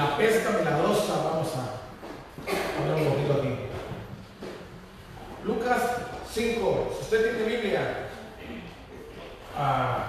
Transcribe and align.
la 0.00 0.16
pesca 0.16 0.50
milagrosa, 0.58 1.14
vamos 1.24 1.48
a 1.56 2.78
poner 2.78 3.06
un 3.06 3.12
poquito 3.12 3.32
aquí. 3.34 3.54
Lucas 5.44 5.82
5, 6.32 6.90
si 6.94 7.00
usted 7.02 7.36
tiene 7.36 7.56
Biblia, 7.56 8.08
ah, 9.58 10.06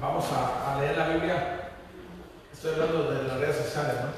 Vamos 0.00 0.24
a, 0.32 0.80
leer 0.80 0.96
la 0.96 1.08
Biblia. 1.08 1.70
Estoy 2.52 2.72
hablando 2.72 3.10
de 3.10 3.22
las 3.24 3.36
redes 3.38 3.56
sociales, 3.56 3.96
¿no? 4.00 4.10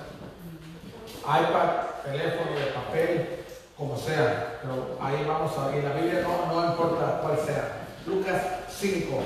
iPad, 1.22 1.68
teléfono, 2.04 2.58
de 2.58 2.66
papel, 2.66 3.44
como 3.76 3.96
sea. 3.96 4.60
Pero 4.62 4.98
ahí 5.00 5.24
vamos 5.26 5.56
a 5.58 5.68
ver. 5.68 5.84
La 5.84 5.94
Biblia 5.94 6.22
no, 6.22 6.52
no 6.52 6.70
importa 6.70 7.20
cuál 7.20 7.36
sea. 7.38 7.86
Lucas 8.06 8.42
5. 8.68 9.22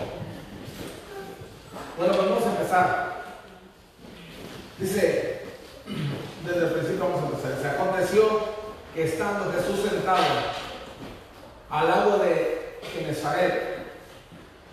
Bueno, 1.99 2.15
pues 2.15 2.29
vamos 2.31 2.47
a 2.47 2.51
empezar. 2.51 3.16
Dice, 4.79 5.41
desde 6.45 6.67
el 6.67 6.73
principio 6.73 7.09
vamos 7.09 7.23
a 7.23 7.27
empezar. 7.27 7.59
Se 7.61 7.69
aconteció 7.69 8.41
que 8.95 9.05
estando 9.05 9.53
Jesús 9.53 9.89
sentado 9.89 10.25
al 11.71 11.89
lado 11.89 12.19
de 12.19 12.79
Genezaret, 12.93 13.77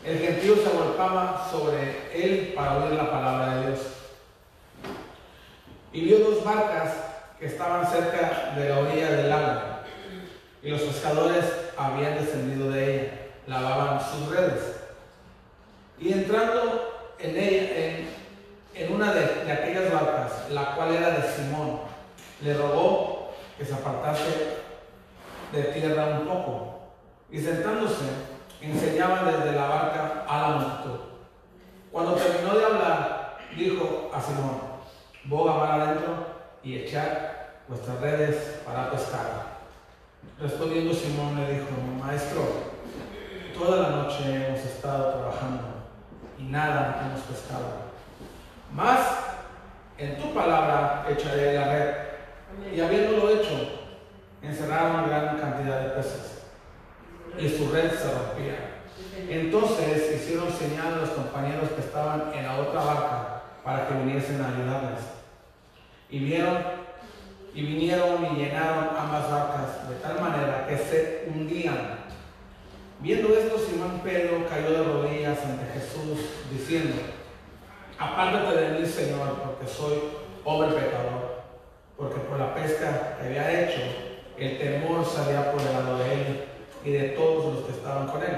el 0.04 0.20
gentío 0.20 0.56
se 0.56 0.70
volcaba 0.70 1.48
sobre 1.50 2.12
él 2.14 2.54
para 2.54 2.78
oír 2.78 2.94
la 2.94 3.10
palabra 3.10 3.56
de 3.56 3.68
Dios. 3.68 3.80
Y 5.94 6.02
vio 6.02 6.20
dos 6.20 6.44
barcas 6.44 6.94
que 7.40 7.46
estaban 7.46 7.90
cerca 7.90 8.54
de 8.58 8.70
la 8.70 8.80
orilla 8.80 9.12
del 9.12 9.30
lago, 9.30 9.62
y 10.62 10.70
los 10.70 10.82
pescadores 10.82 11.46
habían 11.78 12.16
descendido 12.16 12.72
de 12.72 12.96
ella, 12.96 13.12
lavaban 13.48 14.02
sus 14.02 14.36
redes. 14.36 14.76
Y 16.00 16.12
entrando 16.12 17.14
en 17.20 17.38
ella, 17.38 17.78
en, 17.78 18.13
una 18.90 19.14
de, 19.14 19.52
aquellas 19.52 19.92
barcas, 19.92 20.50
la 20.50 20.76
cual 20.76 20.96
era 20.96 21.12
de 21.12 21.32
Simón, 21.32 21.80
le 22.42 22.54
rogó 22.56 23.34
que 23.58 23.66
se 23.66 23.74
apartase 23.74 24.58
de 25.52 25.64
tierra 25.64 26.20
un 26.20 26.28
poco. 26.28 26.80
Y 27.32 27.40
sentándose, 27.40 28.06
enseñaba 28.62 29.32
desde 29.32 29.56
la 29.56 29.68
barca 29.68 30.26
a 30.28 30.42
la 30.42 30.48
multitud. 30.56 31.00
Cuando 31.92 32.14
terminó 32.14 32.58
de 32.58 32.66
hablar, 32.66 33.38
dijo 33.56 34.12
a 34.14 34.22
Simón, 34.22 34.62
boga 35.26 35.54
mar 35.54 35.82
adentro 35.82 36.26
y 36.64 36.80
echar 36.80 37.62
vuestras 37.68 38.00
redes 38.00 38.62
para 38.66 38.90
pescar. 38.90 39.54
Respondiendo 40.40 40.94
Simón 40.94 41.36
le 41.36 41.54
dijo, 41.54 41.68
maestro, 42.00 42.42
toda 43.58 43.90
la 43.90 43.90
noche 43.98 44.48
hemos 44.48 44.60
estado 44.60 45.14
trabajando 45.14 45.64
y 46.40 46.44
nada 46.44 47.04
hemos 47.06 47.22
pescado. 47.22 47.83
Mas 48.76 49.00
en 49.98 50.18
tu 50.18 50.34
palabra 50.34 51.06
echaré 51.10 51.54
la 51.54 51.66
red. 51.66 51.94
Y 52.76 52.82
habiéndolo 52.82 53.30
hecho, 53.30 53.90
encerraron 54.42 55.10
gran 55.10 55.38
cantidad 55.38 55.82
de 55.82 55.90
peces. 55.90 56.44
Y 57.38 57.50
su 57.50 57.72
red 57.72 57.92
se 57.92 58.12
rompía. 58.12 58.82
Entonces 59.30 60.16
hicieron 60.16 60.52
señal 60.52 60.94
a 60.94 60.98
los 60.98 61.10
compañeros 61.10 61.70
que 61.76 61.82
estaban 61.82 62.32
en 62.34 62.46
la 62.46 62.60
otra 62.60 62.84
barca 62.84 63.42
para 63.64 63.88
que 63.88 63.94
viniesen 63.96 64.42
a 64.42 64.50
ayudarles. 64.50 65.00
Y 66.10 66.20
vieron 66.20 66.84
y 67.56 67.62
vinieron 67.62 68.26
y 68.26 68.36
llenaron 68.36 68.90
ambas 68.98 69.30
barcas 69.30 69.88
de 69.88 69.96
tal 69.98 70.20
manera 70.20 70.66
que 70.68 70.78
se 70.78 71.28
hundían 71.28 72.04
Viendo 73.04 73.38
esto, 73.38 73.60
Simón 73.60 74.00
Pedro 74.02 74.48
cayó 74.48 74.72
de 74.72 74.84
rodillas 74.84 75.38
ante 75.44 75.66
Jesús, 75.78 76.26
diciendo, 76.50 76.96
apártate 78.04 78.58
de 78.58 78.80
mí, 78.80 78.86
Señor, 78.86 79.30
porque 79.44 79.68
soy 79.68 79.94
hombre 80.44 80.70
pecador, 80.70 81.44
porque 81.98 82.20
por 82.20 82.40
la 82.40 82.54
pesca 82.54 83.18
que 83.18 83.28
había 83.28 83.64
hecho, 83.64 83.82
el 84.38 84.58
temor 84.58 85.06
se 85.06 85.22
había 85.22 85.42
apoderado 85.42 85.98
de 86.00 86.14
él 86.14 86.46
y 86.84 86.92
de 86.92 87.10
todos 87.10 87.54
los 87.54 87.64
que 87.66 87.72
estaban 87.72 88.08
con 88.08 88.22
él. 88.22 88.36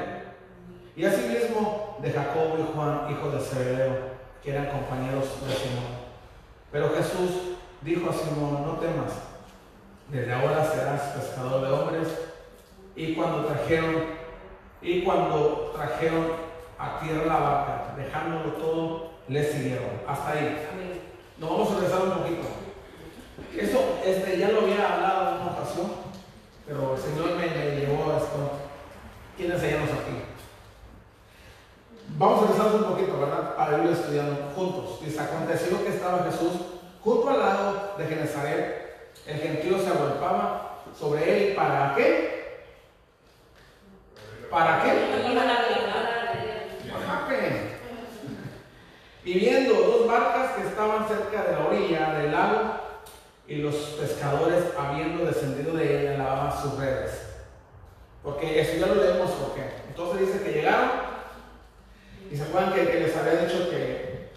Y 0.96 1.06
asimismo 1.06 1.98
de 2.02 2.12
Jacobo 2.12 2.58
y 2.60 2.76
Juan, 2.76 3.08
hijo 3.12 3.30
de 3.32 3.40
Zebedeo, 3.40 4.16
que 4.44 4.52
eran 4.52 4.68
compañeros 4.68 5.26
de 5.46 5.54
Simón. 5.54 6.06
Pero 6.72 6.90
Jesús 6.90 7.58
dijo 7.82 8.10
a 8.10 8.14
Simón, 8.14 8.66
no 8.66 8.74
temas, 8.74 9.14
desde 10.10 10.34
ahora 10.34 10.64
serás 10.64 11.02
pescador 11.02 11.62
de 11.62 11.72
hombres. 11.72 12.08
Y 12.96 13.14
cuando 13.14 13.46
trajeron 13.46 13.96
y 14.82 15.02
cuando 15.02 15.74
trajeron 15.76 16.28
a 16.78 17.00
tierra 17.00 17.26
la 17.26 17.40
vaca, 17.40 17.94
dejándolo 17.98 18.52
todo, 18.54 19.15
le 19.28 19.44
siguieron. 19.44 20.02
Hasta 20.08 20.32
ahí. 20.32 20.70
Nos 21.38 21.50
vamos 21.50 21.72
a 21.72 21.76
regresar 21.76 22.02
un 22.04 22.12
poquito. 22.12 22.48
Eso 23.58 24.00
este, 24.06 24.38
ya 24.38 24.50
lo 24.50 24.62
había 24.62 24.94
hablado 24.94 25.36
en 25.36 25.42
una 25.42 25.52
ocasión, 25.52 25.92
pero 26.68 26.96
el 26.96 27.02
Señor 27.02 27.36
me, 27.38 27.80
llevó 27.80 28.12
a 28.12 28.18
esto. 28.18 28.52
¿Quiénes 29.38 29.60
seguimos 29.60 29.90
aquí? 29.90 30.24
Vamos 32.18 32.44
a 32.44 32.48
regresar 32.48 32.76
un 32.76 32.84
poquito, 32.84 33.20
¿verdad? 33.20 33.56
Para 33.56 33.84
ir 33.84 33.90
estudiando 33.90 34.52
juntos. 34.56 35.00
Dice, 35.04 35.20
aconteció 35.20 35.84
que 35.84 35.90
estaba 35.90 36.24
Jesús 36.24 36.54
junto 37.04 37.30
al 37.30 37.40
lado 37.40 37.94
de 37.98 38.06
Genezaret. 38.06 38.86
El 39.26 39.40
gentío 39.40 39.80
se 39.80 39.90
agolpaba 39.90 40.84
sobre 40.98 41.50
él. 41.50 41.56
¿Para 41.56 41.96
qué? 41.96 42.66
¿Para 44.50 44.84
qué? 44.84 45.16
Y 49.26 49.40
viendo 49.40 49.74
dos 49.74 50.08
barcas 50.08 50.52
que 50.52 50.68
estaban 50.68 51.08
cerca 51.08 51.44
de 51.44 51.52
la 51.54 51.66
orilla 51.66 52.14
del 52.14 52.32
lago 52.32 52.62
y 53.48 53.56
los 53.56 53.76
pescadores 54.00 54.66
habiendo 54.78 55.26
descendido 55.26 55.76
de 55.76 56.02
ella 56.02 56.18
lavaban 56.20 56.62
sus 56.62 56.78
redes. 56.78 57.22
Porque 58.24 58.62
eso 58.62 58.78
ya 58.78 58.86
lo 58.86 58.96
leemos 59.04 59.32
porque 59.32 59.64
entonces 59.88 60.28
dice 60.28 60.44
que 60.44 60.52
llegaron 60.52 60.90
y 62.32 62.38
se 62.38 62.44
acuerdan 62.44 62.74
que, 62.74 62.86
les 62.86 63.16
había 63.18 63.46
dicho 63.46 63.70
que, 63.70 64.30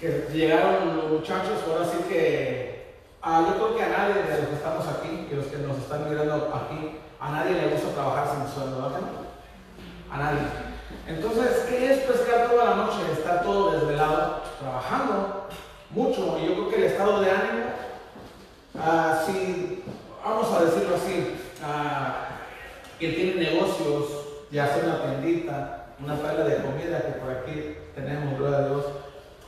que 0.00 0.28
llegaron 0.32 0.96
los 0.96 1.10
muchachos, 1.10 1.62
ahora 1.64 1.84
sí 1.84 1.98
que 2.08 2.96
ah, 3.22 3.44
yo 3.46 3.54
creo 3.54 3.76
que 3.76 3.82
a 3.84 3.88
nadie 3.88 4.22
de 4.22 4.38
los 4.40 4.48
que 4.48 4.54
estamos 4.56 4.86
aquí, 4.88 5.26
que 5.28 5.36
los 5.36 5.46
que 5.46 5.58
nos 5.58 5.78
están 5.78 6.08
mirando 6.08 6.52
aquí, 6.52 6.98
a 7.20 7.30
nadie 7.30 7.54
le 7.54 7.68
gusta 7.68 7.94
trabajar 7.94 8.28
sin 8.28 8.52
sueldo, 8.52 8.82
¿verdad? 8.82 9.00
a 10.10 10.18
nadie. 10.18 10.65
Entonces, 11.08 11.66
¿qué 11.68 11.92
es 11.92 11.98
pescar 12.00 12.50
toda 12.50 12.64
la 12.64 12.76
noche? 12.76 12.96
Estar 13.12 13.44
todo 13.44 13.70
desvelado, 13.70 14.42
trabajando 14.60 15.46
mucho. 15.90 16.36
Y 16.40 16.46
yo 16.48 16.54
creo 16.54 16.68
que 16.68 16.76
el 16.76 16.84
estado 16.84 17.20
de 17.20 17.30
ánimo, 17.30 17.66
uh, 18.74 19.24
si, 19.24 19.84
vamos 20.24 20.52
a 20.52 20.64
decirlo 20.64 20.96
así, 20.96 21.36
uh, 21.62 22.98
que 22.98 23.08
tiene 23.10 23.50
negocios, 23.50 24.04
ya 24.50 24.66
sea 24.66 24.82
una 24.82 25.02
tiendita, 25.02 25.86
una 26.02 26.16
tabla 26.16 26.44
de 26.44 26.56
comida 26.56 27.00
que 27.00 27.20
por 27.20 27.30
aquí 27.30 27.76
tenemos, 27.94 28.36
gloria 28.36 28.58
a 28.58 28.68
Dios, 28.68 28.84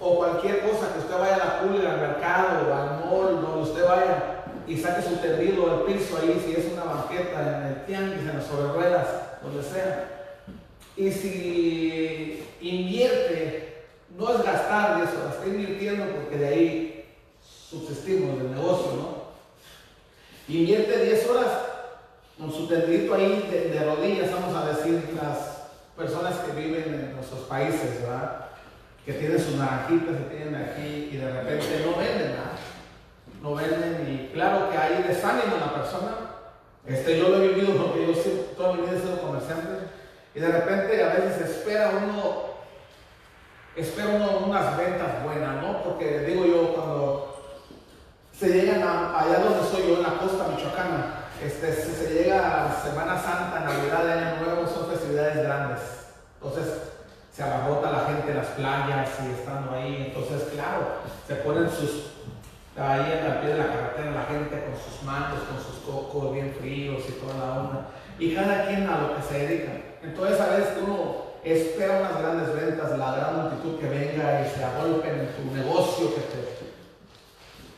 o 0.01 0.17
cualquier 0.17 0.61
cosa 0.61 0.93
que 0.93 1.01
usted 1.01 1.19
vaya 1.19 1.35
a 1.35 1.39
la 1.39 1.61
pulga, 1.61 1.91
al 1.91 2.01
mercado, 2.01 2.73
al 2.73 3.05
mall, 3.05 3.43
donde 3.43 3.69
usted 3.69 3.85
vaya 3.85 4.45
y 4.65 4.77
saque 4.77 5.03
su 5.03 5.17
tendido 5.17 5.69
al 5.69 5.83
piso 5.83 6.19
ahí, 6.19 6.41
si 6.45 6.53
es 6.53 6.73
una 6.73 6.85
banqueta, 6.85 7.41
en 7.41 7.67
el 7.67 7.85
tianguis, 7.85 8.21
en 8.21 8.37
las 8.37 8.47
sobre 8.47 8.73
ruedas, 8.73 9.09
donde 9.43 9.63
sea 9.65 10.18
y 10.99 11.13
si 11.13 12.45
invierte, 12.61 13.85
no 14.19 14.35
es 14.35 14.43
gastar 14.43 14.99
de 14.99 15.05
eso, 15.05 15.29
está 15.31 15.47
invirtiendo 15.47 16.07
porque 16.07 16.37
de 16.37 16.49
ahí 16.49 17.05
subsistimos 17.41 18.39
del 18.39 18.51
negocio, 18.51 18.93
¿no? 18.97 19.19
Invierte 20.53 21.05
10 21.05 21.29
horas 21.29 21.47
con 22.37 22.51
su 22.53 22.67
tendito 22.67 23.15
ahí 23.15 23.49
de, 23.49 23.85
rodillas, 23.85 24.33
vamos 24.33 24.57
a 24.57 24.75
decir, 24.75 25.09
las 25.15 25.69
personas 25.97 26.35
que 26.39 26.61
viven 26.61 26.83
en 26.83 27.15
nuestros 27.15 27.41
países, 27.43 28.03
¿verdad? 28.03 28.47
Que 29.07 29.13
tienen 29.13 29.39
sus 29.39 29.55
naranjitas, 29.55 30.17
que 30.17 30.37
tienen 30.37 30.55
aquí 30.57 31.11
y 31.13 31.17
de 31.17 31.33
repente 31.33 31.85
no 31.85 31.97
venden 31.97 32.33
nada. 32.33 32.59
No 33.41 33.55
venden 33.55 34.05
y 34.09 34.33
claro 34.33 34.69
que 34.69 34.77
hay 34.77 35.03
desánimo 35.05 35.55
en 35.55 35.61
la 35.61 35.75
persona. 35.75 36.17
Este, 36.87 37.19
yo 37.19 37.29
lo 37.29 37.43
he 37.43 37.49
vivido 37.49 37.77
porque 37.77 38.06
yo 38.06 38.12
toda 38.56 38.75
mi 38.75 38.83
vida 38.83 38.97
he 38.97 39.01
sido 39.01 39.21
comerciante 39.21 39.99
y 40.35 40.41
de 40.41 40.49
repente 40.49 41.03
a 41.03 41.09
veces 41.09 41.51
espera 41.51 41.91
uno, 42.05 42.43
espera 43.77 44.11
uno 44.11 44.47
unas 44.47 44.77
ventas 44.77 45.23
buenas, 45.25 45.63
¿no? 45.63 45.83
Porque 45.83 46.21
digo 46.21 46.45
yo, 46.45 46.75
cuando 46.75 47.43
se 48.39 48.49
llegan 48.49 48.83
a, 48.83 49.21
allá 49.21 49.41
donde 49.41 49.69
soy 49.69 49.89
yo, 49.89 49.97
en 49.97 50.03
la 50.03 50.19
costa 50.19 50.49
michoacana, 50.49 51.25
este, 51.43 51.73
si 51.73 51.93
se 51.93 52.15
llega 52.15 52.67
a 52.67 52.83
Semana 52.83 53.21
Santa, 53.21 53.61
Navidad, 53.61 54.09
Año 54.09 54.45
Nuevo, 54.45 54.67
son 54.67 54.91
festividades 54.91 55.43
grandes. 55.45 55.81
Entonces 56.41 56.75
se 57.33 57.43
abarrota 57.43 57.91
la 57.91 58.07
gente 58.07 58.31
en 58.31 58.37
las 58.37 58.47
playas 58.49 59.09
y 59.25 59.31
estando 59.33 59.73
ahí. 59.73 60.13
Entonces, 60.13 60.49
claro, 60.53 60.99
se 61.27 61.37
ponen 61.37 61.71
sus 61.71 62.19
ahí 62.77 63.13
en 63.13 63.29
la 63.29 63.41
pie 63.41 63.51
de 63.51 63.59
la 63.59 63.67
carretera 63.67 64.11
la 64.13 64.25
gente 64.25 64.65
con 64.65 64.75
sus 64.79 65.03
manos, 65.03 65.41
con 65.51 65.59
sus 65.59 65.83
cocos 65.85 66.33
bien 66.33 66.55
fríos 66.59 67.03
y 67.09 67.13
toda 67.13 67.35
la 67.35 67.61
onda 67.61 67.87
y 68.19 68.35
cada 68.35 68.67
quien 68.67 68.88
a 68.88 69.00
lo 69.00 69.17
que 69.17 69.23
se 69.23 69.47
dedica. 69.47 69.73
Entonces 70.03 70.41
a 70.41 70.56
veces 70.56 70.73
uno 70.82 71.29
espera 71.44 72.00
unas 72.00 72.19
grandes 72.19 72.55
ventas, 72.55 72.99
la 72.99 73.17
gran 73.17 73.43
multitud 73.43 73.79
que 73.79 73.88
venga 73.88 74.47
y 74.47 74.50
se 74.50 74.65
agolpe 74.65 75.09
en 75.09 75.29
tu 75.29 75.55
negocio 75.55 76.15
que 76.15 76.20
te, 76.23 76.59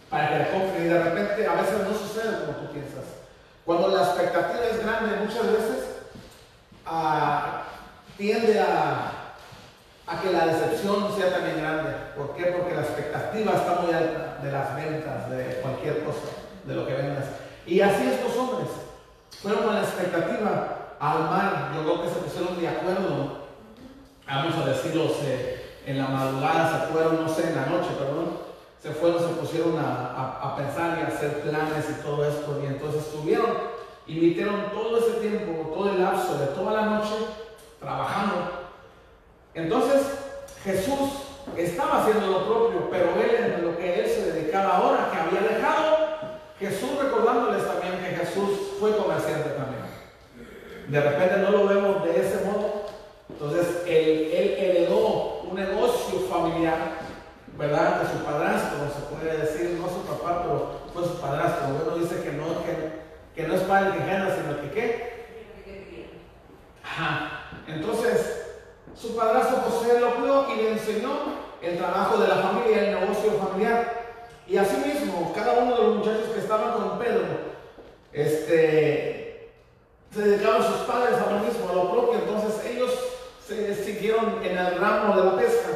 para 0.09 0.29
que 0.29 0.39
le 0.39 0.51
compren 0.51 0.85
y 0.85 0.89
de 0.89 1.03
repente 1.03 1.47
a 1.47 1.55
veces 1.55 1.79
no 1.87 1.95
sucede 1.95 2.41
como 2.41 2.59
tú 2.59 2.73
piensas. 2.73 3.05
Cuando 3.65 3.89
la 3.89 4.03
expectativa 4.03 4.65
es 4.65 4.85
grande 4.85 5.25
muchas 5.25 5.47
veces 5.47 5.89
ah, 6.87 7.63
tiende 8.17 8.59
a, 8.59 9.13
a 10.07 10.21
que 10.21 10.33
la 10.33 10.47
decepción 10.47 11.15
sea 11.17 11.33
también 11.33 11.59
grande. 11.59 11.91
¿Por 12.17 12.35
qué? 12.35 12.47
Porque 12.47 12.75
la 12.75 12.83
expectativa 12.83 13.53
está 13.53 13.81
muy 13.83 13.93
alta 13.93 14.39
de 14.43 14.51
las 14.51 14.75
ventas, 14.75 15.31
de 15.31 15.61
cualquier 15.63 16.03
cosa, 16.03 16.27
de 16.65 16.75
lo 16.75 16.87
que 16.87 16.95
vendas. 16.95 17.27
Y 17.67 17.81
así 17.81 18.09
estos 18.09 18.37
hombres 18.37 18.69
fueron 19.43 19.65
con 19.65 19.75
la 19.75 19.83
expectativa 19.83 20.97
al 20.99 21.21
mar. 21.25 21.73
Yo 21.75 21.83
creo 21.83 22.03
que 22.03 22.09
se 22.09 22.21
pusieron 22.21 22.61
de 22.61 22.69
acuerdo, 22.69 23.41
vamos 24.27 24.55
a 24.57 24.67
decirlo, 24.67 25.11
en 25.87 25.99
la 25.99 26.09
madrugada 26.09 26.87
se 26.87 26.93
fueron, 26.93 27.23
no 27.23 27.29
sé, 27.29 27.49
en 27.49 27.57
la 27.57 27.67
noche, 27.67 27.89
perdón 27.99 28.51
se 28.83 28.91
fueron, 28.93 29.21
se 29.21 29.35
pusieron 29.35 29.79
a, 29.79 30.55
pensar 30.57 30.99
y 30.99 31.03
a 31.03 31.09
hacer 31.09 31.41
planes 31.43 31.85
y 31.91 32.03
todo 32.03 32.25
esto. 32.25 32.61
Y 32.63 32.67
entonces 32.67 33.07
estuvieron, 33.07 33.51
invirtieron 34.07 34.71
todo 34.73 34.99
ese 34.99 35.21
tiempo, 35.21 35.71
todo 35.75 35.91
el 35.91 36.03
lapso 36.03 36.39
de 36.39 36.47
toda 36.47 36.73
la 36.73 36.87
noche 36.87 37.15
trabajando. 37.79 38.69
Entonces 39.55 40.01
Jesús 40.65 41.11
estaba 41.57 42.03
haciendo 42.03 42.27
lo 42.27 42.47
propio, 42.47 42.91
pero 42.91 43.11
él 43.21 43.55
en 43.55 43.65
lo 43.67 43.77
que 43.77 44.01
él 44.01 44.07
se 44.07 44.33
dedicaba 44.33 44.77
ahora, 44.77 45.11
que 45.11 45.19
había 45.19 45.57
dejado, 45.57 46.10
Jesús 46.61 46.91
recordándoles 47.03 47.67
también 47.67 47.99
que 47.99 48.25
Jesús 48.25 48.77
fue 48.79 48.97
comerciante 48.97 49.51
también. 49.51 49.83
De 50.89 51.01
repente 51.01 51.39
no 51.39 51.51
lo 51.51 51.67
vemos 51.67 52.05
de 52.05 52.21
ese 52.21 52.45
modo. 52.45 52.87
Entonces 53.29 53.83
él, 53.87 54.31
él 54.33 54.55
heredó 54.59 55.41
un 55.51 55.57
negocio 55.57 56.21
familiar 56.31 57.01
¿verdad? 57.61 58.01
De 58.01 58.09
su 58.09 58.25
padrastro, 58.25 58.79
se 58.89 59.15
puede 59.15 59.37
decir, 59.37 59.79
no 59.79 59.87
su 59.87 60.01
papá, 60.07 60.43
pero 60.43 60.81
fue 60.95 61.05
su 61.05 61.21
padrastro. 61.21 61.75
Bueno, 61.75 61.99
dice 61.99 62.23
que 62.23 62.33
no, 62.33 62.47
que, 63.35 63.47
no 63.47 63.55
es 63.55 63.61
padre 63.63 63.99
que 63.99 64.07
gana, 64.07 64.35
sino 64.35 64.61
que 64.63 64.71
qué. 64.71 65.21
Ajá. 66.83 67.51
Entonces, 67.67 68.47
su 68.97 69.15
padrastro 69.15 69.59
José 69.59 70.01
lo 70.01 70.15
cuidó 70.17 70.47
y 70.55 70.57
le 70.57 70.73
enseñó 70.73 71.11
el 71.61 71.77
trabajo 71.77 72.17
de 72.17 72.29
la 72.29 72.37
familia, 72.37 72.83
el 72.83 73.01
negocio 73.01 73.33
familiar. 73.33 74.00
Y 74.47 74.57
asimismo, 74.57 75.33
cada 75.35 75.55
uno 75.55 75.77
de 75.77 75.83
los 75.83 75.97
muchachos 75.97 76.31
que 76.35 76.41
estaban 76.41 76.73
con 76.73 76.99
Pedro, 76.99 77.23
este, 78.13 79.51
se 80.13 80.21
dedicaban 80.23 80.63
sus 80.63 80.81
padres 80.87 81.15
a 81.19 81.31
lo 81.31 81.39
mismo, 81.41 81.69
a 81.69 81.73
lo 81.73 81.91
propio. 81.93 82.21
Entonces 82.21 82.65
ellos 82.67 82.93
se 83.47 83.85
siguieron 83.85 84.39
en 84.43 84.59
el 84.59 84.79
ramo 84.79 85.17
de 85.17 85.25
la 85.25 85.37
pesca. 85.37 85.69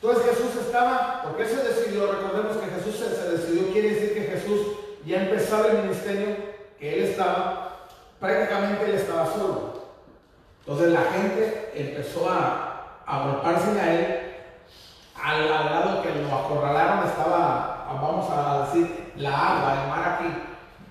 Entonces 0.00 0.30
Jesús 0.30 0.62
estaba, 0.66 1.22
porque 1.24 1.46
se 1.46 1.56
decidió, 1.56 2.12
recordemos 2.12 2.56
que 2.58 2.70
Jesús 2.70 2.96
se, 2.96 3.30
decidió, 3.30 3.72
quiere 3.72 3.94
decir 3.94 4.14
que 4.14 4.22
Jesús 4.22 4.66
ya 5.06 5.22
empezaba 5.22 5.68
el 5.68 5.78
ministerio 5.78 6.36
que 6.78 6.94
él 6.94 7.04
estaba, 7.10 7.86
prácticamente 8.20 8.84
él 8.84 8.94
estaba 8.96 9.32
solo. 9.32 9.84
Entonces 10.60 10.92
la 10.92 11.02
gente 11.04 11.72
empezó 11.74 12.28
a, 12.28 13.00
a 13.06 13.40
a 13.40 13.94
él, 13.94 14.23
al, 15.24 15.48
lado 15.48 16.02
que 16.02 16.10
lo 16.10 16.34
acorralaron 16.34 17.06
estaba, 17.06 17.86
vamos 18.00 18.30
a 18.30 18.66
decir, 18.66 19.12
la 19.16 19.30
agua, 19.30 19.82
el 19.82 19.88
mar 19.88 20.18
aquí, 20.18 20.28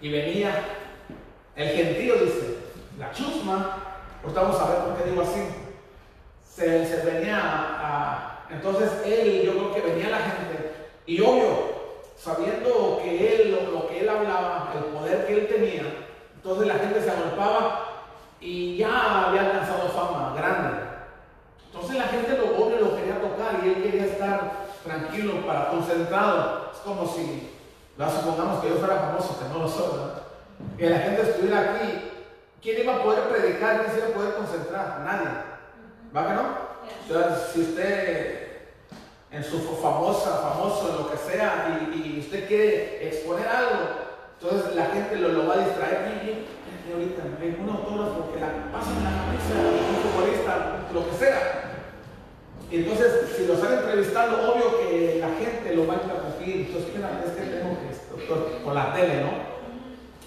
y 0.01 0.11
venía 0.11 0.63
el 1.55 1.69
gentío, 1.69 2.15
dice, 2.15 2.57
la 2.97 3.11
chusma, 3.11 3.77
ahorita 4.23 4.41
vamos 4.41 4.59
a 4.59 4.69
ver 4.69 4.77
por 4.79 4.97
qué 4.97 5.09
digo 5.09 5.21
así, 5.21 5.47
se, 6.43 7.01
venía 7.05 7.39
a 7.39 8.29
entonces 8.49 8.91
él, 9.05 9.41
yo 9.43 9.53
creo 9.53 9.73
que 9.73 9.93
venía 9.93 10.09
la 10.09 10.19
gente, 10.19 10.73
y 11.05 11.19
obvio, 11.21 11.73
sabiendo 12.17 12.99
que 13.03 13.35
él, 13.35 13.69
lo, 13.71 13.87
que 13.87 14.01
él 14.01 14.09
hablaba, 14.09 14.71
el 14.75 14.85
poder 14.85 15.27
que 15.27 15.33
él 15.33 15.47
tenía, 15.47 15.83
entonces 16.35 16.67
la 16.67 16.75
gente 16.75 17.01
se 17.01 17.11
agolpaba 17.11 17.85
y 18.39 18.77
ya 18.77 19.27
había 19.27 19.41
alcanzado 19.41 19.89
fama 19.89 20.33
grande. 20.35 20.82
Entonces 21.83 22.01
la 22.01 22.17
gente 22.17 22.37
lo 22.37 22.63
obvio 22.63 22.79
lo 22.79 22.95
quería 22.95 23.19
tocar 23.19 23.59
y 23.61 23.67
él 23.67 23.83
quería 23.83 24.05
estar 24.05 24.51
tranquilo, 24.85 25.45
para 25.45 25.67
concentrado. 25.67 26.71
Es 26.73 26.79
como 26.79 27.05
si, 27.05 27.51
supongamos 27.97 28.61
que 28.61 28.69
yo 28.69 28.75
fuera 28.75 28.99
famoso, 28.99 29.37
que 29.37 29.49
no 29.49 29.63
lo 29.63 29.67
soy, 29.67 29.99
que 30.77 30.89
la 30.89 30.99
gente 30.99 31.23
estuviera 31.23 31.59
aquí. 31.59 32.09
¿Quién 32.61 32.83
iba 32.83 32.95
a 32.95 33.03
poder 33.03 33.23
predicar? 33.27 33.81
¿Quién 33.81 33.91
se 33.91 33.97
iba 33.97 34.07
a 34.07 34.13
poder 34.13 34.33
concentrar? 34.35 35.01
Nadie. 35.01 35.27
¿Va 36.15 36.27
que 36.27 36.33
no? 36.33 36.73
si 37.51 37.61
usted 37.61 38.47
en 39.29 39.43
su 39.43 39.59
famosa, 39.81 40.37
famoso, 40.37 40.99
lo 40.99 41.11
que 41.11 41.17
sea, 41.17 41.89
y, 41.93 42.19
usted 42.19 42.47
quiere 42.47 43.09
exponer 43.09 43.45
algo, 43.45 43.79
entonces 44.39 44.73
la 44.73 44.85
gente 44.85 45.17
lo, 45.17 45.47
va 45.47 45.55
a 45.55 45.65
distraer. 45.65 46.23
Y, 46.23 46.93
ahorita, 46.93 47.23
un 47.61 47.69
autógrafo 47.69 48.31
que 48.33 48.39
la 48.39 48.71
pasan 48.71 48.97
en 48.97 49.03
la 49.03 49.09
camisa, 49.09 49.53
un 49.59 50.11
futbolista, 50.11 50.53
lo 50.93 51.09
que 51.09 51.15
sea. 51.17 51.72
Entonces, 52.77 53.11
si 53.37 53.45
lo 53.45 53.53
están 53.53 53.73
entrevistando, 53.73 54.51
obvio 54.51 54.79
que 54.79 55.19
la 55.19 55.29
gente 55.29 55.75
lo 55.75 55.85
va 55.85 55.93
a 55.93 55.97
interrumpir. 55.97 56.67
Entonces, 56.67 56.89
es 56.89 57.31
que 57.31 57.57
tengo 57.57 57.77
que, 57.77 58.63
con 58.63 58.73
la 58.73 58.93
tele, 58.93 59.21
¿no? 59.21 59.53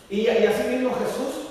Y, 0.08 0.28
así 0.28 0.68
mismo 0.68 0.94
Jesús 0.94 1.48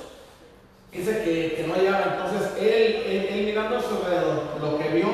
dice 0.92 1.24
que, 1.24 1.66
no 1.68 1.74
hallaba. 1.74 2.16
Entonces, 2.16 2.52
él, 2.60 3.04
él, 3.06 3.28
él 3.30 3.46
mirando 3.46 3.82
su 3.82 3.96
alrededor, 3.96 4.44
lo 4.62 4.78
que 4.78 4.90
vio 4.90 5.10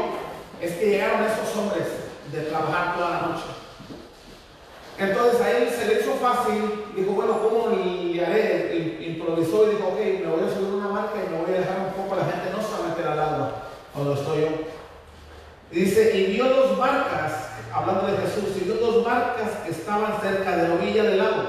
es 0.61 0.73
que 0.73 0.85
llegaron 0.85 1.23
esos 1.23 1.57
hombres 1.57 1.87
de 2.31 2.41
trabajar 2.41 2.95
toda 2.95 3.09
la 3.09 3.21
noche. 3.27 3.45
Entonces 4.99 5.41
a 5.41 5.51
él 5.57 5.67
se 5.67 5.87
le 5.87 5.99
hizo 5.99 6.13
fácil, 6.13 6.61
dijo, 6.95 7.13
bueno, 7.13 7.39
¿cómo 7.41 7.75
le 7.75 8.23
haré? 8.23 8.99
Improvisó 9.01 9.65
y 9.65 9.75
dijo, 9.75 9.87
ok, 9.87 9.97
me 9.97 10.27
voy 10.27 10.43
a 10.45 10.53
subir 10.53 10.75
una 10.75 10.89
marca 10.89 11.15
y 11.25 11.31
me 11.31 11.41
voy 11.41 11.55
a 11.55 11.59
dejar 11.59 11.95
poco, 11.95 12.15
la 12.15 12.25
gente 12.25 12.51
no 12.51 12.61
se 12.61 12.71
va 12.71 12.85
a 12.85 12.89
meter 12.89 13.07
al 13.07 13.19
agua 13.19 13.51
cuando 13.93 14.13
estoy 14.13 14.41
yo. 14.41 14.47
Y 15.71 15.85
dice, 15.85 16.15
y 16.15 16.33
vio 16.33 16.45
dos 16.45 16.77
barcas, 16.77 17.49
hablando 17.73 18.07
de 18.07 18.17
Jesús, 18.17 18.55
y 18.61 18.65
vio 18.65 18.75
dos 18.75 19.03
barcas 19.03 19.49
que 19.65 19.71
estaban 19.71 20.20
cerca 20.31 20.55
de 20.55 20.67
la 20.67 20.73
orilla 20.75 21.03
del 21.03 21.17
lago. 21.17 21.43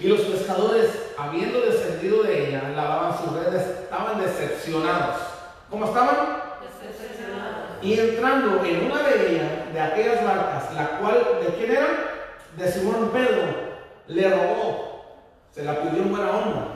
Y 0.00 0.08
los 0.08 0.20
pescadores, 0.20 1.12
habiendo 1.18 1.60
descendido 1.60 2.22
de 2.22 2.48
ella, 2.48 2.70
lavaban 2.74 3.16
sus 3.18 3.32
redes, 3.32 3.62
estaban 3.82 4.20
decepcionados. 4.20 5.16
¿Cómo 5.70 5.86
estaban? 5.86 6.42
y 7.80 7.98
entrando 7.98 8.64
en 8.64 8.86
una 8.86 9.02
de 9.02 9.32
ellas, 9.32 9.72
de 9.72 9.80
aquellas 9.80 10.24
barcas, 10.24 10.72
la 10.72 10.98
cual, 10.98 11.40
¿de 11.42 11.52
quién 11.54 11.72
era? 11.72 11.88
De 12.56 12.70
Simón 12.70 13.10
Pedro, 13.12 13.42
le 14.06 14.30
robó, 14.30 15.04
se 15.50 15.64
la 15.64 15.82
pidió 15.82 16.02
en 16.02 16.10
buena 16.10 16.30
onda. 16.30 16.66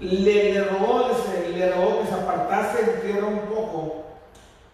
Le, 0.00 0.54
le 0.54 0.64
robó, 0.64 1.10
le 1.54 1.72
robó 1.72 2.00
que 2.00 2.06
se 2.06 2.14
apartase 2.14 2.80
en 2.80 3.00
tierra 3.02 3.26
un 3.26 3.40
poco 3.40 4.05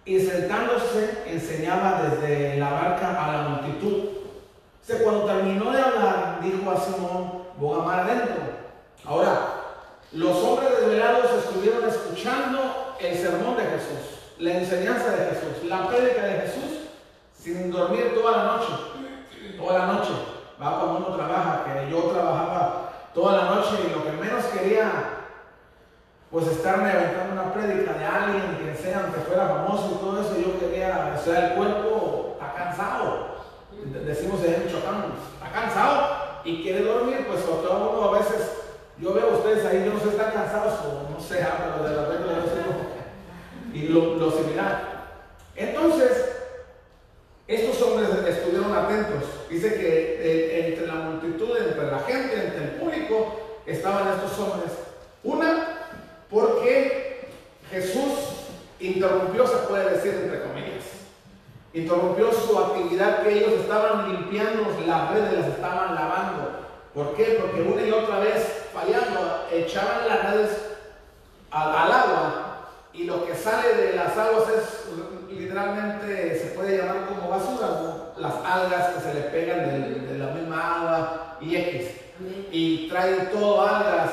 y 0.04 0.20
sentándose 0.20 1.22
enseñaba 1.26 2.02
desde 2.02 2.56
la 2.58 2.70
barca 2.70 3.24
a 3.24 3.32
la 3.32 3.48
multitud. 3.48 4.10
O 4.88 5.04
cuando 5.04 5.24
terminó 5.24 5.70
de 5.70 5.80
hablar, 5.80 6.40
dijo 6.42 6.70
a 6.70 6.80
Simón, 6.80 7.42
voy 7.56 7.80
a 7.80 7.98
adentro. 7.98 8.42
Ahora, 9.04 9.38
los 10.12 10.36
hombres 10.38 10.70
desvelados 10.80 11.30
estuvieron 11.38 11.88
escuchando 11.88 12.96
el 13.00 13.16
sermón 13.16 13.56
de 13.56 13.62
Jesús 13.62 14.12
la 14.42 14.58
enseñanza 14.58 15.12
de 15.12 15.26
Jesús, 15.26 15.68
la 15.68 15.86
prédica 15.86 16.22
de 16.24 16.40
Jesús, 16.40 16.88
sin 17.38 17.70
dormir 17.70 18.12
toda 18.12 18.36
la 18.38 18.44
noche. 18.44 18.72
Toda 19.56 19.78
la 19.78 19.86
noche. 19.86 20.10
Va 20.60 20.80
cuando 20.80 21.06
uno 21.06 21.16
trabaja, 21.16 21.64
que 21.64 21.90
yo 21.90 22.02
trabajaba 22.10 22.92
toda 23.14 23.36
la 23.36 23.44
noche 23.54 23.70
y 23.86 23.94
lo 23.94 24.04
que 24.04 24.12
menos 24.12 24.44
quería, 24.46 25.21
pues 26.32 26.46
estarme 26.46 26.90
aventando 26.90 27.34
una 27.34 27.52
prédica 27.52 27.92
de 27.92 28.04
alguien 28.06 28.56
que 28.56 28.74
sea, 28.74 29.12
que 29.14 29.20
fuera 29.20 29.46
famoso 29.46 29.92
y 29.92 30.02
todo 30.02 30.20
eso, 30.22 30.34
yo 30.40 30.58
quería, 30.58 31.14
o 31.14 31.22
sea, 31.22 31.48
el 31.48 31.54
cuerpo 31.56 32.38
está 32.40 32.54
cansado. 32.54 33.32
Decimos 34.06 34.42
en 34.42 34.66
chocamos, 34.70 35.12
está 35.34 35.52
cansado 35.52 36.40
y 36.44 36.62
quiere 36.62 36.84
dormir, 36.84 37.26
pues 37.28 37.44
todo 37.44 37.92
uno 37.92 38.08
a 38.08 38.18
veces, 38.18 38.50
yo 38.98 39.12
veo 39.12 39.30
a 39.30 39.36
ustedes 39.36 39.66
ahí, 39.66 39.84
yo 39.84 39.92
no 39.92 40.00
sé, 40.00 40.08
están 40.08 40.32
cansados 40.32 40.80
o 40.80 41.10
no 41.12 41.20
sé, 41.20 41.42
ah, 41.42 41.58
pero 41.58 41.88
de 41.88 41.96
la 41.96 42.06
regla 42.06 42.32
yo 42.40 42.50
sé 42.50 42.62
y 43.74 43.88
lo, 43.88 44.30
similar. 44.30 44.92
Entonces, 45.56 46.30
estos 47.46 47.82
hombres 47.82 48.08
estuvieron 48.26 48.74
atentos. 48.74 49.24
Dice 49.50 49.74
que 49.74 50.16
eh, 50.20 50.68
entre 50.68 50.86
la 50.86 50.94
multitud, 50.94 51.56
entre 51.56 51.90
la 51.90 51.98
gente, 52.00 52.34
entre 52.34 52.64
el 52.64 52.70
público, 52.72 53.60
estaban 53.66 54.08
estos 54.14 54.38
hombres. 54.38 54.72
Una, 55.24 55.71
porque 56.32 57.28
Jesús 57.70 58.48
interrumpió, 58.80 59.46
se 59.46 59.58
puede 59.68 59.90
decir 59.90 60.14
entre 60.24 60.42
comillas, 60.42 60.84
interrumpió 61.74 62.32
su 62.32 62.58
actividad 62.58 63.22
que 63.22 63.38
ellos 63.38 63.60
estaban 63.60 64.10
limpiando 64.10 64.66
las 64.86 65.10
redes, 65.10 65.38
las 65.38 65.48
estaban 65.48 65.94
lavando. 65.94 66.62
¿Por 66.94 67.14
qué? 67.14 67.38
Porque 67.40 67.62
una 67.62 67.82
y 67.82 67.90
otra 67.90 68.18
vez 68.18 68.66
fallando, 68.72 69.46
echaban 69.52 70.08
las 70.08 70.32
redes 70.32 70.50
al 71.50 71.92
agua 71.92 72.52
y 72.94 73.04
lo 73.04 73.26
que 73.26 73.34
sale 73.34 73.74
de 73.74 73.96
las 73.96 74.16
aguas 74.16 74.44
es 74.48 75.30
literalmente, 75.30 76.38
se 76.38 76.46
puede 76.54 76.78
llamar 76.78 77.06
como 77.08 77.28
basura, 77.28 78.12
las 78.16 78.34
algas 78.44 78.94
que 78.94 79.00
se 79.00 79.14
le 79.14 79.20
pegan 79.22 80.06
de, 80.08 80.18
la 80.18 80.26
misma 80.28 80.76
agua 80.76 81.36
y 81.40 81.56
X. 81.56 81.88
Y 82.50 82.88
trae 82.88 83.14
todo 83.32 83.62
algas, 83.62 84.10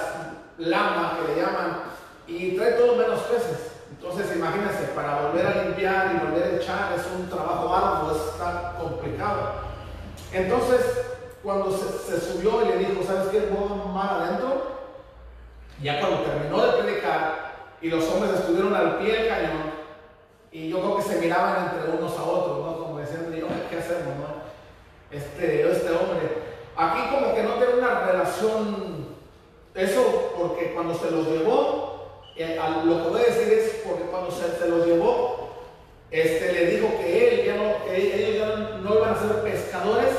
lama 0.58 1.18
que 1.20 1.34
le 1.34 1.42
llaman, 1.42 1.89
y 2.30 2.56
trae 2.56 2.74
todo 2.74 2.96
menos 2.96 3.20
peces. 3.22 3.72
Entonces 3.90 4.36
imagínense, 4.36 4.92
para 4.96 5.24
volver 5.24 5.46
a 5.46 5.64
limpiar 5.64 6.16
y 6.16 6.26
volver 6.26 6.44
a 6.44 6.56
echar 6.58 6.94
es 6.94 7.06
un 7.18 7.28
trabajo 7.28 7.74
arduo, 7.74 8.16
está 8.16 8.76
complicado. 8.80 9.54
Entonces, 10.32 10.80
cuando 11.44 11.72
se, 11.72 12.20
subió 12.20 12.64
y 12.64 12.70
le 12.70 12.78
dijo, 12.78 13.04
¿sabes 13.06 13.30
qué? 13.30 13.50
Voy 13.52 13.94
mar 13.94 14.22
adentro. 14.22 14.80
Ya 15.82 16.00
cuando 16.00 16.20
terminó 16.22 16.66
de 16.66 16.84
predicar 16.84 17.50
y 17.82 17.90
los 17.90 18.06
hombres 18.10 18.34
estuvieron 18.34 18.76
al 18.76 19.00
pie 19.00 19.14
del 19.14 19.28
cañón, 19.28 19.80
y 20.52 20.70
yo 20.70 20.80
creo 20.80 20.98
que 20.98 21.04
se 21.04 21.20
miraban 21.20 21.70
entre 21.70 21.98
unos 21.98 22.18
a 22.18 22.24
otros, 22.24 22.66
¿no? 22.66 22.78
Como 22.80 23.00
diciendo, 23.00 23.30
¿qué 23.70 23.78
hacemos, 23.78 24.16
no? 24.18 25.16
Este, 25.16 25.70
este 25.70 25.92
hombre. 25.92 26.50
Aquí 26.76 27.14
como 27.14 27.34
que 27.36 27.44
no 27.44 27.54
tiene 27.56 27.74
una 27.76 28.00
relación, 28.06 29.16
eso 29.76 30.34
porque 30.38 30.74
cuando 30.74 30.94
se 30.96 31.12
los 31.12 31.28
llevó, 31.28 31.99
eh, 32.40 32.60
lo 32.86 33.04
que 33.04 33.10
voy 33.10 33.22
a 33.22 33.26
decir 33.26 33.52
es 33.52 33.82
porque 33.86 34.04
cuando 34.04 34.32
se, 34.32 34.68
los 34.68 34.86
llevó, 34.86 35.66
este, 36.10 36.54
le 36.54 36.66
dijo 36.68 36.88
que 36.98 37.42
él 37.42 37.46
ya 37.46 37.56
no, 37.56 37.86
que 37.86 37.98
ellos 37.98 38.38
ya 38.40 38.78
no 38.78 38.96
iban 38.96 39.14
a 39.14 39.20
ser 39.20 39.44
pescadores, 39.44 40.10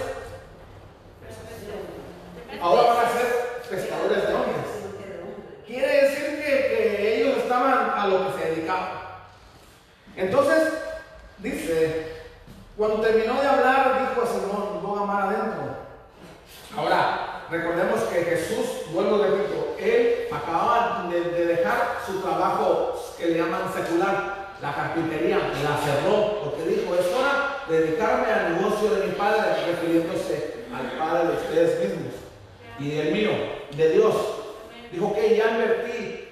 ahora 2.61 2.83
van 2.83 3.07
a 3.07 3.11
ser 3.11 3.63
pescadores 3.71 4.29
de 4.29 4.35
hombres. 4.35 4.67
Quiere 5.67 6.05
decir 6.05 6.45
que, 6.45 6.45
que 6.45 7.17
ellos 7.17 7.39
estaban 7.39 7.91
a 7.97 8.07
lo 8.07 8.27
que 8.27 8.43
se 8.43 8.51
dedicaban. 8.51 9.01
Entonces, 10.17 10.75
dice, 11.39 12.21
cuando 12.77 13.01
terminó 13.01 13.41
de 13.41 13.47
hablar, 13.47 14.11
dijo 14.11 14.23
a 14.23 14.27
Simón, 14.27 14.99
a 14.99 15.03
amar 15.03 15.23
adentro. 15.23 15.77
Ahora, 16.77 17.40
recordemos 17.51 18.01
que 18.05 18.23
Jesús, 18.23 18.93
vuelvo 18.93 19.19
de 19.19 19.31
repito, 19.31 19.77
él 19.79 20.29
acababa 20.31 21.09
de, 21.11 21.21
de, 21.21 21.47
dejar 21.47 21.99
su 22.07 22.21
trabajo 22.21 22.99
que 23.19 23.27
le 23.27 23.39
llaman 23.39 23.73
secular, 23.75 24.51
la 24.63 24.75
carpintería, 24.75 25.39
la 25.39 25.77
cerró, 25.79 26.43
porque 26.45 26.65
dijo, 26.67 26.95
es 26.95 27.07
hora 27.15 27.65
de 27.69 27.81
dedicarme 27.81 28.31
al 28.31 28.57
negocio 28.57 28.95
de 28.95 29.07
mi 29.07 29.13
Padre, 29.15 29.67
refiriéndose 29.67 30.65
al 30.73 30.99
Padre 30.99 31.29
de 31.29 31.37
ustedes 31.37 31.81
mismos 31.81 32.15
y 32.79 32.91
del 32.91 33.13
mío, 33.13 33.31
de 33.77 33.91
Dios. 33.91 34.15
Dijo 34.93 35.15
que 35.15 35.37
ya 35.37 35.51
invertí 35.53 36.29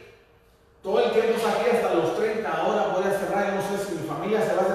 todo 0.82 1.04
el 1.04 1.12
tiempo 1.12 1.34
aquí 1.46 1.76
hasta 1.76 1.94
los 1.94 2.16
30, 2.16 2.50
ahora 2.50 2.92
voy 2.94 3.04
a 3.04 3.18
cerrar, 3.18 3.54
no 3.54 3.62
sé 3.62 3.84
si 3.84 3.96
mi 3.96 4.08
familia 4.08 4.40
se 4.40 4.54
va 4.54 4.62
a 4.62 4.68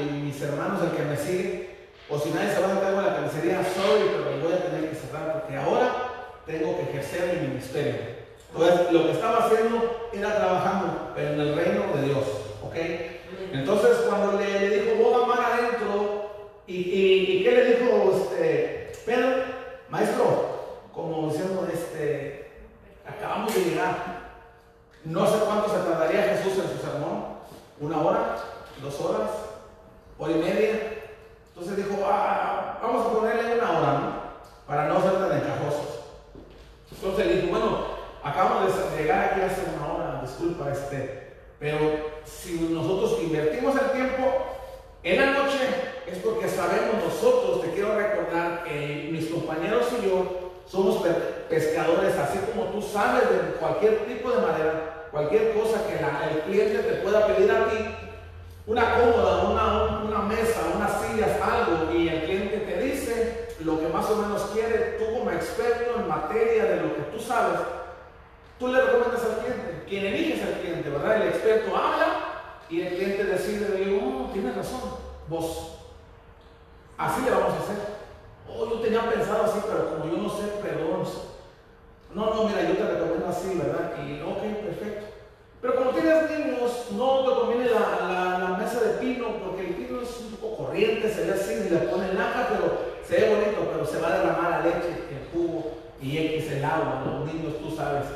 y 0.00 0.22
mis 0.22 0.40
hermanos, 0.40 0.82
el 0.82 0.96
que 0.96 1.02
me 1.02 1.16
sigue, 1.16 1.73
o 2.08 2.18
si 2.18 2.30
nadie 2.30 2.52
se 2.52 2.60
va 2.60 2.66
a 2.66 2.70
hacer 2.70 2.82
cargo 2.82 3.00
de 3.00 3.06
la 3.06 3.14
carnicería, 3.14 3.64
sorry, 3.64 4.10
pero 4.10 4.42
voy 4.42 4.52
a 4.52 4.64
tener 4.64 4.90
que 4.90 4.96
cerrar 4.96 5.40
porque 5.40 5.56
ahora 5.56 5.90
tengo 6.46 6.76
que 6.76 6.82
ejercer 6.82 7.40
mi 7.40 7.48
ministerio. 7.48 7.94
Entonces, 8.52 8.92
lo 8.92 9.04
que 9.04 9.12
estaba 9.12 9.46
haciendo 9.46 10.10
era 10.12 10.36
trabajando 10.36 11.14
en 11.16 11.40
el 11.40 11.56
reino 11.56 11.82
de 11.94 12.02
Dios, 12.02 12.24
¿ok? 12.62 12.76
Entonces, 13.52 13.96
cuando 14.08 14.38
le, 14.38 14.68
dijo, 14.68 15.02
voy 15.02 15.14
a 15.14 15.24
amar 15.24 15.52
adentro, 15.52 16.30
¿y, 16.66 16.76
y, 16.76 17.44
qué 17.44 17.50
le 17.50 17.64
dijo 17.64 18.12
este, 18.14 18.92
Pedro? 19.06 19.28
Maestro, 19.88 20.88
como 20.92 21.28
diciendo, 21.28 21.66
este, 21.72 22.50
acabamos 23.06 23.54
de 23.54 23.60
llegar, 23.60 23.96
no 25.04 25.26
sé 25.26 25.44
cuánto 25.44 25.68
se 25.68 25.88
tardaría 25.88 26.34
Jesús 26.34 26.52
en 26.58 26.76
su 26.76 26.86
sermón, 26.86 27.24
una 27.80 28.00
hora, 28.00 28.36
dos 28.82 29.00
horas, 29.00 29.30
hora 30.18 30.32
y 30.32 30.36
media. 30.36 30.93
Entonces 31.56 31.76
dijo, 31.76 32.02
ah, 32.04 32.80
vamos 32.82 33.06
a 33.06 33.10
ponerle 33.10 33.58
una 33.58 33.70
hora, 33.70 33.92
¿no? 33.92 34.12
Para 34.66 34.88
no 34.88 35.00
ser 35.00 35.12
tan 35.12 35.38
encajosos. 35.38 36.00
Entonces 36.90 37.42
dijo, 37.42 37.46
bueno, 37.48 37.86
acabamos 38.24 38.74
de 38.74 39.02
llegar 39.02 39.30
aquí 39.30 39.40
hace 39.42 39.62
una 39.76 39.92
hora, 39.92 40.20
disculpa, 40.22 40.72
este, 40.72 41.36
pero 41.60 41.78
si 42.24 42.58
nosotros 42.72 43.20
invertimos 43.22 43.76
el 43.76 43.92
tiempo 43.92 44.24
en 45.04 45.20
la 45.20 45.26
noche, 45.30 45.60
es 46.10 46.18
porque 46.18 46.48
sabemos 46.48 47.04
nosotros, 47.04 47.62
te 47.62 47.70
quiero 47.70 47.94
recordar 47.96 48.64
que 48.64 49.10
mis 49.12 49.28
compañeros 49.28 49.86
y 50.00 50.08
yo 50.08 50.50
somos 50.66 51.04
pescadores, 51.48 52.16
así 52.16 52.38
como 52.50 52.70
tú 52.70 52.82
sabes 52.82 53.30
de 53.30 53.52
cualquier 53.60 54.06
tipo 54.06 54.30
de 54.30 54.40
madera, 54.40 55.08
cualquier 55.12 55.54
cosa 55.54 55.86
que 55.86 55.94
el 56.34 56.40
cliente 56.42 56.78
te 56.78 56.94
pueda 56.96 57.28
pedir 57.28 57.48
a 57.52 57.68
ti, 57.68 57.76
una 58.66 58.94
cómoda, 58.94 59.42
una, 59.50 60.04
una 60.04 60.18
mesa, 60.22 60.60
algo, 61.22 61.92
y 61.92 62.08
el 62.08 62.24
cliente 62.24 62.58
te 62.58 62.80
dice 62.82 63.48
lo 63.60 63.78
que 63.78 63.88
más 63.88 64.08
o 64.10 64.16
menos 64.16 64.42
quiere, 64.52 64.96
tú 64.98 65.18
como 65.18 65.30
experto 65.30 66.00
en 66.00 66.08
materia 66.08 66.64
de 66.64 66.76
lo 66.76 66.94
que 66.94 67.02
tú 67.12 67.20
sabes, 67.20 67.60
tú 68.58 68.68
le 68.68 68.80
recomiendas 68.80 69.24
al 69.24 69.38
cliente, 69.38 69.84
quien 69.88 70.06
elige 70.06 70.34
es 70.34 70.42
el 70.42 70.60
cliente, 70.60 70.90
¿verdad? 70.90 71.22
El 71.22 71.28
experto 71.28 71.76
habla 71.76 72.06
y 72.68 72.80
el 72.80 72.94
cliente 72.94 73.24
decide, 73.24 73.76
digo, 73.76 74.00
oh, 74.02 74.32
tienes 74.32 74.56
razón, 74.56 74.80
vos. 75.28 75.78
Así 76.96 77.22
le 77.22 77.30
vamos 77.30 77.54
a 77.54 77.58
hacer. 77.58 77.76
Oh, 78.48 78.68
yo 78.70 78.80
tenía 78.80 79.10
pensado 79.10 79.44
así, 79.44 79.60
pero 79.66 79.90
como 79.90 80.06
yo 80.06 80.22
no 80.22 80.28
sé, 80.28 80.44
perdón, 80.62 81.04
no, 82.14 82.32
no, 82.32 82.44
mira, 82.44 82.62
yo 82.62 82.76
te 82.76 82.86
recomiendo 82.86 83.26
así, 83.26 83.58
¿verdad? 83.58 83.92
Y 84.06 84.22
ok, 84.22 84.42
perfecto. 84.64 85.06
Pero 85.60 85.74
como 85.74 85.90
tienes 85.90 86.30
niños, 86.30 86.86
no 86.92 87.24
te 87.24 87.40
conviene 87.40 87.70
la, 87.70 88.38
la, 88.38 88.56
mesa 88.56 88.80
de 88.80 88.98
pino, 88.98 89.26
porque 89.42 89.66
el 89.66 89.74
pino 89.74 90.00
es 90.00 90.20
un 90.20 90.36
poco 90.36 90.62
corriente, 90.74 91.08
se 91.08 91.24
ve 91.24 91.32
así, 91.34 91.52
y 91.66 91.70
le 91.70 91.78
ponen 91.86 92.18
laja, 92.18 92.48
pero 92.50 92.82
se 93.06 93.20
ve 93.20 93.34
bonito, 93.34 93.70
pero 93.72 93.86
se 93.86 94.00
va 94.00 94.08
a 94.08 94.18
derramar 94.18 94.50
la 94.50 94.60
leche, 94.62 95.06
el 95.08 95.30
jugo 95.32 95.78
y 96.02 96.18
X 96.18 96.50
el 96.50 96.64
agua. 96.64 97.02
Los 97.06 97.32
niños, 97.32 97.54
tú 97.62 97.76
sabes, 97.76 98.06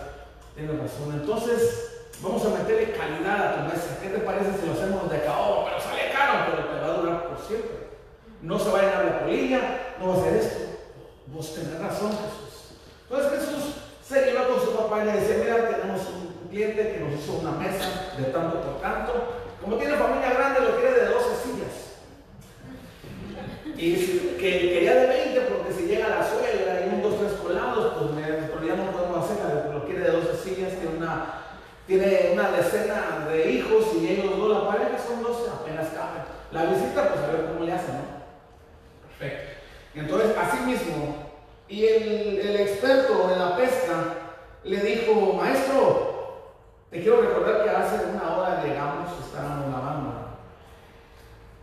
tienes 0.56 0.76
razón. 0.76 1.14
Entonces, 1.14 2.10
vamos 2.20 2.44
a 2.44 2.58
meterle 2.58 2.92
calidad 2.92 3.46
a 3.46 3.56
tu 3.56 3.72
mesa. 3.72 3.98
¿Qué 4.02 4.08
te 4.08 4.18
parece 4.18 4.58
si 4.58 4.66
lo 4.66 4.72
hacemos 4.72 5.08
de 5.08 5.22
caoba? 5.22 5.66
Pero 5.66 5.80
sale 5.80 6.10
caro, 6.12 6.50
pero 6.50 6.68
te 6.68 6.80
va 6.80 6.86
a 6.86 6.98
durar 6.98 7.28
por 7.28 7.38
siempre. 7.46 7.78
No 8.42 8.58
se 8.58 8.70
va 8.70 8.78
a 8.78 8.82
llenar 8.82 9.04
de 9.04 9.18
polilla, 9.20 9.60
no 10.00 10.08
va 10.08 10.14
a 10.14 10.24
ser 10.24 10.34
esto. 10.34 10.64
Vos 11.28 11.54
tenés 11.54 11.78
razón, 11.78 12.10
Jesús. 12.10 12.74
Entonces 13.08 13.38
Jesús 13.38 13.64
se 14.02 14.30
iba 14.32 14.48
con 14.48 14.60
su 14.60 14.74
papá 14.74 15.02
y 15.02 15.06
le 15.06 15.12
decía, 15.12 15.44
mira, 15.44 15.68
tenemos 15.68 16.00
un 16.08 16.48
cliente 16.48 16.92
que 16.92 17.00
nos 17.00 17.20
hizo 17.20 17.34
una 17.34 17.52
mesa 17.52 18.14
de 18.18 18.24
tanto 18.24 18.60
por 18.60 18.80
tanto. 18.80 19.12
Como 19.60 19.76
tiene 19.76 19.96
familia 19.96 20.32
grande, 20.32 20.60
lo 20.60 20.76
quiere 20.76 20.94
de 20.94 21.06
12 21.06 21.17
sillas. 21.17 21.17
Y 23.78 23.94
que 24.40 24.58
quería 24.72 24.94
de 24.96 25.06
20 25.06 25.40
porque 25.42 25.72
si 25.72 25.86
llega 25.86 26.08
la 26.08 26.28
suegra 26.28 26.84
y 26.84 26.92
un, 26.92 27.00
dos, 27.00 27.20
tres 27.20 27.32
colados, 27.34 27.94
pues 27.96 28.10
me, 28.10 28.22
ya 28.66 28.74
no 28.74 28.90
podemos 28.90 29.24
hacer, 29.24 29.72
lo 29.72 29.84
quiere 29.86 30.00
de 30.00 30.10
12 30.10 30.36
sillas, 30.36 30.72
tiene 30.72 30.96
una, 30.96 31.44
tiene 31.86 32.30
una 32.32 32.50
decena 32.50 33.28
de 33.30 33.52
hijos 33.52 33.86
y 33.94 34.08
ellos 34.08 34.36
dos, 34.36 34.50
la 34.50 34.68
pareja 34.68 34.98
son 34.98 35.22
12, 35.22 35.50
apenas 35.50 35.90
caben. 35.90 36.22
La 36.50 36.64
visita, 36.64 37.08
pues 37.08 37.20
a 37.20 37.28
ver 37.28 37.46
cómo 37.46 37.64
le 37.64 37.72
hacen, 37.72 37.94
¿no? 37.94 39.08
Perfecto. 39.16 39.60
Entonces, 39.94 40.36
así 40.36 40.58
mismo, 40.64 41.30
y 41.68 41.86
el, 41.86 42.40
el, 42.40 42.56
experto 42.56 43.30
en 43.32 43.38
la 43.38 43.56
pesca 43.56 44.14
le 44.64 44.80
dijo, 44.80 45.34
maestro, 45.34 46.52
te 46.90 47.00
quiero 47.00 47.20
recordar 47.20 47.62
que 47.62 47.70
hace 47.70 48.06
una 48.06 48.36
hora 48.36 48.64
llegamos, 48.64 49.08
estábamos 49.24 49.70
lavando. 49.70 50.14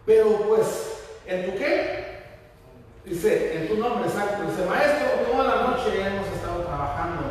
Pero 0.06 0.38
pues, 0.48 1.02
¿en 1.26 1.52
tu 1.52 1.58
qué? 1.58 2.05
Dice, 3.06 3.58
en 3.58 3.68
tu 3.68 3.78
nombre, 3.78 4.08
exacto. 4.08 4.44
Dice, 4.50 4.66
maestro, 4.66 5.08
toda 5.32 5.44
la 5.44 5.62
noche 5.68 6.02
hemos 6.02 6.28
estado 6.28 6.64
trabajando 6.64 7.22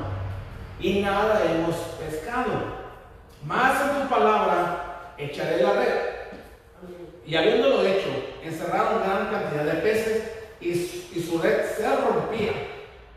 y 0.78 1.00
nada 1.00 1.42
hemos 1.44 1.74
pescado. 1.98 2.84
Más 3.44 3.80
en 3.82 4.02
tu 4.02 4.08
palabra 4.08 5.14
echaré 5.18 5.62
la 5.62 5.72
red. 5.72 6.14
Y 7.26 7.34
habiéndolo 7.34 7.84
hecho, 7.84 8.08
encerraron 8.44 9.02
gran 9.02 9.30
cantidad 9.30 9.64
de 9.64 9.80
peces 9.80 10.30
y, 10.60 10.74
su 11.20 11.38
red 11.38 11.64
se 11.76 11.88
rompía. 11.96 12.52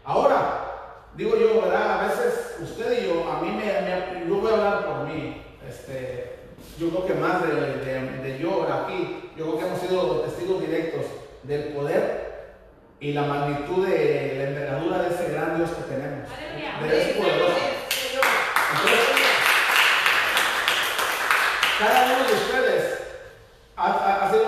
Ahora, 0.03 1.11
digo 1.15 1.37
yo, 1.37 1.61
¿verdad? 1.61 1.99
A 1.99 2.07
veces 2.07 2.57
usted 2.61 3.03
y 3.03 3.07
yo, 3.07 3.29
a 3.29 3.41
mí 3.41 3.51
me, 3.51 4.27
yo 4.27 4.35
voy 4.35 4.51
a 4.51 4.55
hablar 4.55 4.85
por 4.85 5.07
mí. 5.07 5.43
Este, 5.67 6.37
yo 6.79 6.89
creo 6.89 7.05
que 7.05 7.13
más 7.15 7.41
de, 7.43 7.53
de, 8.21 8.39
yo 8.39 8.63
aquí, 8.63 9.31
yo 9.37 9.45
creo 9.45 9.59
que 9.59 9.65
hemos 9.65 9.79
sido 9.79 10.21
testigos 10.21 10.61
directos 10.61 11.05
del 11.43 11.73
poder 11.73 12.27
y 12.99 13.06
la 13.17 13.23
magnitud 13.23 13.87
de 13.87 14.35
la 14.37 14.43
envergadura 14.43 14.99
de 14.99 15.15
ese 15.15 15.33
gran 15.33 15.57
Dios 15.57 15.71
que 15.71 15.93
tenemos. 15.95 16.29
De 16.83 17.01
ese 17.01 17.19
poderoso. 17.19 17.55
cada 21.79 22.05
uno 22.05 22.27
de 22.27 22.33
ustedes 22.33 22.99
ha, 23.75 24.29
sido 24.31 24.45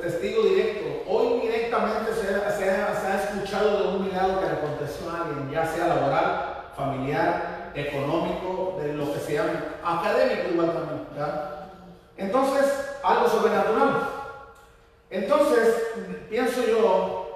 testigo 0.00 0.42
directo 0.44 1.04
o 1.08 1.24
indirectamente 1.24 2.12
se, 2.14 2.26
se, 2.58 2.70
ha 2.70 3.22
escuchado 3.22 3.82
de 3.82 3.88
un 3.96 4.04
milagro 4.06 4.40
que 4.40 4.46
le 4.46 4.52
aconteció 4.52 5.10
a 5.10 5.22
alguien, 5.22 5.50
ya 5.50 5.66
sea 5.66 5.88
laboral, 5.88 6.64
familiar, 6.74 7.72
económico, 7.74 8.78
de 8.80 8.94
lo 8.94 9.12
que 9.12 9.20
se 9.20 9.34
llama, 9.34 9.52
académico 9.84 10.52
igual 10.52 10.72
también. 10.72 11.06
Entonces, 12.16 12.96
algo 13.02 13.28
sobrenatural. 13.28 14.08
Entonces, 15.10 15.74
pienso 16.28 16.62
yo, 16.66 17.26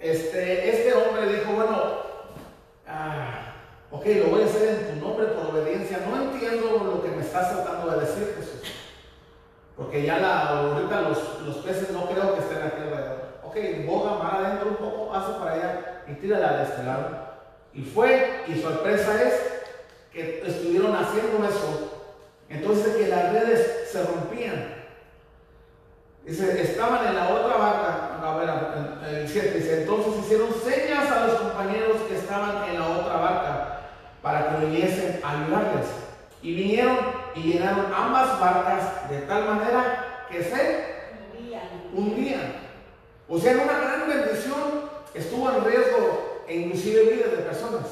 este, 0.00 0.70
este 0.70 0.94
hombre 0.94 1.26
dijo, 1.26 1.52
bueno, 1.52 1.76
ah, 2.86 3.44
Ok, 3.90 4.04
lo 4.04 4.26
voy 4.26 4.42
a 4.42 4.44
hacer 4.44 4.68
en 4.68 5.00
tu 5.00 5.06
nombre 5.06 5.26
por 5.28 5.46
obediencia. 5.46 6.00
No 6.06 6.22
entiendo 6.22 6.84
lo 6.84 7.02
que 7.02 7.10
me 7.10 7.22
estás 7.22 7.54
tratando 7.54 7.90
de 7.90 8.00
decir, 8.04 8.34
Jesús. 8.38 8.60
Porque 9.74 10.04
ya 10.04 10.18
la, 10.18 10.48
ahorita 10.48 11.00
los, 11.00 11.40
los 11.40 11.56
peces 11.58 11.90
no 11.90 12.06
creo 12.06 12.34
que 12.34 12.40
estén 12.40 12.62
aquí 12.62 12.82
alrededor. 12.82 13.38
Ok, 13.44 13.56
boga 13.86 14.22
mar 14.22 14.44
adentro 14.44 14.68
un 14.68 14.76
poco, 14.76 15.14
hace 15.14 15.32
para 15.38 15.52
allá 15.52 16.02
y 16.06 16.12
tírala 16.14 16.58
de 16.58 16.64
este 16.64 16.82
lado. 16.82 17.08
Y 17.72 17.82
fue, 17.82 18.44
y 18.46 18.60
sorpresa 18.60 19.22
es 19.22 19.34
que 20.12 20.42
estuvieron 20.46 20.94
haciendo 20.94 21.48
eso. 21.48 22.12
Entonces 22.50 22.94
que 22.94 23.08
las 23.08 23.32
redes 23.32 23.88
se 23.90 24.02
rompían. 24.04 24.78
Dice, 26.28 26.60
estaban 26.60 27.06
en 27.06 27.14
la 27.14 27.30
otra 27.30 27.56
barca, 27.56 28.20
a 28.22 28.36
ver, 28.36 29.16
el 29.16 29.26
7 29.26 29.50
dice, 29.50 29.82
entonces 29.82 30.12
hicieron 30.18 30.48
señas 30.62 31.10
a 31.10 31.26
los 31.26 31.36
compañeros 31.36 32.02
que 32.06 32.16
estaban 32.16 32.68
en 32.68 32.78
la 32.78 32.86
otra 32.86 33.16
barca 33.16 33.80
para 34.22 34.50
que 34.50 34.66
viniesen 34.66 35.20
a 35.24 35.30
ayudarles. 35.30 35.86
Y 36.42 36.54
vinieron 36.54 36.98
y 37.34 37.44
llenaron 37.44 37.86
ambas 37.94 38.38
barcas 38.38 39.08
de 39.08 39.20
tal 39.22 39.46
manera 39.46 40.26
que 40.30 40.44
se 40.44 40.98
hundían. 41.94 42.52
O 43.26 43.38
sea, 43.38 43.52
en 43.52 43.60
una 43.60 43.78
gran 43.78 44.08
bendición 44.08 44.90
estuvo 45.14 45.50
en 45.50 45.64
riesgo 45.64 46.42
e 46.46 46.56
inclusive 46.56 47.14
vidas 47.14 47.30
de 47.30 47.38
personas. 47.38 47.86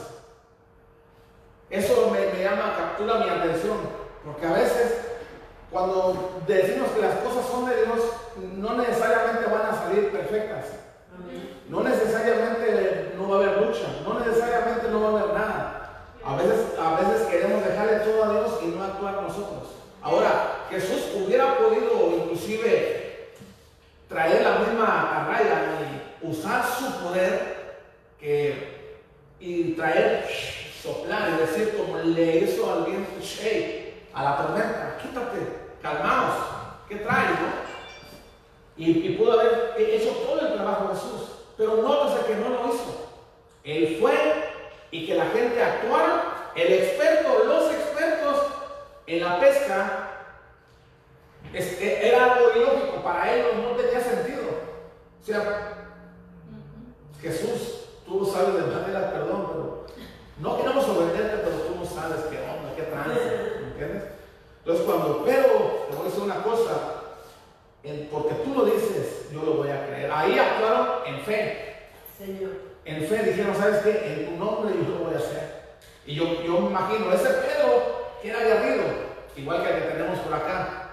Eso 1.71 2.11
me, 2.11 2.35
me 2.35 2.45
llama, 2.45 2.77
captura 2.77 3.25
mi 3.25 3.31
atención, 3.31 3.79
porque 4.25 4.47
a 4.47 4.53
veces 4.53 5.07
cuando 5.71 6.41
decimos 6.47 6.91
que 6.91 7.03
las 7.03 7.17
cosas 7.17 7.47
son 7.51 7.69
de 7.69 7.85
Dios, 7.85 8.01
no 8.57 8.75
necesariamente 8.77 9.51
van 9.51 9.67
a 9.67 9.75
salir 9.75 10.11
perfectas. 10.11 10.67
No 11.69 11.83
necesariamente 11.83 13.15
no 13.19 13.29
va 13.29 13.37
a 13.37 13.39
haber 13.41 13.63
lucha, 13.63 13.87
no 14.05 14.21
necesariamente 14.21 14.89
no 14.91 15.01
va 15.01 15.07
a 15.07 15.23
haber 15.23 15.35
nada. 15.35 15.77
A 16.25 16.37
veces, 16.37 16.79
a 16.81 17.01
veces 17.01 17.27
queremos 17.29 17.65
dejarle 17.65 17.99
todo 17.99 18.25
a 18.25 18.33
Dios 18.33 18.61
y 18.63 18.67
no 18.69 18.85
actuar 18.85 19.23
nosotros. 19.23 19.75
Ahora, 20.03 20.67
Jesús 20.71 21.09
hubiera 21.17 21.59
podido 21.59 22.17
inclusive 22.17 23.35
traer 24.09 24.43
la 24.43 24.59
misma 24.61 25.27
raya 25.29 25.63
y 26.23 26.27
usar 26.27 26.65
su 26.65 26.96
poder 27.07 27.77
que, 28.19 28.99
y 29.41 29.73
traer, 29.73 30.27
soplar 30.83 31.31
y 31.31 31.41
decir 31.41 31.77
como 31.77 31.99
le 31.99 32.39
hizo 32.39 32.73
al 32.73 32.85
viento 32.85 33.11
a 34.15 34.23
la 34.23 34.37
tormenta, 34.37 34.99
quítate, 35.03 35.37
calmaos, 35.83 36.35
¿qué 36.89 36.97
traes? 36.97 37.39
Y, 38.79 39.11
pudo 39.11 39.41
haber 39.41 39.75
hecho 39.79 40.11
todo 40.11 40.41
el 40.41 40.55
trabajo 40.55 40.89
de 40.89 40.95
Jesús, 40.95 41.31
pero 41.57 41.77
nótese 41.77 42.27
que 42.27 42.37
no 42.37 42.49
lo 42.51 42.75
hizo. 42.75 43.09
Él 43.65 43.99
fue 44.01 44.15
y 44.91 45.07
que 45.07 45.15
la 45.15 45.27
gente 45.27 45.63
actuara, 45.63 46.53
el 46.55 46.73
experto, 46.73 47.45
los 47.45 47.73
expertos 47.73 48.47
en 49.07 49.21
la 49.21 49.41
pesca, 49.41 50.11
e, 51.53 52.09
era 52.09 52.35
algo 52.35 52.53
ilógico, 52.55 53.03
para 53.03 53.35
ellos 53.35 53.55
no 53.57 53.71
tenía 53.77 54.01
sentido. 54.01 54.43
O 55.21 55.25
sea, 55.25 55.76
Jesús, 57.21 57.89
tú 58.07 58.25
sabes 58.27 58.55
de 58.55 58.73
manera, 58.73 59.13
perdón, 59.13 59.47
pero 59.49 59.87
no 60.39 60.57
queremos 60.57 60.89
obedecerte, 60.89 61.43
pero 61.45 61.57
tú 61.57 61.75
no 61.77 61.85
sabes 61.85 62.25
qué 62.31 62.39
onda, 62.39 62.75
qué 62.77 62.83
trance, 62.83 63.65
¿entiendes? 63.65 64.05
Entonces 64.59 64.85
cuando 64.85 65.25
Pedro, 65.25 65.87
te 65.89 65.97
voy 65.97 66.07
a 66.07 66.09
decir 66.09 66.23
una 66.23 66.43
cosa, 66.43 66.97
porque 68.11 68.35
tú 68.45 68.55
lo 68.55 68.65
dices, 68.65 69.31
yo 69.33 69.43
lo 69.43 69.55
voy 69.55 69.71
a 69.71 69.87
creer. 69.87 70.11
Ahí 70.13 70.39
actuaron 70.39 71.07
en 71.07 71.21
fe. 71.21 71.77
Señor. 72.19 72.51
En 72.85 73.07
fe 73.07 73.23
dijeron, 73.23 73.55
¿sabes 73.55 73.83
qué? 73.83 74.13
En 74.13 74.27
tu 74.27 74.45
nombre 74.45 74.75
yo 74.75 74.99
lo 74.99 75.05
voy 75.05 75.15
a 75.15 75.19
hacer. 75.19 75.77
Y 76.05 76.15
yo, 76.15 76.25
yo 76.43 76.61
me 76.61 76.71
imagino, 76.71 77.13
ese 77.13 77.29
Pedro 77.29 78.17
que 78.23 78.31
era 78.31 78.41
aguerrido, 78.41 78.85
igual 79.37 79.63
que 79.63 79.69
el 79.69 79.83
que 79.83 79.89
tenemos 79.89 80.19
por 80.21 80.35
acá. 80.35 80.87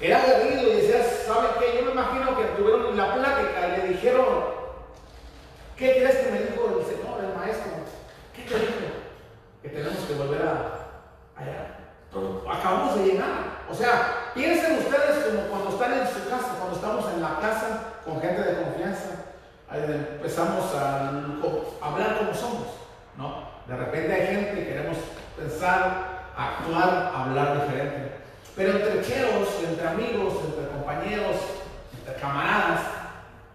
Era 0.00 0.22
aguerrido 0.22 0.62
y 0.62 0.76
decía, 0.76 1.02
¿saben 1.26 1.52
qué? 1.58 1.78
Yo 1.78 1.86
me 1.86 1.92
imagino 1.92 2.36
que 2.36 2.44
tuvieron 2.56 2.96
la 2.96 3.14
plática 3.14 3.68
y 3.68 3.80
le 3.80 3.88
dijeron, 3.94 4.26
¿qué 5.76 5.92
crees 5.92 6.16
que 6.16 6.32
me 6.32 6.38
dijo 6.40 6.78
el 6.78 6.84
Señor, 6.84 7.24
el 7.24 7.34
Maestro? 7.34 7.72
¿Qué 8.34 8.42
te 8.42 8.58
dijo? 8.58 8.72
Que 9.62 9.68
tenemos 9.70 10.04
que 10.04 10.14
volver 10.14 10.42
a 10.42 10.76
allá. 11.34 11.78
acabamos 12.50 12.98
de 12.98 13.06
llegar. 13.06 13.64
O 13.70 13.74
sea, 13.74 14.32
piensen 14.34 14.78
ustedes 14.78 15.24
como 15.24 15.48
cuando 15.48 15.70
están 15.70 15.92
en 15.94 16.06
su 16.06 16.28
casa, 16.28 16.56
cuando 16.58 16.76
estamos 16.76 17.12
en 17.12 17.22
la 17.22 17.40
casa 17.40 17.94
con 18.04 18.20
gente 18.20 18.42
de 18.42 18.62
confianza, 18.62 19.26
empezamos 19.72 20.74
a, 20.74 21.08
hablar 21.80 22.18
como 22.18 22.34
somos, 22.34 22.68
¿no? 23.16 23.48
De 23.66 23.76
repente 23.76 24.12
hay 24.12 24.26
gente 24.26 24.60
y 24.60 24.64
queremos 24.64 24.98
pensar, 25.36 26.32
actuar, 26.36 27.12
hablar 27.14 27.62
diferente. 27.62 28.25
Pero 28.56 28.72
entre 28.72 29.02
cheros, 29.02 29.48
entre 29.62 29.86
amigos, 29.86 30.32
entre 30.46 30.68
compañeros, 30.68 31.36
entre 31.98 32.20
camaradas, 32.20 32.80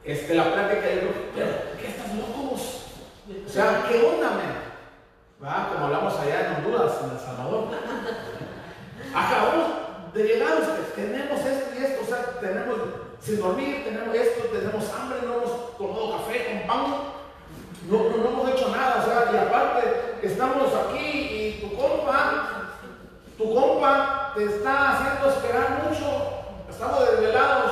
este, 0.03 0.35
la 0.35 0.53
plática 0.53 0.87
yo 0.93 1.09
pero 1.35 1.47
¿qué 1.79 1.87
estás 1.87 2.13
locos? 2.15 2.85
O 3.47 3.49
sea, 3.49 3.83
¿qué 3.89 3.99
onda, 4.03 4.29
man? 4.29 5.71
Como 5.73 5.85
hablamos 5.85 6.19
allá 6.19 6.47
en 6.47 6.55
Honduras, 6.57 6.93
en 7.03 7.11
El 7.11 7.19
Salvador. 7.19 7.67
Acabamos 9.13 10.13
de 10.13 10.23
llegar 10.23 10.59
usted, 10.59 10.93
tenemos 10.95 11.39
esto 11.39 11.69
y 11.79 11.83
esto, 11.83 12.01
o 12.03 12.05
sea, 12.05 12.39
tenemos 12.39 12.77
sin 13.19 13.39
dormir, 13.39 13.83
tenemos 13.83 14.15
esto, 14.15 14.43
tenemos 14.49 14.85
hambre, 14.93 15.19
no 15.25 15.37
hemos 15.37 15.77
tomado 15.77 16.17
café 16.17 16.45
con 16.45 16.67
pan, 16.67 16.93
no, 17.89 18.17
no, 18.17 18.29
hemos 18.29 18.49
hecho 18.51 18.69
nada, 18.69 19.01
o 19.01 19.05
sea, 19.05 19.33
y 19.33 19.37
aparte 19.37 19.81
estamos 20.21 20.69
aquí 20.75 21.07
y 21.07 21.61
tu 21.61 21.75
compa, 21.75 22.61
tu 23.41 23.56
compa 23.56 24.34
te 24.36 24.45
está 24.45 24.91
haciendo 24.91 25.30
esperar 25.30 25.84
mucho, 25.84 26.06
estamos 26.69 27.10
desvelados 27.10 27.71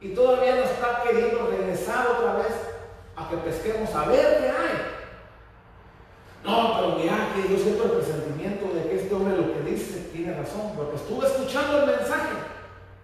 y 0.00 0.08
todavía 0.08 0.56
nos 0.56 0.70
está 0.70 1.02
queriendo 1.04 1.46
regresar 1.46 2.08
otra 2.08 2.34
vez 2.34 2.52
a 3.16 3.28
que 3.28 3.36
pesquemos 3.36 3.94
a 3.94 4.06
ver 4.06 4.38
qué 4.38 4.48
hay. 4.48 4.92
No, 6.44 6.74
pero 6.76 6.96
mira 6.96 7.28
que 7.34 7.52
yo 7.52 7.62
siento 7.62 7.84
el 7.84 7.90
presentimiento 7.92 8.74
de 8.74 8.88
que 8.88 8.96
este 8.96 9.14
hombre 9.14 9.36
lo 9.36 9.54
que 9.54 9.70
dice 9.70 10.10
tiene 10.12 10.36
razón, 10.36 10.72
porque 10.76 10.96
estuve 10.96 11.26
escuchando 11.26 11.82
el 11.82 11.86
mensaje 11.86 12.34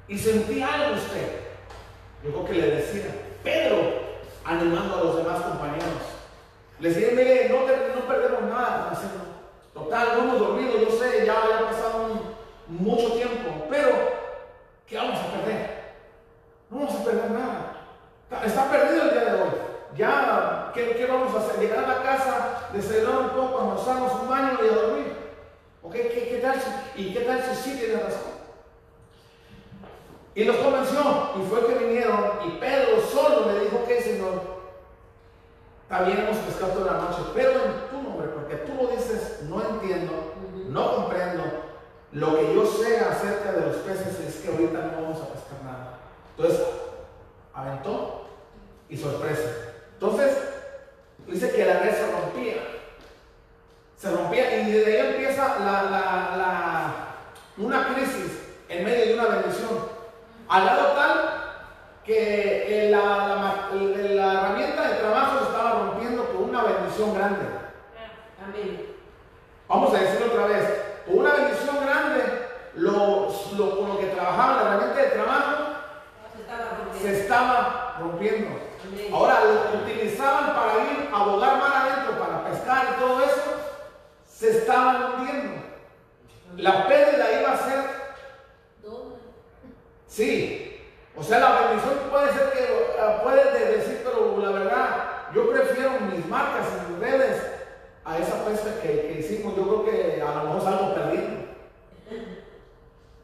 y 0.08 0.18
sentí 0.18 0.60
algo 0.60 0.96
usted. 0.96 1.40
Yo 2.24 2.32
creo 2.32 2.44
que 2.44 2.54
le 2.54 2.70
decía, 2.74 3.14
Pedro, 3.44 3.76
animando 4.44 4.96
a 4.96 5.04
los 5.04 5.16
demás 5.18 5.40
compañeros. 5.42 6.02
Les 6.80 6.96
decía, 6.96 7.12
mire, 7.14 7.48
no, 7.48 7.60
no 7.60 8.08
perdemos 8.08 8.42
nada 8.50 8.90
Total, 9.78 10.08
no 10.16 10.24
hemos 10.24 10.40
dormido, 10.40 10.78
yo 10.78 10.90
sé, 10.90 11.24
ya, 11.24 11.34
ha 11.34 11.70
pasado 11.70 12.08
mucho 12.66 13.12
tiempo, 13.12 13.66
pero 13.70 13.88
¿qué 14.86 14.96
vamos 14.96 15.20
a 15.20 15.32
perder? 15.32 15.94
No 16.68 16.78
vamos 16.80 17.00
a 17.00 17.04
perder 17.04 17.30
nada. 17.30 17.68
Está 18.44 18.70
perdido 18.70 19.04
el 19.04 19.10
día 19.10 19.24
de 19.24 19.42
hoy. 19.42 19.48
Ya, 19.96 20.72
¿qué, 20.74 21.06
vamos 21.08 21.34
a 21.34 21.38
hacer? 21.38 21.60
Llegar 21.60 21.84
a 21.84 21.88
la 21.88 22.02
casa, 22.02 22.68
desayunar 22.72 23.20
un 23.20 23.30
poco, 23.30 23.60
almorzarnos 23.60 24.12
un 24.20 24.28
baño 24.28 24.58
y 24.62 24.68
a 24.68 24.76
dormir. 24.76 25.16
¿O 25.82 25.90
qué, 25.90 26.08
qué, 26.08 26.38
tal 26.42 26.56
¿Y 26.96 27.14
qué 27.14 27.20
tal 27.20 27.42
si 27.42 27.54
sí 27.54 27.78
tiene 27.78 28.02
razón? 28.02 28.38
Y 30.34 30.44
los 30.44 30.56
convenció, 30.56 31.00
y 31.36 31.48
fue 31.48 31.66
que 31.66 31.84
vinieron, 31.84 32.38
y 32.46 32.50
Pedro 32.58 33.00
solo 33.00 33.50
le 33.50 33.60
dijo, 33.60 33.84
que 33.86 34.02
Señor, 34.02 34.42
también 35.88 36.18
hemos 36.18 36.36
pescado 36.38 36.72
toda 36.72 36.92
la 36.92 37.00
noche, 37.00 37.22
pero 37.34 37.87
porque 38.48 38.64
tú 38.64 38.82
lo 38.82 38.88
dices, 38.88 39.42
no 39.42 39.62
entiendo, 39.62 40.34
no 40.68 40.96
comprendo. 40.96 41.44
Lo 42.12 42.34
que 42.34 42.54
yo 42.54 42.64
sé 42.64 42.98
acerca 42.98 43.52
de 43.52 43.66
los 43.66 43.76
peces 43.76 44.18
es 44.20 44.36
que 44.36 44.48
ahorita 44.48 44.78
no 44.78 45.02
vamos 45.02 45.20
a 45.20 45.32
pescar 45.34 45.62
nada. 45.64 45.98
Entonces, 46.34 46.66
aventó 47.52 48.26
y 48.88 48.96
sorpresa. 48.96 49.50
Entonces, 49.92 50.38
dice 51.26 51.52
que 51.52 51.66
la 51.66 51.80
red 51.80 51.94
se 51.94 52.10
rompía. 52.10 52.54
Se 53.98 54.10
rompía 54.10 54.62
y 54.62 54.72
desde 54.72 55.00
ahí 55.00 55.08
empieza 55.08 55.58
la, 55.58 55.82
la, 55.82 56.36
la, 56.36 56.94
una 57.58 57.88
crisis 57.88 58.40
en 58.70 58.84
medio 58.84 59.06
de 59.08 59.14
una 59.14 59.28
bendición. 59.28 59.78
Al 60.48 60.64
lado 60.64 60.94
tal 60.94 61.18
que 62.06 62.88
la, 62.90 63.68
herramienta 64.32 64.88
de 64.88 64.94
trabajo 64.94 65.38
se 65.38 65.44
estaba 65.44 65.72
rompiendo 65.80 66.22
por 66.24 66.42
una 66.42 66.62
bendición 66.62 67.14
grande. 67.14 67.57
Vamos 69.68 69.94
a 69.94 69.98
decirlo 69.98 70.26
otra 70.26 70.46
vez. 70.46 70.64
Una 71.06 71.32
bendición 71.34 71.76
grande, 71.84 72.22
lo, 72.74 73.28
con 73.76 73.88
lo 73.88 73.98
que 73.98 74.06
trabajaba 74.06 74.54
la 74.54 74.62
herramienta 74.62 75.02
de 75.02 75.08
trabajo 75.10 75.64
se 77.00 77.20
estaba 77.20 77.96
rompiendo. 78.00 78.58
Ahora, 79.12 79.44
lo 79.44 79.70
que 79.70 79.92
utilizaban 79.92 80.54
para 80.54 80.74
ir 80.84 81.08
a 81.12 81.22
bogar 81.24 81.58
mar 81.58 81.72
adentro, 81.74 82.18
para 82.18 82.44
pescar 82.44 82.94
y 82.96 83.00
todo 83.00 83.22
eso, 83.22 83.42
se 84.26 84.50
estaban 84.58 85.14
hundiendo. 85.14 85.62
La 86.56 86.86
pérdida 86.88 87.40
iba 87.40 87.52
a 87.52 87.56
ser 87.56 87.98
Sí, 90.06 90.80
o 91.14 91.22
sea, 91.22 91.38
la 91.38 91.60
bendición 91.60 91.94
puede 92.10 92.32
ser 92.32 92.50
que, 92.50 92.96
ah, 93.00 93.20
puede 93.22 93.76
decir, 93.76 94.02
pero 94.02 94.36
la 94.42 94.50
verdad, 94.50 94.88
yo 95.32 95.50
prefiero 95.50 95.90
mis 96.12 96.26
marcas 96.26 96.66
en 96.66 96.92
mis 96.92 97.00
redes 97.00 97.57
a 98.08 98.18
esa 98.18 98.42
pesca 98.46 98.80
que, 98.80 99.16
hicimos, 99.20 99.54
yo 99.54 99.62
creo 99.64 99.84
que 99.84 100.22
a 100.22 100.34
lo 100.36 100.44
mejor 100.44 100.62
salgo 100.62 100.94
perdiendo. 100.94 101.48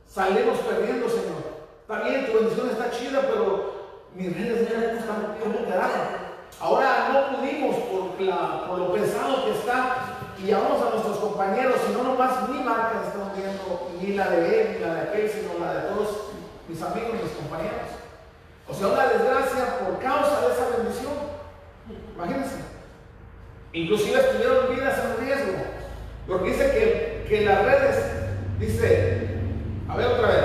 Salimos 0.07 0.59
perdiendo, 0.59 1.09
Señor. 1.09 1.43
Está 1.81 2.03
bien, 2.03 2.27
tu 2.27 2.39
bendición 2.39 2.69
está 2.69 2.91
chida, 2.91 3.21
pero 3.23 3.73
mis 4.15 4.37
redes 4.37 4.69
mira 4.69 4.93
están 4.93 5.37
como 5.43 5.65
quedaron. 5.65 6.25
Ahora 6.61 7.09
no 7.13 7.37
pudimos 7.37 7.77
por 7.77 8.79
lo 8.79 8.93
pesado 8.93 9.47
que 9.47 9.53
está 9.53 9.97
y 10.39 10.49
llamamos 10.49 10.83
a 10.83 10.91
nuestros 10.91 11.17
compañeros, 11.17 11.77
y 11.89 11.93
no 11.93 12.03
nomás 12.05 12.49
mi 12.49 12.59
marca 12.59 13.03
estamos 13.07 13.37
viendo, 13.37 13.91
ni 14.01 14.15
la 14.15 14.29
de 14.29 14.61
él, 14.61 14.73
ni 14.75 14.87
la 14.87 14.95
de 14.95 15.01
aquel, 15.01 15.31
sino 15.31 15.65
la 15.65 15.75
de 15.75 15.89
todos 15.89 16.09
mis 16.69 16.83
amigos, 16.83 17.23
mis 17.23 17.33
compañeros. 17.33 17.89
O 18.69 18.75
sea, 18.75 18.89
una 18.89 19.07
desgracia 19.09 19.79
por 19.79 19.99
causa 19.99 20.41
de 20.41 20.53
esa 20.53 20.77
bendición. 20.77 21.13
Imagínense. 22.15 22.64
Inclusive 23.75 24.21
estuvieron 24.21 24.73
vidas 24.73 25.01
en 25.01 25.27
riesgo. 25.27 25.53
Porque 26.29 26.51
dice 26.51 26.71
que, 26.71 27.27
que 27.29 27.45
las 27.45 27.65
redes, 27.65 27.97
dice, 28.61 29.29
a 29.89 29.97
ver 29.97 30.07
otra 30.07 30.29
vez, 30.29 30.45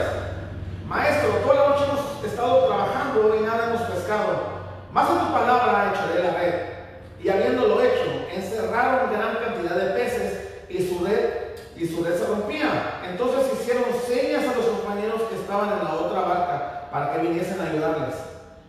maestro, 0.87 1.29
toda 1.45 1.53
la 1.53 1.69
noche 1.69 1.85
hemos 1.85 2.25
estado 2.25 2.65
trabajando 2.65 3.35
y 3.39 3.45
nada 3.45 3.69
hemos 3.69 3.81
pescado. 3.83 4.59
Más 4.91 5.07
de 5.07 5.19
tu 5.19 5.31
palabra 5.31 5.93
echaré 5.93 6.23
la 6.23 6.39
red. 6.39 6.53
Y 7.23 7.29
habiéndolo 7.29 7.79
hecho, 7.81 8.27
encerraron 8.33 9.13
gran 9.13 9.35
cantidad 9.35 9.75
de 9.75 9.91
peces 9.91 10.39
y 10.67 10.87
su 10.87 11.05
red, 11.05 11.29
y 11.77 11.85
su 11.85 12.03
red 12.03 12.15
se 12.15 12.25
rompía. 12.25 12.99
Entonces 13.07 13.53
hicieron 13.53 13.83
señas 14.07 14.51
a 14.51 14.57
los 14.57 14.65
compañeros 14.65 15.21
que 15.29 15.35
estaban 15.35 15.77
en 15.77 15.85
la 15.85 15.93
otra 15.93 16.21
barca 16.21 16.89
para 16.91 17.13
que 17.13 17.27
viniesen 17.27 17.61
a 17.61 17.69
ayudarles. 17.69 18.15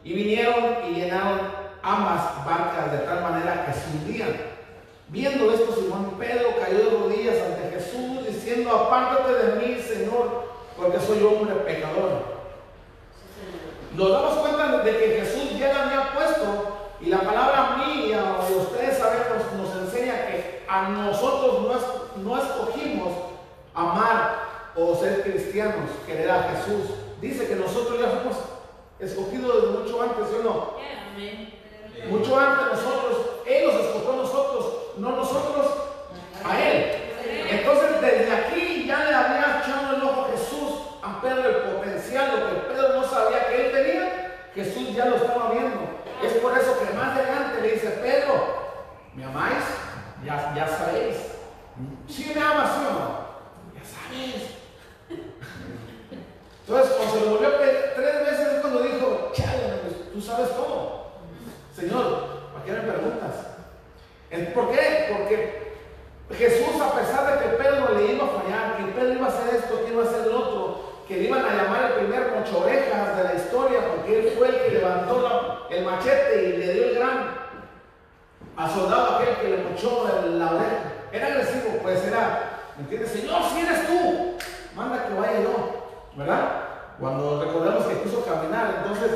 Y 0.04 0.12
vinieron 0.12 0.84
y 0.86 0.94
llenaron 0.96 1.59
ambas 1.82 2.44
barcas 2.44 2.92
de 2.92 2.98
tal 2.98 3.22
manera 3.22 3.66
que 3.66 3.72
se 3.72 3.90
hundían. 3.90 4.36
Viendo 5.08 5.50
esto, 5.52 5.74
Simón 5.74 6.14
Pedro 6.18 6.50
cayó 6.60 6.78
de 6.78 6.90
rodillas 6.90 7.36
ante 7.42 7.76
Jesús, 7.76 8.26
diciendo, 8.26 8.70
apártate 8.70 9.32
de 9.32 9.56
mí, 9.56 9.82
Señor, 9.82 10.44
porque 10.76 11.00
soy 11.00 11.22
hombre 11.24 11.54
pecador. 11.56 12.40
Nos 13.94 14.12
damos 14.12 14.34
cuenta 14.38 14.78
de 14.78 14.98
que 14.98 15.20
Jesús 15.20 15.58
ya 15.58 15.72
la 15.72 15.82
había 15.84 16.14
puesto 16.14 16.80
y 17.00 17.06
la 17.06 17.20
palabra 17.20 17.76
mía, 17.78 18.36
o 18.38 18.60
ustedes 18.60 18.98
sabemos, 18.98 19.52
nos 19.56 19.74
enseña 19.82 20.26
que 20.26 20.64
a 20.68 20.88
nosotros 20.88 21.62
no, 21.62 22.22
no 22.22 22.42
escogimos 22.42 23.08
amar 23.74 24.40
o 24.76 24.94
ser 24.94 25.22
cristianos, 25.22 25.90
querer 26.06 26.30
a 26.30 26.42
Jesús. 26.54 26.94
Dice 27.20 27.48
que 27.48 27.56
nosotros 27.56 27.98
ya 27.98 28.08
fuimos 28.08 28.36
escogidos 29.00 29.62
desde 29.62 29.78
mucho 29.78 30.02
antes, 30.02 30.28
¿sí 30.28 30.36
o 30.38 30.42
no? 30.44 30.80
Mucho 32.08 32.38
antes 32.38 32.66
nosotros, 32.66 33.18
Él 33.46 33.66
nos 33.66 33.74
escogió 33.74 34.12
a 34.12 34.16
nosotros, 34.16 34.74
no 34.96 35.10
nosotros 35.10 35.66
a 36.44 36.60
Él. 36.60 36.96
Entonces 37.50 38.00
desde 38.00 38.32
aquí 38.32 38.86
ya 38.86 39.04
le 39.04 39.14
había 39.14 39.62
echado 39.62 39.96
el 39.96 40.02
ojo 40.02 40.28
Jesús 40.32 40.80
a 41.02 41.20
Pedro 41.20 41.48
el 41.48 41.56
potencial, 41.74 42.30
lo 42.30 42.48
que 42.48 42.68
Pedro 42.68 43.00
no 43.00 43.04
sabía 43.04 43.48
que 43.48 43.66
él 43.66 43.72
tenía, 43.72 44.50
Jesús 44.54 44.94
ya 44.94 45.06
lo 45.06 45.16
estaba 45.16 45.50
viendo. 45.50 46.00
Es 46.22 46.32
por 46.34 46.56
eso 46.56 46.78
que 46.78 46.94
más 46.94 47.16
adelante 47.16 47.60
le 47.62 47.72
dice, 47.72 47.88
Pedro, 48.02 48.34
¿me 49.14 49.24
amáis? 49.24 49.64
Ya, 50.24 50.52
ya 50.54 50.68
sabéis. 50.68 51.16
Si 52.08 52.34
me 52.34 52.40
amas, 52.40 52.70
¿sí 52.72 52.80
no? 52.82 53.30
Ya 53.74 53.84
sabes. 53.84 54.50
Entonces, 56.66 56.96
cuando 56.96 57.14
se 57.14 57.20
lo 57.24 57.30
volvió 57.32 57.50
tres 57.56 58.20
veces 58.30 58.52
es 58.54 58.60
cuando 58.60 58.82
dijo, 58.82 59.32
chale, 59.32 59.80
pues, 59.82 60.12
tú 60.12 60.20
sabes 60.20 60.50
todo. 60.50 60.99
Señor, 61.74 62.50
¿para 62.52 62.64
qué 62.64 62.72
me 62.72 62.92
preguntas? 62.92 63.34
¿Por 64.54 64.70
qué? 64.70 65.06
Porque 65.10 65.70
Jesús, 66.36 66.80
a 66.80 66.94
pesar 66.94 67.26
de 67.26 67.44
que 67.44 67.56
Pedro 67.56 67.94
le 67.94 68.12
iba 68.12 68.24
a 68.24 68.28
fallar, 68.28 68.76
que 68.76 68.92
Pedro 68.92 69.14
iba 69.14 69.26
a 69.26 69.30
hacer 69.30 69.54
esto, 69.56 69.84
que 69.84 69.92
iba 69.92 70.02
a 70.04 70.06
hacer 70.06 70.26
lo 70.26 70.38
otro, 70.38 70.80
que 71.08 71.16
le 71.16 71.24
iban 71.24 71.44
a 71.44 71.54
llamar 71.56 71.84
el 71.90 71.92
primer 72.04 72.32
mocho 72.32 72.60
orejas 72.60 73.16
de 73.16 73.24
la 73.24 73.34
historia, 73.34 73.80
porque 73.88 74.18
él 74.18 74.34
fue 74.38 74.48
el 74.48 74.56
que 74.62 74.70
levantó 74.78 75.66
el 75.70 75.84
machete 75.84 76.44
y 76.44 76.56
le 76.58 76.72
dio 76.72 76.84
el 76.84 76.94
gran 76.94 77.40
al 78.56 78.70
soldado 78.70 79.16
aquel 79.16 79.36
que 79.36 79.48
le 79.48 79.64
mochó 79.64 80.06
la 80.24 80.52
oreja. 80.52 80.92
Era 81.12 81.26
agresivo, 81.26 81.78
pues 81.82 82.04
era, 82.06 82.60
¿me 82.76 82.82
entiendes? 82.84 83.10
Señor, 83.10 83.42
si 83.52 83.60
eres 83.60 83.86
tú, 83.86 84.36
manda 84.76 85.06
que 85.06 85.14
vaya 85.14 85.40
yo, 85.40 86.10
¿verdad? 86.16 86.62
Cuando 87.00 87.42
recordamos 87.42 87.86
que 87.86 88.02
quiso 88.02 88.24
caminar, 88.24 88.82
entonces, 88.82 89.10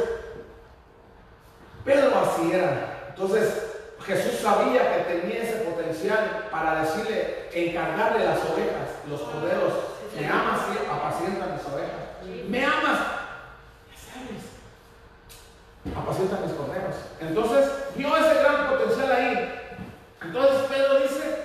así 2.35 2.53
era. 2.53 3.07
Entonces, 3.09 3.63
Jesús 4.05 4.41
sabía 4.41 4.97
que 4.97 5.15
tenía 5.15 5.43
ese 5.43 5.57
potencial 5.59 6.49
para 6.51 6.83
decirle, 6.83 7.49
encargarle 7.53 8.25
las 8.25 8.39
orejas, 8.39 8.91
los 9.09 9.21
corderos. 9.21 9.73
Me 10.19 10.27
amas, 10.27 10.61
apacienta 10.91 11.47
mis 11.47 11.67
ovejas. 11.67 12.49
Me 12.49 12.65
amas, 12.65 13.01
ya 13.91 14.13
sabes, 14.13 14.45
apacienta 15.97 16.41
mis 16.41 16.53
corderos. 16.53 16.97
Entonces, 17.21 17.71
vio 17.97 18.17
ese 18.17 18.35
gran 18.35 18.69
potencial 18.69 19.13
ahí. 19.13 19.61
Entonces, 20.23 20.57
Pedro 20.69 21.01
dice 21.01 21.45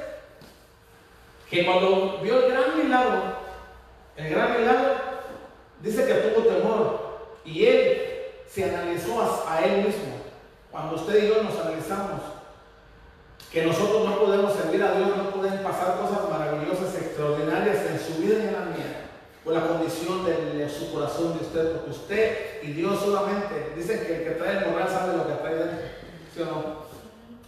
que 1.50 1.66
cuando 1.66 2.20
vio 2.22 2.46
el 2.46 2.52
gran 2.52 2.78
milagro, 2.78 3.22
el 4.18 4.30
gran 4.30 4.60
milagro, 4.60 4.96
dice 5.82 6.06
que 6.06 6.14
tuvo 6.14 6.46
temor 6.46 7.30
y 7.46 7.66
él 7.66 8.02
se 8.48 8.66
analizó 8.66 9.22
a, 9.22 9.56
a 9.56 9.62
él 9.62 9.86
mismo. 9.86 10.19
Cuando 10.72 10.96
usted 10.96 11.24
y 11.24 11.28
yo 11.28 11.44
nos 11.44 11.60
analizamos, 11.60 12.22
que 13.52 13.66
nosotros 13.66 14.08
no 14.08 14.20
podemos 14.20 14.54
servir 14.54 14.84
a 14.84 14.92
Dios, 14.92 15.18
no 15.18 15.32
pueden 15.32 15.64
pasar 15.64 15.98
cosas 15.98 16.30
maravillosas, 16.30 16.94
extraordinarias 16.96 17.78
en 17.90 18.00
su 18.00 18.22
vida 18.22 18.36
y 18.36 18.48
en 18.48 18.54
la 18.54 18.66
mía, 18.66 19.10
por 19.44 19.54
la 19.54 19.68
condición 19.68 20.24
de, 20.26 20.70
su 20.70 20.94
corazón 20.94 21.34
de 21.34 21.46
usted, 21.46 21.72
porque 21.72 21.90
usted 21.90 22.38
y 22.62 22.74
Dios 22.74 23.00
solamente 23.00 23.74
dicen 23.76 24.06
que 24.06 24.18
el 24.18 24.24
que 24.24 24.32
trae 24.32 24.60
el 24.60 24.72
moral 24.72 24.88
sabe 24.88 25.18
lo 25.18 25.28
que 25.28 25.34
trae 25.34 25.56
dentro, 25.56 25.88
¿sí 26.34 26.42
o 26.42 26.46
no? 26.46 26.90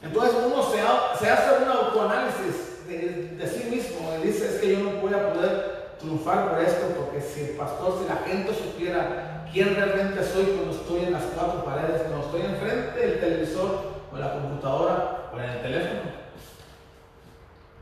Entonces 0.01 0.35
uno 0.43 0.63
se, 0.63 0.81
hace 0.81 1.63
un 1.63 1.69
autoanálisis 1.69 2.87
de, 2.87 3.35
de, 3.37 3.47
sí 3.47 3.69
mismo 3.69 4.15
y 4.19 4.27
dice, 4.27 4.47
es 4.47 4.59
que 4.59 4.71
yo 4.71 4.79
no 4.79 4.99
voy 4.99 5.13
a 5.13 5.31
poder 5.31 5.91
triunfar 5.99 6.49
por 6.49 6.59
esto, 6.59 6.87
porque 6.97 7.21
si 7.21 7.41
el 7.41 7.49
pastor, 7.51 7.99
si 8.01 8.07
la 8.07 8.27
gente 8.27 8.55
supiera 8.55 9.30
quién 9.51 9.75
realmente 9.75 10.23
soy 10.23 10.45
cuando 10.45 10.71
estoy 10.71 11.05
en 11.05 11.13
las 11.13 11.23
cuatro 11.35 11.63
paredes, 11.63 12.01
cuando 12.03 12.25
estoy 12.25 12.41
enfrente 12.41 12.99
del 12.99 13.19
televisor 13.19 13.91
o 14.13 14.17
la 14.17 14.33
computadora, 14.33 15.29
o 15.33 15.37
en 15.37 15.49
el 15.49 15.61
teléfono. 15.61 16.01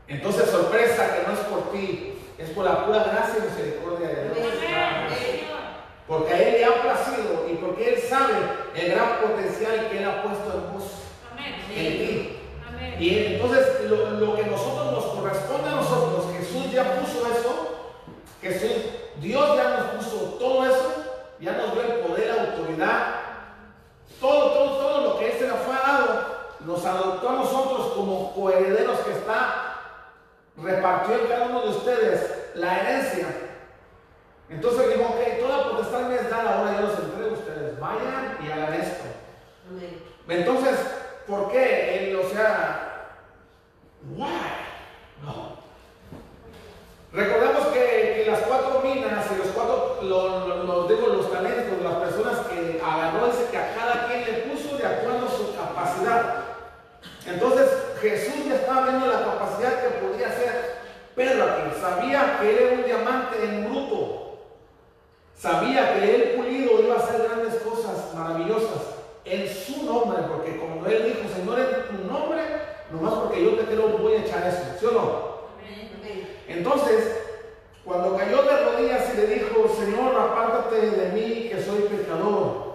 Entonces, 0.08 0.50
sorpresa 0.50 1.14
que 1.14 1.26
no 1.26 1.34
es 1.34 1.40
por 1.40 1.72
ti, 1.72 2.14
es 2.38 2.50
por 2.50 2.64
la 2.64 2.84
pura 2.84 3.04
gracia 3.04 3.36
y 3.38 3.48
misericordia 3.48 4.08
de 4.08 4.24
Dios. 4.24 4.36
Porque 6.06 6.34
a 6.34 6.38
Él 6.38 6.52
le 6.54 6.64
ha 6.64 6.82
placido 6.82 7.46
y 7.48 7.54
porque 7.54 7.94
Él 7.94 8.00
sabe 8.00 8.34
el 8.74 8.90
gran 8.90 9.20
potencial 9.20 9.88
que 9.88 9.98
Él 9.98 10.08
ha 10.08 10.22
puesto 10.22 10.52
en 10.52 10.72
vos, 10.72 10.92
en 11.74 11.98
ti. 11.98 12.36
Y 12.98 13.34
entonces 13.34 13.88
lo, 13.88 14.10
lo, 14.10 14.36
que 14.36 14.44
nosotros 14.44 14.92
nos 14.92 15.04
corresponde 15.04 15.68
a 15.68 15.76
nosotros, 15.76 16.26
Jesús 16.36 16.72
ya 16.72 16.96
puso 16.96 17.26
eso, 17.26 17.92
Jesús, 18.42 18.82
Dios 19.20 19.56
ya 19.56 19.70
nos 19.70 20.04
puso 20.04 20.16
todo 20.38 20.66
eso, 20.66 21.09
ya 21.40 21.52
nos 21.52 21.72
dio 21.72 21.82
el 21.82 22.00
poder, 22.00 22.34
la 22.34 22.42
autoridad, 22.42 23.14
todo, 24.20 24.50
todo, 24.52 24.76
todo 24.78 25.00
lo 25.00 25.18
que 25.18 25.32
Él 25.32 25.38
se 25.38 25.48
nos 25.48 25.60
fue 25.60 25.74
dado, 25.74 26.40
nos 26.60 26.84
adoptó 26.84 27.28
a 27.28 27.32
nosotros 27.32 27.92
como 27.94 28.34
coherederos 28.34 28.98
que 29.00 29.12
está, 29.12 29.70
repartió 30.56 31.14
en 31.14 31.26
cada 31.26 31.46
uno 31.46 31.62
de 31.62 31.68
ustedes 31.70 32.50
la 32.54 32.78
herencia. 32.80 33.26
Entonces 34.50 34.88
dijo, 34.88 35.08
ok, 35.08 35.40
toda 35.40 35.70
potestad 35.70 36.08
me 36.08 36.16
es 36.16 36.28
dada, 36.28 36.58
ahora 36.58 36.80
yo 36.80 36.86
los 36.88 36.98
entrego 36.98 37.30
a 37.30 37.38
ustedes, 37.38 37.80
vayan 37.80 38.38
y 38.44 38.50
hagan 38.50 38.74
esto. 38.74 39.04
Entonces, 40.28 40.78
¿por 41.26 41.50
qué? 41.52 42.10
Él, 42.10 42.16
o 42.16 42.28
sea, 42.28 43.06
why? 44.16 44.28
No. 45.24 45.60
Recordemos 47.12 47.66
que, 47.68 48.22
que, 48.24 48.30
las 48.30 48.40
cuatro 48.40 48.80
minas 48.82 49.26
y 49.32 49.38
los 49.38 49.48
cuatro, 49.48 49.59
que 62.40 62.50
él 62.50 62.58
era 62.58 62.74
un 62.76 62.84
diamante 62.84 63.44
en 63.44 63.70
bruto. 63.70 64.38
Sabía 65.36 65.94
que 65.94 66.14
él 66.14 66.34
pulido 66.36 66.82
iba 66.82 66.96
a 66.96 66.98
hacer 66.98 67.22
grandes 67.22 67.54
cosas 67.62 68.14
maravillosas 68.14 68.96
en 69.24 69.48
su 69.48 69.84
nombre, 69.84 70.22
porque 70.28 70.58
como 70.58 70.84
él 70.86 71.04
dijo, 71.04 71.34
Señor, 71.34 71.60
en 71.60 71.96
tu 71.96 72.12
nombre, 72.12 72.40
nomás 72.90 73.14
porque 73.14 73.44
yo 73.44 73.50
te 73.52 73.64
quiero 73.64 73.88
voy 73.98 74.14
a 74.14 74.24
echar 74.24 74.46
eso, 74.46 74.62
¿sí 74.78 74.86
o 74.86 74.92
no? 74.92 75.30
Entonces, 76.48 77.20
cuando 77.84 78.16
cayó 78.16 78.42
de 78.42 78.64
rodillas 78.64 79.14
y 79.14 79.16
le 79.16 79.26
dijo, 79.28 79.68
Señor, 79.68 80.14
apártate 80.20 80.90
de 80.90 81.12
mí, 81.12 81.48
que 81.48 81.62
soy 81.62 81.82
pecador. 81.82 82.70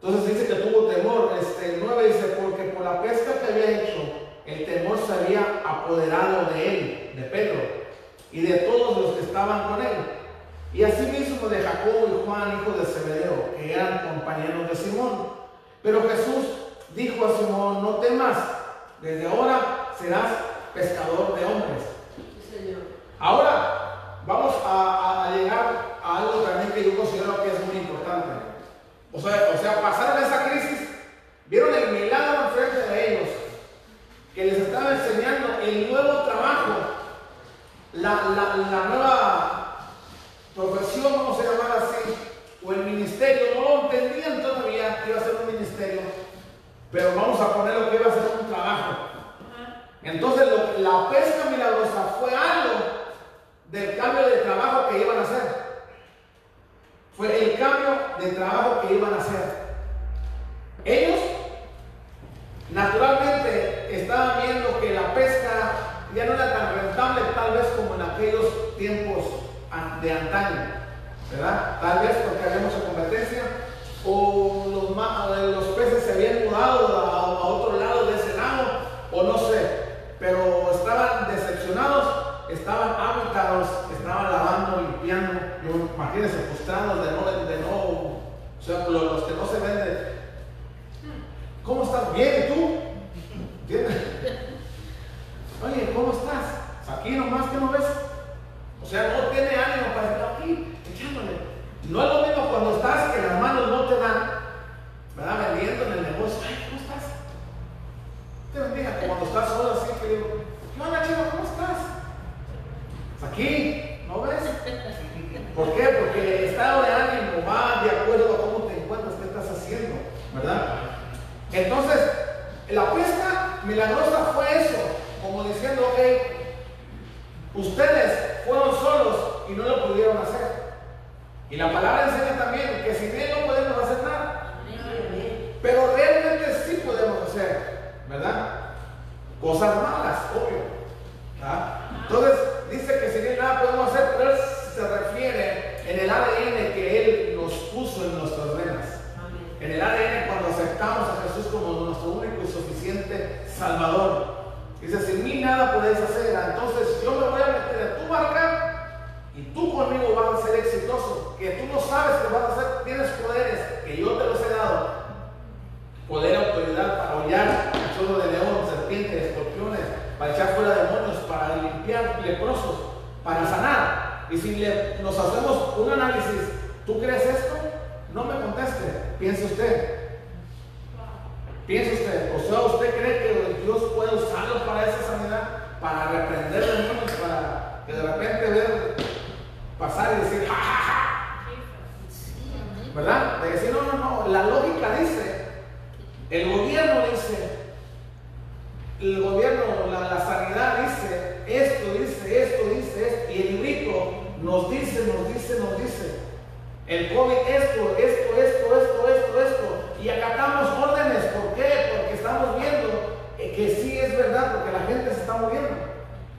Entonces 0.00 0.34
dice 0.34 0.46
que 0.46 0.62
tuvo 0.62 0.86
temor. 0.86 1.32
Este, 1.40 1.78
9 1.82 2.06
dice, 2.06 2.36
porque 2.40 2.64
por 2.64 2.84
la 2.84 3.02
pesca 3.02 3.40
que 3.40 3.52
había 3.52 3.82
hecho, 3.82 3.98
el 4.46 4.64
temor 4.64 4.98
se 4.98 5.12
había 5.12 5.62
apoderado 5.64 6.52
de 6.52 6.68
él, 6.68 7.12
de 7.16 7.22
Pedro 7.22 7.75
y 8.36 8.42
de 8.42 8.58
todos 8.58 8.98
los 8.98 9.14
que 9.14 9.22
estaban 9.22 9.66
con 9.66 9.80
él. 9.80 9.96
Y 10.74 10.84
asimismo 10.84 11.48
de 11.48 11.62
Jacobo 11.62 12.06
y 12.06 12.26
Juan, 12.26 12.60
hijo 12.60 12.76
de 12.76 12.84
Zebedeo, 12.84 13.56
que 13.56 13.72
eran 13.72 14.10
compañeros 14.10 14.68
de 14.68 14.76
Simón. 14.76 15.28
Pero 15.82 16.02
Jesús 16.02 16.44
dijo 16.94 17.24
a 17.24 17.38
Simón, 17.38 17.82
no 17.82 17.94
temas, 17.94 18.36
desde 19.00 19.26
ahora 19.26 19.88
serás 19.98 20.32
pescador 20.74 21.34
de 21.34 21.46
hombres. 21.46 21.82
Ahora 23.18 24.20
vamos 24.26 24.54
a, 24.66 25.32
llegar 25.34 25.96
a 26.04 26.18
algo 26.18 26.40
también 26.40 26.72
que 26.72 26.90
yo 26.90 26.96
considero 26.98 27.42
que 27.42 27.48
es 27.48 27.66
muy 27.66 27.76
importante. 27.76 28.28
O 29.14 29.18
sea, 29.18 29.48
o 29.54 29.58
sea 29.58 29.80
pasaron 29.80 30.22
esa 30.22 30.50
crisis, 30.50 30.88
vieron 31.46 31.74
el 31.74 31.90
milagro 31.90 32.48
enfrente 32.48 32.86
de 32.86 33.14
ellos, 33.14 33.28
que 34.34 34.44
les 34.44 34.58
estaba 34.58 34.92
enseñando 34.92 35.58
el 35.62 35.90
nuevo 35.90 36.20
trabajo 36.24 36.95
la, 37.96 38.14
la, 38.70 38.84
nueva 38.88 39.76
profesión, 40.54 41.12
vamos 41.12 41.38
a 41.40 41.42
llamar 41.44 41.78
así, 41.78 42.14
o 42.64 42.72
el 42.72 42.84
ministerio, 42.84 43.54
no 43.54 43.60
lo 43.60 43.82
entendían 43.82 44.42
todavía 44.42 45.02
que 45.02 45.10
iba 45.10 45.20
a 45.20 45.24
ser 45.24 45.36
un 45.42 45.52
ministerio, 45.54 46.00
pero 46.92 47.14
vamos 47.14 47.40
a 47.40 47.54
poner 47.54 47.74
lo 47.74 47.90
que 47.90 47.96
iba 47.96 48.10
a 48.10 48.14
ser 48.14 48.22
un 48.40 48.48
trabajo. 48.48 48.96
Entonces 50.02 50.48
lo, 50.48 50.78
la 50.78 51.10
pesca 51.10 51.50
milagrosa 51.50 52.16
fue 52.20 52.30
algo 52.30 52.74
del 53.70 53.96
cambio 53.96 54.26
de 54.28 54.36
trabajo 54.38 54.88
que 54.88 55.00
iban 55.00 55.18
a 55.18 55.22
hacer. 55.22 55.66
Fue 57.16 57.44
el 57.44 57.58
cambio 57.58 57.98
de 58.20 58.32
trabajo 58.32 58.80
que 58.82 58.94
iban 58.94 59.14
a 59.14 59.18
hacer. 59.18 59.66
Ellos 60.84 61.20
naturalmente 62.70 64.00
estaban 64.00 64.42
viendo 64.42 64.80
que 64.80 64.94
la 64.94 65.14
pesca 65.14 65.72
ya 66.14 66.24
no 66.26 66.34
era 66.34 66.56
tan 66.56 66.74
tal 66.96 67.52
vez 67.52 67.66
como 67.76 67.94
en 67.94 68.10
aquellos 68.10 68.76
tiempos 68.78 69.24
de 70.00 70.12
antaño, 70.12 70.62
¿verdad? 71.30 71.78
Tal 71.80 72.06
vez 72.06 72.16
porque 72.16 72.44
había 72.44 72.66
mucha 72.66 72.86
competencia 72.86 73.42
o 74.04 74.92
los, 74.94 75.64
peces 75.76 76.04
se 76.04 76.12
habían 76.12 76.46
mudado 76.46 76.96
a, 76.96 77.10
a, 77.10 77.46
otro 77.48 77.78
lado 77.78 78.06
de 78.06 78.16
ese 78.16 78.36
lago 78.36 78.62
o 79.12 79.22
no 79.24 79.38
sé, 79.38 79.84
pero 80.18 80.70
estaban 80.72 81.28
decepcionados, 81.28 82.06
estaban 82.48 82.94
habitados, 82.98 83.68
estaban 83.92 84.32
lavando, 84.32 84.82
limpiando, 84.82 85.32
yo, 85.64 85.88
imagínense, 85.94 86.38
frustrados 86.38 87.04
de 87.04 87.10
no, 87.12 87.46
de 87.46 87.60
no, 87.60 87.66
o 87.68 88.62
sea, 88.64 88.88
los, 88.88 89.24
que 89.24 89.34
no 89.34 89.46
se 89.46 89.60
venden. 89.60 90.16
¿Cómo 91.62 91.82
estás 91.82 92.14
bien? 92.14 92.45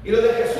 Y 0.07 0.09
lo 0.09 0.21
de 0.21 0.29
Jesús 0.29 0.56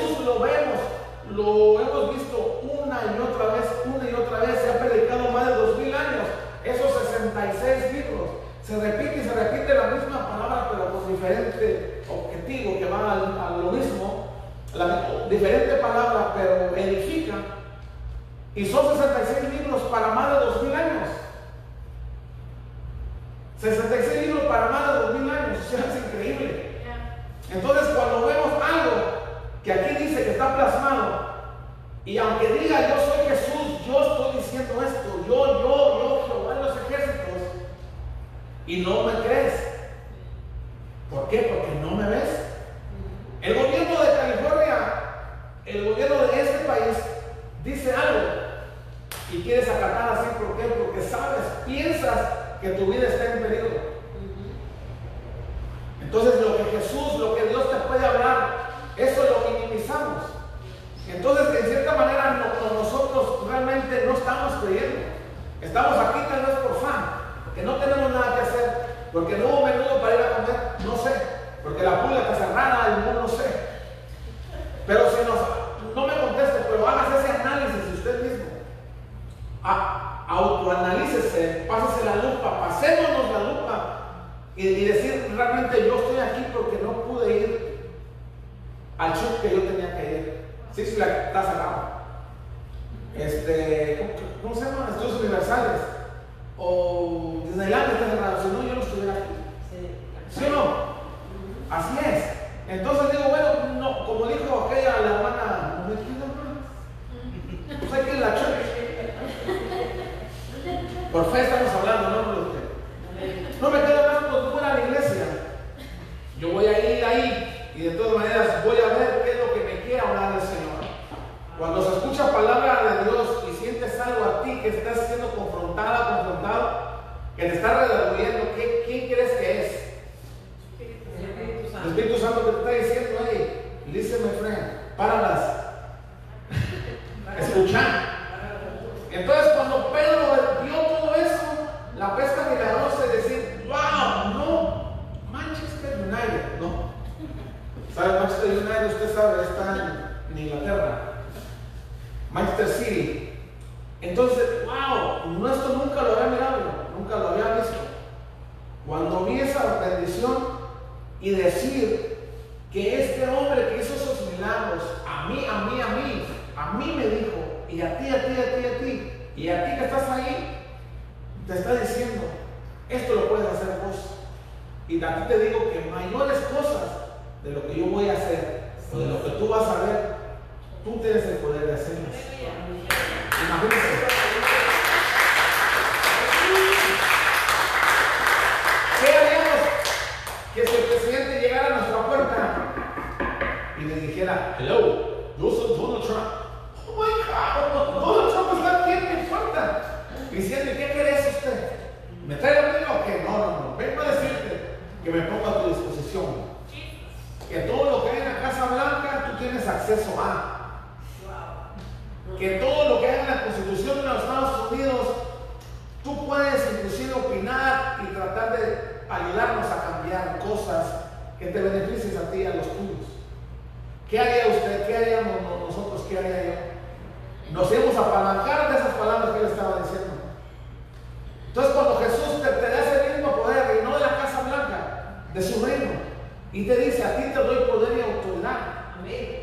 dice, 236.80 237.04
a 237.04 237.16
ti 237.16 237.22
te 237.22 237.38
doy 237.38 237.64
poder 237.68 237.98
y 237.98 238.00
autoridad. 238.00 238.58
Amén. 238.98 239.42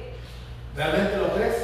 ¿Realmente 0.76 1.18
lo 1.18 1.34
crees? 1.36 1.56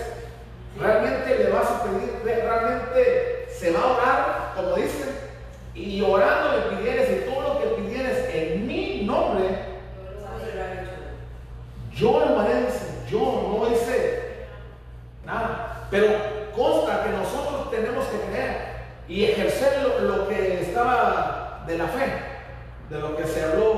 ¿Realmente 0.79 1.37
le 1.37 1.49
vas 1.49 1.69
a 1.69 1.83
pedir? 1.83 2.21
¿Realmente 2.23 3.47
se 3.49 3.71
va 3.71 3.79
a 3.81 3.87
orar, 3.87 4.53
como 4.55 4.75
dice? 4.75 5.05
Y 5.75 6.01
orando 6.01 6.57
le 6.57 6.75
pidieres 6.75 7.09
y 7.09 7.29
todo 7.29 7.41
lo 7.41 7.59
que 7.59 7.81
pidieres 7.81 8.33
en 8.33 8.67
mi 8.67 9.03
nombre, 9.03 9.71
yo 11.93 12.25
lo 12.25 12.39
haré, 12.39 12.65
yo 13.09 13.19
no 13.19 13.71
hice 13.71 14.47
nada. 15.25 15.87
Pero 15.91 16.07
consta 16.55 17.03
que 17.03 17.09
nosotros 17.09 17.69
tenemos 17.69 18.05
que 18.07 18.17
creer 18.31 18.71
y 19.07 19.25
ejercer 19.25 20.01
lo 20.01 20.27
que 20.27 20.61
estaba 20.61 21.63
de 21.67 21.77
la 21.77 21.87
fe, 21.87 22.05
de 22.89 22.99
lo 22.99 23.15
que 23.15 23.25
se 23.25 23.43
habló 23.43 23.70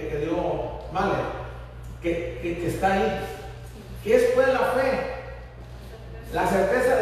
que, 0.00 0.08
que 0.08 0.18
dio 0.18 0.76
Male, 0.92 1.14
que, 2.02 2.38
que, 2.42 2.58
que, 2.58 2.66
está 2.68 2.92
ahí. 2.92 3.20
¿Qué 4.04 4.16
es 4.16 4.22
pues 4.34 4.48
la 4.48 4.58
fe? 4.58 5.00
La 6.32 6.46
certeza 6.46 6.95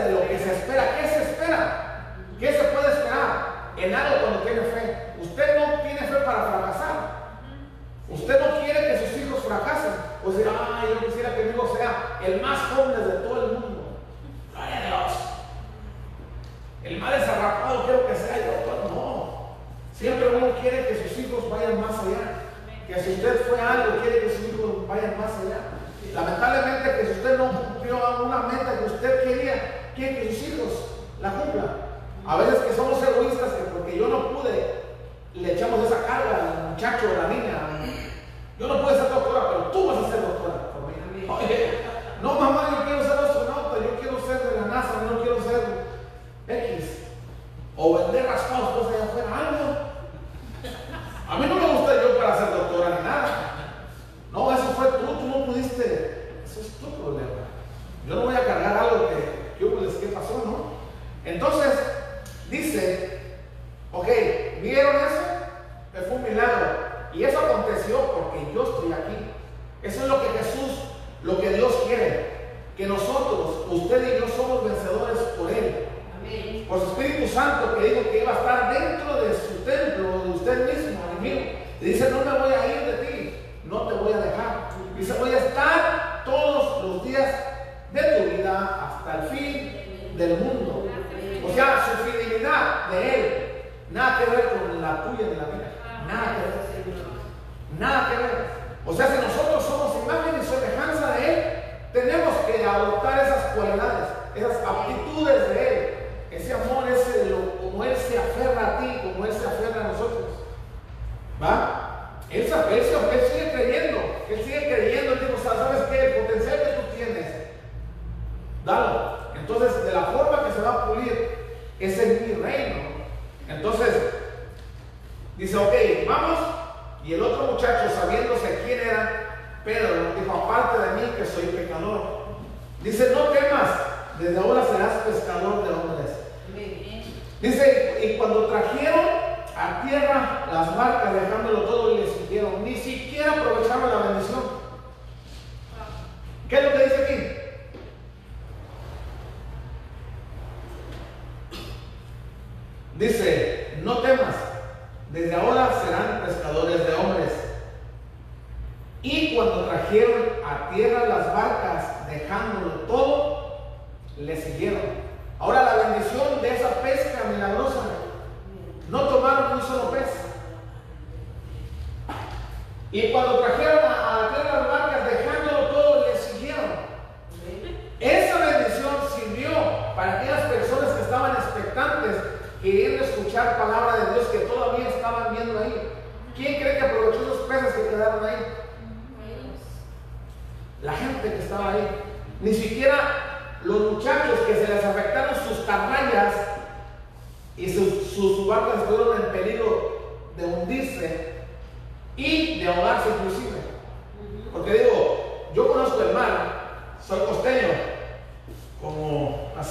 A 32.26 32.38
veces 32.38 32.63
al 89.14 89.28
fin 89.28 89.70
del 90.16 90.38
mundo. 90.38 90.88
O 91.46 91.54
sea, 91.54 91.84
su 91.84 92.10
fidelidad 92.10 92.90
de 92.90 93.14
Él, 93.14 93.44
nada 93.90 94.18
que 94.18 94.30
ver 94.30 94.48
con 94.50 94.82
la 94.82 95.04
tuya 95.04 95.28
de 95.28 95.36
la 95.36 95.44
vida. 95.44 95.72
Nada 96.06 96.34
que 96.34 96.40
ver. 96.42 96.54
Nada 97.78 98.10
que 98.10 98.16
ver. 98.16 98.34
O 98.86 98.92
sea, 98.92 99.06
se 99.08 99.16
nos 99.16 99.33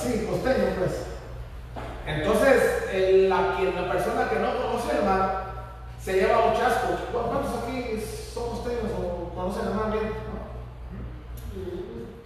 así, 0.03 0.25
costeño 0.25 0.65
pues. 0.77 0.91
Entonces, 2.05 2.89
el- 2.91 3.29
la, 3.29 3.37
la 3.59 3.91
persona 3.91 4.29
que 4.29 4.39
no 4.39 4.55
conoce 4.57 4.97
el 4.97 5.05
mar 5.05 5.43
se 6.03 6.13
lleva 6.13 6.45
un 6.47 6.53
chasco. 6.53 6.87
¿Cuántos 7.11 7.63
aquí 7.63 8.03
son 8.33 8.49
costeños 8.49 8.91
o 8.99 9.33
conocen 9.33 9.67
el 9.67 9.73
mar 9.73 9.91
bien? 9.91 10.03
¿No? 10.09 10.43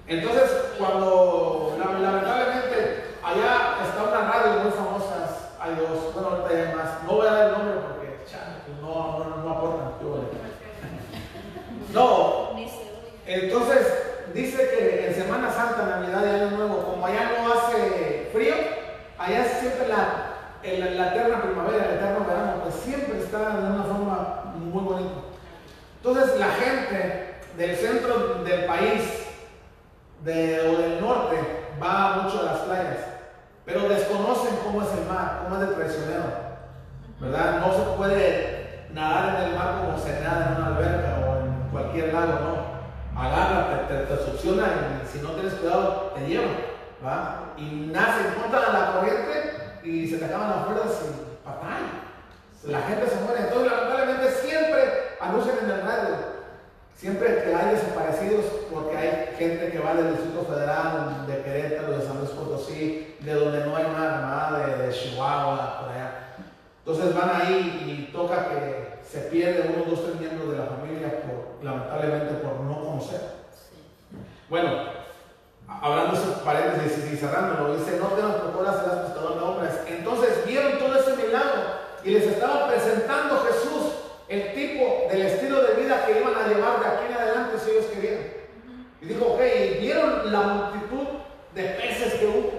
Entonces, 0.07 0.51
cuando 0.79 1.75
la- 1.79 1.99
lamentablemente 1.99 3.03
allá 3.23 3.77
está 3.85 4.03
una 4.03 4.31
radio 4.31 4.63
muy 4.63 4.71
famosa, 4.71 5.51
hay 5.59 5.75
dos, 5.75 6.13
bueno, 6.13 6.29
ahorita 6.29 6.49
hay 6.49 6.75
más, 6.75 7.03
no 7.05 7.11
voy 7.13 7.27
a 7.27 7.31
dar 7.31 7.45
el 7.47 7.51
nombre 7.51 7.73
porque 7.87 8.19
chale, 8.29 8.55
pues 8.65 8.79
no, 8.81 9.19
no, 9.19 9.43
no 9.43 9.49
aportan. 9.51 9.87
No, 11.93 12.51
entonces 13.25 13.87
dice 14.33 14.69
que 14.69 15.07
en 15.07 15.15
Semana 15.15 15.51
Santa, 15.51 15.83
Navidad 15.85 16.23
y 16.25 16.29
Año 16.41 16.51
Nuevo, 16.57 16.83
como 16.83 17.05
allá 17.05 17.31
no 17.41 17.53
hace 17.53 18.29
frío, 18.33 18.53
allá 19.17 19.45
siempre 19.59 19.87
en 20.67 20.97
la, 20.97 21.07
eterna 21.07 21.41
primavera, 21.41 21.85
el 21.85 21.95
eterno 21.95 22.25
verano, 22.25 22.61
pues 22.63 22.75
siempre 22.75 23.19
está 23.19 23.57
de 23.57 23.71
una 23.71 23.83
forma 23.83 24.53
muy 24.55 24.83
bonita. 24.83 25.21
Entonces 25.97 26.39
la 26.39 26.47
gente 26.47 27.35
del 27.57 27.75
centro 27.75 28.43
del 28.43 28.65
país 28.65 29.01
de, 30.23 30.59
o 30.69 30.77
del 30.77 31.01
norte 31.01 31.37
va 31.81 32.21
mucho 32.21 32.41
a 32.41 32.51
las 32.51 32.59
playas, 32.59 32.97
pero 33.65 33.87
desconocen 33.87 34.57
cómo 34.63 34.81
es 34.81 34.89
el 34.93 35.05
mar, 35.05 35.43
cómo 35.43 35.61
es 35.61 35.69
de 35.69 35.75
traicionero, 35.75 36.23
¿verdad? 37.19 37.59
No 37.61 37.73
se 37.73 37.97
puede 37.97 38.87
nadar 38.93 39.41
en 39.41 39.49
el 39.49 39.57
mar 39.57 39.81
como 39.81 39.97
se 39.97 40.19
nada 40.21 40.51
en 40.51 40.61
una 40.61 40.75
alberca 40.75 41.25
o 41.27 41.45
en 41.45 41.69
cualquier 41.71 42.13
lago, 42.13 42.33
¿no? 42.33 43.21
Agarra, 43.21 43.87
te, 43.87 43.95
te, 43.95 44.25
succiona 44.25 44.67
y 45.03 45.07
si 45.07 45.23
no 45.23 45.31
tienes 45.31 45.53
cuidado 45.55 46.13
te 46.15 46.27
lleva, 46.27 46.51
¿va? 47.03 47.53
Y 47.57 47.89
nace 47.91 48.27
en 48.27 48.33
contra 48.35 48.59
de 48.59 48.73
la 48.73 48.91
corriente 48.91 49.56
y 49.87 50.07
se 50.07 50.17
te 50.17 50.25
acaban 50.25 50.49
las 50.49 50.65
fuerzas 50.65 51.05
y 51.05 51.45
fatal. 51.45 51.83
La 52.63 52.81
gente 52.81 53.07
se 53.07 53.21
muere. 53.21 53.43
Entonces, 53.43 53.71
lamentablemente, 53.71 54.31
siempre 54.31 54.81
anuncian 55.19 55.57
en 55.63 55.69
el 55.71 55.81
radio 55.81 56.37
Siempre 56.97 57.43
que 57.43 57.53
hay 57.53 57.75
desaparecidos, 57.75 58.45
porque 58.73 58.97
hay 58.97 59.35
gente 59.37 59.69
que 59.69 59.77
va 59.77 59.93
del 59.93 60.13
Distrito 60.13 60.43
Federal, 60.45 61.27
de 61.27 61.43
Querétaro, 61.43 61.95
de 61.95 62.03
San 62.03 62.17
Luis 62.17 62.31
Potosí, 62.31 63.15
de 63.19 63.33
donde 63.35 63.65
no 63.67 63.75
hay 63.75 63.83
nada, 63.83 64.21
nada 64.21 64.65
de, 64.65 64.87
de 64.87 64.91
Chihuahua, 64.91 65.81
por 65.81 65.91
allá. 65.91 66.33
Entonces 66.79 67.13
van 67.13 67.39
ahí 67.39 67.83
y 67.85 68.11
toca 68.11 68.49
que 68.49 68.97
se 69.07 69.29
pierde 69.29 69.71
uno, 69.75 69.85
dos, 69.87 70.05
tres 70.05 70.19
miembros 70.19 70.51
de 70.51 70.57
la 70.57 70.65
familia, 70.65 71.21
por, 71.21 71.63
lamentablemente 71.63 72.33
por 72.33 72.61
no 72.61 72.81
conocer. 72.81 73.21
Bueno, 74.49 74.96
hablando 75.81 76.13
de 76.13 76.23
esos 76.23 76.35
paréntesis 76.43 77.11
y 77.11 77.17
cerrándolo, 77.17 77.77
dice, 77.77 77.97
no 77.99 78.07
te 78.07 78.21
nos 78.21 78.35
procuras 78.35 78.77
serás 78.77 79.05
pescador 79.05 79.35
de 79.35 79.41
hombres. 79.41 79.73
Entonces 79.87 80.45
vieron 80.45 80.79
todo 80.79 80.95
ese 80.95 81.15
milagro 81.15 81.61
y 82.03 82.11
les 82.11 82.23
estaba 82.23 82.67
presentando 82.67 83.45
Jesús 83.45 83.93
el 84.27 84.53
tipo 84.53 85.07
del 85.09 85.21
estilo 85.21 85.61
de 85.63 85.81
vida 85.81 86.05
que 86.05 86.19
iban 86.19 86.35
a 86.35 86.47
llevar 86.47 86.79
de 86.79 86.87
aquí 86.87 87.05
en 87.09 87.13
adelante 87.13 87.59
si 87.59 87.71
ellos 87.71 87.85
querían. 87.85 88.19
Y 89.01 89.05
dijo, 89.05 89.25
ok, 89.25 89.41
¿y 89.41 89.79
vieron 89.79 90.31
la 90.31 90.41
multitud 90.41 91.07
de 91.57 91.63
peces 91.63 92.13
que 92.15 92.27
hubo. 92.27 92.51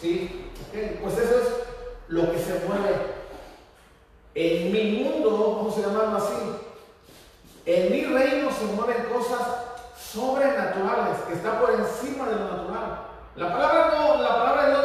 Sí, 0.00 0.50
ok, 0.68 1.00
pues 1.02 1.18
eso 1.18 1.38
es 1.38 1.48
lo 2.08 2.32
que 2.32 2.38
se 2.38 2.60
mueve. 2.66 3.14
En 4.34 4.72
mi 4.72 5.04
mundo, 5.04 5.56
vamos 5.56 5.78
a 5.78 5.80
llamarlo 5.80 6.16
así, 6.16 6.34
en 7.66 7.92
mi 7.92 8.04
reino 8.04 8.50
se 8.50 8.64
mueven 8.64 9.04
cosas 9.12 9.40
sobrenaturales, 9.96 11.18
que 11.26 11.34
están 11.34 11.58
por 11.58 11.70
encima 11.70 12.26
de 12.26 12.36
lo 12.36 12.44
natural. 12.50 13.00
La 13.36 13.52
palabra, 13.52 13.90
no, 13.96 14.22
la 14.22 14.34
palabra 14.36 14.64
de 14.64 14.70
Dios 14.70 14.83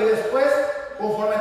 y 0.00 0.04
después, 0.04 0.46
conforme 0.98 1.36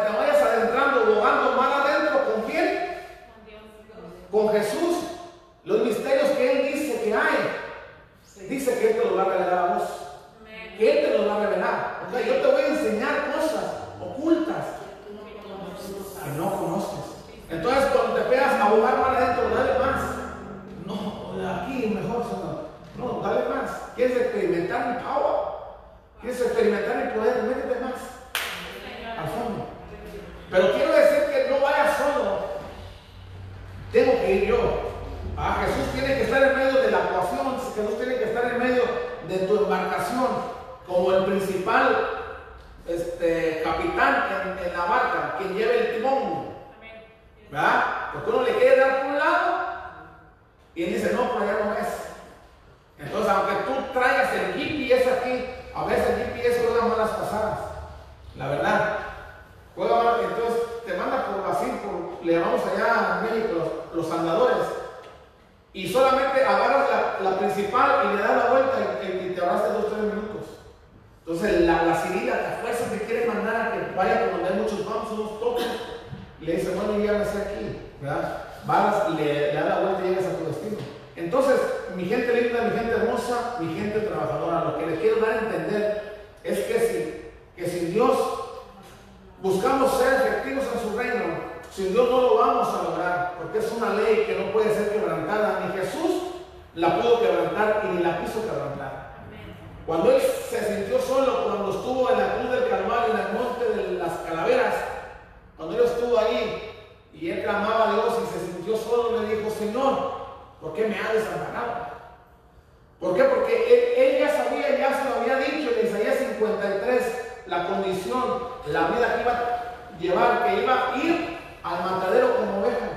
que 120.46 120.64
iba 120.64 120.94
a 120.94 120.98
ir 120.98 121.38
al 121.64 121.80
matadero 121.84 122.36
como 122.36 122.60
oveja. 122.62 122.90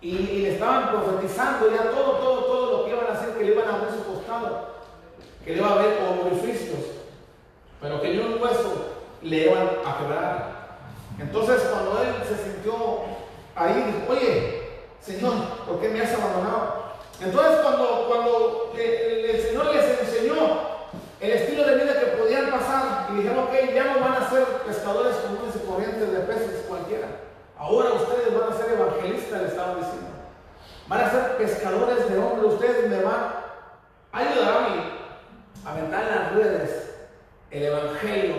Y, 0.00 0.42
le 0.42 0.52
estaban 0.52 0.90
profetizando 0.90 1.70
ya 1.70 1.90
todo, 1.90 2.18
todo, 2.18 2.44
todo 2.44 2.76
lo 2.78 2.84
que 2.84 2.90
iban 2.90 3.06
a 3.06 3.12
hacer, 3.12 3.34
que 3.34 3.44
le 3.44 3.52
iban 3.52 3.68
a 3.68 3.74
abrir 3.76 3.90
su 3.90 4.04
costado, 4.04 4.74
que 5.44 5.52
le 5.52 5.58
iba 5.58 5.68
a 5.68 5.72
haber 5.72 5.98
orificios, 6.26 6.80
pero 7.80 8.00
que 8.00 8.10
ni 8.10 8.18
un 8.18 8.42
hueso 8.42 8.94
le 9.22 9.36
iban 9.46 9.68
a 9.84 9.98
quebrar. 9.98 10.54
Entonces 11.18 11.62
cuando 11.70 12.02
él 12.02 12.14
se 12.28 12.50
sintió 12.50 12.74
ahí, 13.56 13.74
dijo, 13.74 14.12
oye, 14.12 14.64
Señor, 15.00 15.34
¿por 15.66 15.80
qué 15.80 15.88
me 15.88 16.02
has 16.02 16.12
abandonado? 16.12 16.84
Entonces 17.20 17.60
cuando, 17.62 18.06
cuando 18.08 18.72
eh, 18.76 19.30
el, 19.34 19.40
Señor 19.40 19.74
les 19.74 19.93
el 21.20 21.30
estilo 21.30 21.64
de 21.64 21.74
vida 21.76 22.00
que 22.00 22.06
podían 22.18 22.50
pasar 22.50 23.08
y 23.10 23.16
dijeron, 23.16 23.44
ok, 23.44 23.52
ya 23.74 23.84
no 23.84 24.00
van 24.00 24.22
a 24.22 24.30
ser 24.30 24.44
pescadores 24.66 25.16
comunes 25.16 25.56
y 25.56 25.66
corrientes 25.66 26.12
de 26.12 26.20
peces 26.20 26.64
cualquiera. 26.68 27.08
Ahora 27.58 27.92
ustedes 27.92 28.38
van 28.38 28.52
a 28.52 28.56
ser 28.56 28.72
evangelistas, 28.72 29.42
le 29.42 29.48
estaban 29.48 29.76
diciendo. 29.76 30.08
Van 30.88 31.00
a 31.00 31.10
ser 31.10 31.36
pescadores 31.38 32.10
de 32.10 32.18
hombres, 32.18 32.52
ustedes 32.54 32.90
me 32.90 33.02
van 33.02 33.32
a 34.12 34.18
ayudar 34.18 34.56
a 34.56 34.68
mí 34.68 34.98
a 35.64 35.70
aventar 35.70 36.04
las 36.04 36.32
redes 36.34 36.94
el 37.54 37.62
evangelio 37.62 38.34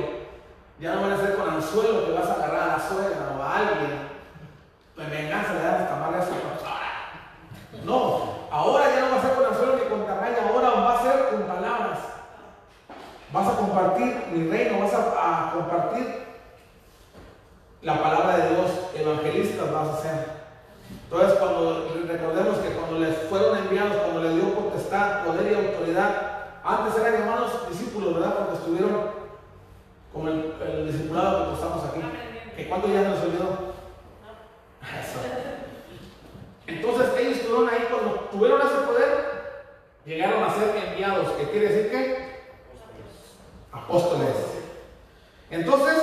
ya 0.78 0.96
no 0.96 1.04
van 1.04 1.14
a 1.14 1.18
ser 1.18 1.36
con 1.36 1.50
anzuelo 1.50 2.06
que 2.06 2.12
vas 2.12 2.28
a 2.28 2.34
agarrar 2.34 2.64
a 2.64 2.78
la 2.78 2.88
suegra 2.88 3.38
o 3.38 3.42
a 3.42 3.58
alguien. 3.58 4.10
Pues 4.94 5.10
venganza 5.10 5.54
le 5.54 5.64
das 5.64 5.82
hasta 5.82 5.96
más 5.96 6.24
eso. 6.24 6.36
No, 7.86 8.48
ahora 8.52 8.86
ya 8.94 9.06
no 9.06 9.12
va 9.12 9.18
a 9.18 9.22
ser 9.22 9.36
con 9.36 9.46
anzuelo 9.46 9.76
ni 9.76 9.90
con 9.90 10.06
carraya, 10.06 10.50
ahora 10.50 10.70
va 10.70 11.00
a 11.00 11.02
ser 11.02 11.30
con 11.30 11.44
palabras. 11.44 12.00
Vas 13.32 13.48
a 13.48 13.58
compartir 13.58 14.24
mi 14.32 14.50
reino, 14.50 14.80
vas 14.80 14.94
a, 14.94 15.52
compartir 15.54 16.26
la 17.82 18.02
palabra 18.02 18.38
de 18.38 18.50
Dios, 18.50 18.72
evangelistas 18.96 19.72
vas 19.72 19.88
a 19.90 20.02
ser. 20.02 20.26
Entonces, 21.04 21.38
cuando 21.40 21.90
recordemos 22.08 22.58
que 22.60 22.70
cuando 22.70 23.00
les 23.00 23.18
fueron 23.30 23.58
enviados, 23.58 23.98
cuando 23.98 24.24
les 24.24 24.36
dio 24.36 24.56
potestad, 24.56 25.26
poder 25.26 25.52
y 25.52 25.56
autoridad, 25.56 26.10
antes 26.64 26.96
eran 27.00 27.20
llamados 27.20 27.70
discípulos, 27.70 28.16
¿verdad? 28.16 28.36
Porque 28.38 28.56
estuvieron 28.56 29.12
como 30.14 30.30
el, 30.30 30.54
el 30.62 30.92
discipulado 30.92 31.50
que 31.50 31.54
estamos 31.56 31.84
aquí. 31.86 32.02
¿Que 32.56 32.70
cuánto 32.70 32.88
ya 32.88 33.02
nos 33.02 33.22
olvidó? 33.22 33.76
Entonces 36.68 37.08
ellos 37.20 37.38
estuvieron 37.38 37.70
ahí 37.70 37.88
cuando 37.90 38.12
tuvieron 38.32 38.62
ese 38.62 38.88
poder, 38.88 39.10
llegaron 40.06 40.44
a 40.44 40.54
ser 40.54 40.76
enviados, 40.76 41.28
¿Qué 41.38 41.50
quiere 41.50 41.68
decir 41.68 41.92
que 41.92 42.25
apóstoles. 43.76 44.30
Entonces, 45.50 45.96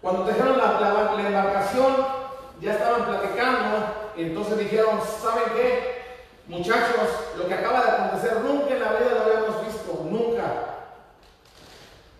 cuando 0.00 0.24
dejaron 0.24 0.58
la, 0.58 1.26
embarcación, 1.26 1.96
ya 2.60 2.72
estaban 2.72 3.04
platicando, 3.04 4.10
entonces 4.16 4.58
dijeron, 4.58 5.00
¿saben 5.20 5.52
qué? 5.54 5.98
Muchachos, 6.46 7.08
lo 7.36 7.46
que 7.46 7.54
acaba 7.54 7.82
de 7.82 7.90
acontecer 7.90 8.40
nunca 8.40 8.74
en 8.74 8.80
la 8.80 8.92
vida 8.92 9.10
lo 9.14 9.22
habíamos 9.22 9.66
visto, 9.66 10.06
nunca. 10.10 10.44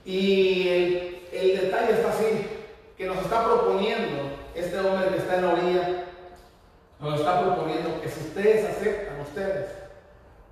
Y 0.04 0.68
el, 1.32 1.60
detalle 1.60 1.92
está 1.92 2.10
así, 2.10 2.46
que 2.96 3.06
nos 3.06 3.18
está 3.18 3.44
proponiendo 3.44 4.38
este 4.54 4.78
hombre 4.80 5.08
que 5.08 5.18
está 5.18 5.36
en 5.36 5.46
la 5.46 5.52
orilla, 5.52 6.04
nos 7.00 7.20
está 7.20 7.42
proponiendo 7.42 8.00
que 8.00 8.08
si 8.08 8.20
ustedes 8.20 8.68
aceptan, 8.68 9.20
ustedes, 9.20 9.70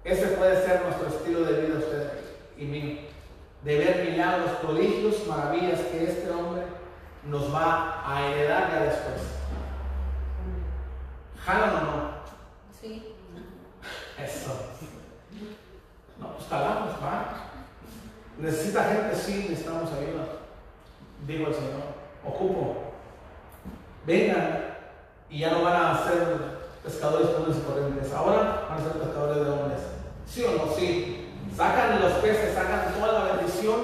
ese 0.04 0.26
puede 0.28 0.64
ser 0.64 0.82
nuestro 0.82 1.08
estilo 1.08 1.40
de 1.40 1.60
vida, 1.60 1.78
ustedes 1.78 2.12
y 2.56 2.64
mío, 2.64 2.98
de 3.66 3.78
ver 3.78 4.10
milagros, 4.10 4.52
prodigios, 4.62 5.26
maravillas 5.26 5.80
que 5.80 6.04
este 6.04 6.30
hombre 6.30 6.62
nos 7.24 7.52
va 7.52 8.00
a 8.06 8.28
heredar 8.28 8.70
ya 8.70 8.82
después. 8.84 9.22
¿Jalan 11.44 11.70
o 11.70 11.80
no? 11.80 12.10
Sí. 12.80 13.12
Eso. 14.22 14.52
No, 16.20 16.34
pues 16.36 16.48
talamos, 16.48 16.92
va. 17.02 17.48
Necesita 18.38 18.84
gente, 18.84 19.16
sí, 19.16 19.46
necesitamos 19.48 19.90
ayuda. 19.92 20.26
Digo 21.26 21.48
el 21.48 21.54
Señor, 21.54 21.82
ocupo. 22.24 22.92
Vengan 24.06 24.76
y 25.28 25.40
ya 25.40 25.50
no 25.50 25.64
van 25.64 25.86
a 25.86 26.04
ser 26.04 26.36
pescadores 26.84 27.30
comunes 27.30 27.56
y 27.56 27.60
corrientes. 27.62 28.12
Ahora 28.12 28.68
van 28.68 28.78
a 28.78 28.82
ser 28.84 28.92
pescadores 28.92 29.44
de 29.44 29.50
hombres. 29.50 29.80
¿Sí 30.24 30.44
o 30.44 30.52
no? 30.52 30.72
Sí. 30.72 31.25
Sacan 31.57 32.02
los 32.02 32.12
peces, 32.14 32.54
sacan 32.54 32.92
toda 32.94 33.12
la 33.12 33.32
bendición 33.36 33.76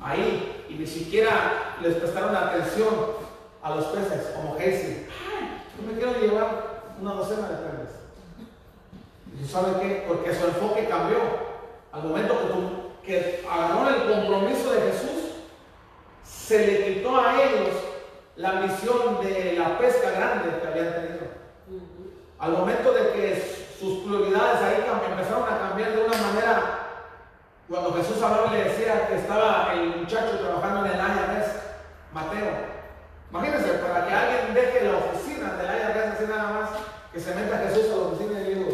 ahí. 0.00 0.64
y 0.68 0.74
ni 0.74 0.86
siquiera 0.86 1.76
les 1.82 1.94
prestaron 1.96 2.34
atención 2.36 2.94
a 3.62 3.74
los 3.74 3.86
peces, 3.86 4.32
como. 4.34 4.54
Ay, 4.56 5.06
yo 5.76 5.86
me 5.86 5.98
quiero 5.98 6.20
llevar 6.20 6.82
una 7.00 7.14
docena 7.14 7.48
de 7.48 7.56
peces. 7.56 7.96
¿Y 9.40 9.44
sabe 9.44 9.80
qué? 9.80 10.04
Porque 10.06 10.34
su 10.34 10.46
enfoque 10.46 10.86
cambió. 10.86 11.18
Al 11.90 12.04
momento 12.04 12.40
que, 12.40 12.46
tu, 12.46 13.02
que 13.04 13.44
agarró 13.48 13.88
el 13.88 14.12
compromiso 14.12 14.72
de 14.72 14.80
Jesús, 14.80 15.32
se 16.24 16.66
le 16.66 16.94
quitó 16.94 17.16
a 17.20 17.42
ellos 17.42 17.74
la 18.36 18.52
misión 18.54 19.20
de 19.22 19.54
la 19.58 19.78
pesca 19.78 20.10
grande 20.10 20.60
que 20.60 20.66
habían 20.66 20.94
tenido. 20.94 21.26
Al 22.38 22.52
momento 22.52 22.92
de 22.92 23.12
que 23.12 23.63
sus 23.84 23.98
prioridades 23.98 24.62
ahí 24.62 24.84
empezaron 25.10 25.44
a 25.44 25.58
cambiar 25.58 25.92
de 25.92 26.04
una 26.04 26.16
manera, 26.16 26.78
cuando 27.68 27.92
Jesús 27.92 28.22
hablaba 28.22 28.52
le 28.52 28.64
decía 28.64 29.08
que 29.08 29.16
estaba 29.16 29.72
el 29.74 29.96
muchacho 29.96 30.38
trabajando 30.38 30.86
en 30.86 30.92
el 30.92 30.98
IRS, 30.98 31.48
Mateo. 32.12 32.74
Imagínense, 33.30 33.74
para 33.74 34.06
que 34.06 34.14
alguien 34.14 34.54
deje 34.54 34.84
la 34.84 34.98
oficina 34.98 35.54
del 35.54 35.66
IRS 35.66 36.14
así 36.14 36.24
nada 36.26 36.52
más, 36.52 36.70
que 37.12 37.20
se 37.20 37.34
meta 37.34 37.58
Jesús 37.68 37.92
a 37.92 37.96
la 37.96 38.02
oficina 38.04 38.40
y 38.40 38.44
le 38.44 38.54
digo, 38.54 38.70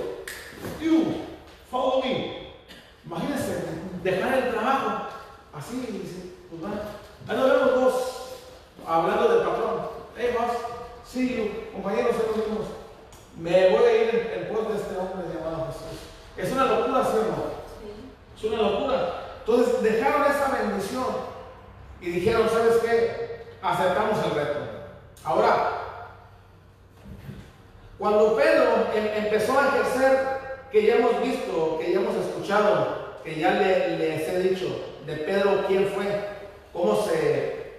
you, 0.80 1.24
follow 1.70 2.02
me. 2.04 2.54
Imagínense, 3.04 3.64
dejar 4.04 4.34
el 4.34 4.50
trabajo, 4.52 5.08
así, 5.52 5.80
dice, 5.90 6.34
pues 6.50 6.62
va. 6.62 6.82
Ahí 7.26 7.36
nos 7.36 7.50
vemos 7.50 7.74
dos, 7.74 8.34
hablando 8.86 9.28
del 9.28 9.48
patrón. 9.48 9.90
Hey, 10.16 10.36
you, 11.14 11.72
compañeros, 11.72 12.14
nos 12.14 12.46
vimos. 12.46 12.79
Me 13.40 13.70
voy 13.70 13.84
a 13.84 14.02
ir 14.02 14.32
en, 14.34 14.54
pos 14.54 14.68
de 14.68 14.74
este 14.76 14.96
hombre 14.98 15.34
llamado 15.34 15.68
Jesús. 15.68 16.00
Es 16.36 16.52
una 16.52 16.66
locura, 16.66 17.02
¿sí 17.04 17.16
o 17.16 17.22
no? 17.22 18.36
Es 18.36 18.44
una 18.44 18.70
locura. 18.70 19.22
Entonces 19.38 19.82
dejaron 19.82 20.30
esa 20.30 20.58
bendición 20.58 21.06
y 22.02 22.10
dijeron, 22.10 22.46
¿sabes 22.50 22.76
qué? 22.84 23.46
Aceptamos 23.62 24.18
el 24.26 24.30
reto. 24.32 24.58
Ahora, 25.24 25.70
cuando 27.98 28.36
Pedro 28.36 28.88
em, 28.94 29.24
empezó 29.24 29.58
a 29.58 29.68
ejercer, 29.68 30.40
que 30.70 30.86
ya 30.86 30.96
hemos 30.96 31.22
visto, 31.22 31.78
que 31.78 31.92
ya 31.92 32.00
hemos 32.00 32.16
escuchado, 32.16 33.16
que 33.24 33.40
ya 33.40 33.52
les 33.52 34.28
he 34.28 34.42
dicho 34.42 34.66
de 35.06 35.16
Pedro 35.16 35.64
quién 35.66 35.86
fue, 35.94 36.04
cómo 36.74 36.94
se, 37.04 37.74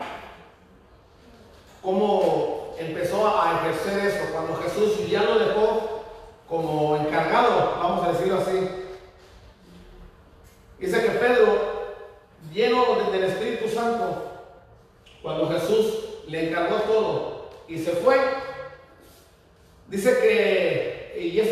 cómo 1.84 2.61
empezó 2.88 3.28
a 3.28 3.60
ejercer 3.60 4.06
eso, 4.06 4.32
cuando 4.34 4.56
Jesús 4.58 5.10
ya 5.10 5.24
lo 5.24 5.40
dejó 5.40 6.04
como 6.48 6.98
encargado, 6.98 7.78
vamos 7.82 8.06
a 8.06 8.12
decirlo 8.12 8.40
así. 8.40 8.70
Dice 10.80 11.02
que 11.02 11.10
Pedro, 11.12 11.94
lleno 12.52 13.10
del 13.12 13.24
Espíritu 13.24 13.70
Santo, 13.70 14.32
cuando 15.22 15.50
Jesús 15.50 15.94
le 16.28 16.50
encargó 16.50 16.78
todo 16.78 17.50
y 17.68 17.78
se 17.78 17.92
fue, 17.92 18.18
dice 19.88 20.18
que, 20.20 21.20
y 21.22 21.40
eso 21.40 21.51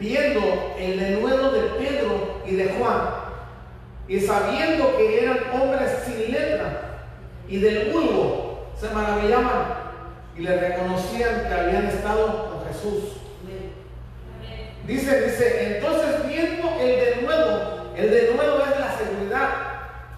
viendo 0.00 0.74
el 0.78 0.98
denuedo 0.98 1.52
de 1.52 1.60
Pedro 1.78 2.40
y 2.46 2.56
de 2.56 2.70
Juan, 2.70 3.00
y 4.08 4.18
sabiendo 4.18 4.96
que 4.96 5.22
eran 5.22 5.38
hombres 5.52 5.90
sin 6.04 6.32
letra 6.32 7.04
y 7.46 7.60
del 7.60 7.92
vulgo, 7.92 8.70
se 8.80 8.88
maravillaban 8.88 9.74
y 10.36 10.40
le 10.40 10.58
reconocían 10.58 11.46
que 11.46 11.54
habían 11.54 11.86
estado 11.86 12.50
con 12.50 12.66
Jesús. 12.66 13.16
Dice, 14.86 15.20
dice, 15.20 15.76
entonces 15.76 16.26
viendo 16.26 16.68
el 16.80 17.20
denuedo, 17.20 17.92
el 17.94 18.10
denuedo 18.10 18.64
es 18.64 18.80
la 18.80 18.96
seguridad 18.96 19.48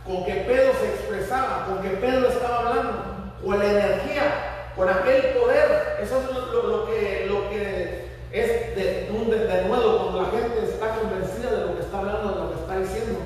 con 0.06 0.24
que 0.24 0.34
Pedro 0.46 0.72
se 0.80 0.86
expresaba, 0.86 1.66
con 1.66 1.82
que 1.82 1.96
Pedro 1.96 2.28
estaba 2.28 2.58
hablando, 2.60 3.34
con 3.44 3.58
la 3.58 3.64
energía, 3.64 4.70
con 4.76 4.88
aquel 4.88 5.22
poder. 5.34 5.98
Eso 6.00 6.22
es 6.22 6.30
lo, 6.30 6.86
que, 6.86 7.26
lo 7.28 7.50
que 7.50 8.11
es 8.32 8.76
de, 8.76 9.10
un 9.12 9.30
denuedo, 9.30 9.98
cuando 9.98 10.22
la 10.22 10.30
gente 10.30 10.64
está 10.64 10.96
convencida 10.96 11.50
de 11.50 11.66
lo 11.66 11.76
que 11.76 11.82
está 11.82 11.98
hablando, 11.98 12.32
de 12.32 12.40
lo 12.40 12.52
que 12.52 12.60
está 12.60 12.78
diciendo. 12.78 13.18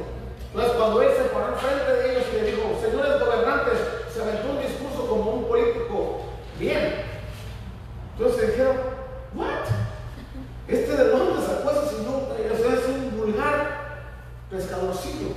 Entonces, 0.51 0.73
cuando 0.77 1.03
él 1.03 1.11
se 1.17 1.25
paró 1.31 1.53
enfrente 1.53 1.93
de 1.93 2.11
ellos 2.11 2.25
y 2.33 2.37
le 2.37 2.51
dijo, 2.51 2.63
señores 2.81 3.21
gobernantes, 3.21 3.79
se 4.13 4.23
aventó 4.23 4.51
un 4.51 4.61
discurso 4.61 5.07
como 5.09 5.31
un 5.33 5.45
político 5.45 6.21
bien. 6.59 7.05
Entonces 8.19 8.51
dijeron, 8.51 8.77
¿what? 9.35 9.67
¿Este 10.69 10.97
de 10.97 11.09
dónde 11.09 11.47
sacó 11.47 11.71
eso 11.71 11.89
si 11.89 12.03
no? 12.03 12.17
O 12.17 12.57
sea, 12.57 12.75
es 12.75 12.89
un 12.89 13.17
vulgar 13.17 13.77
pescadorcillo. 14.51 15.35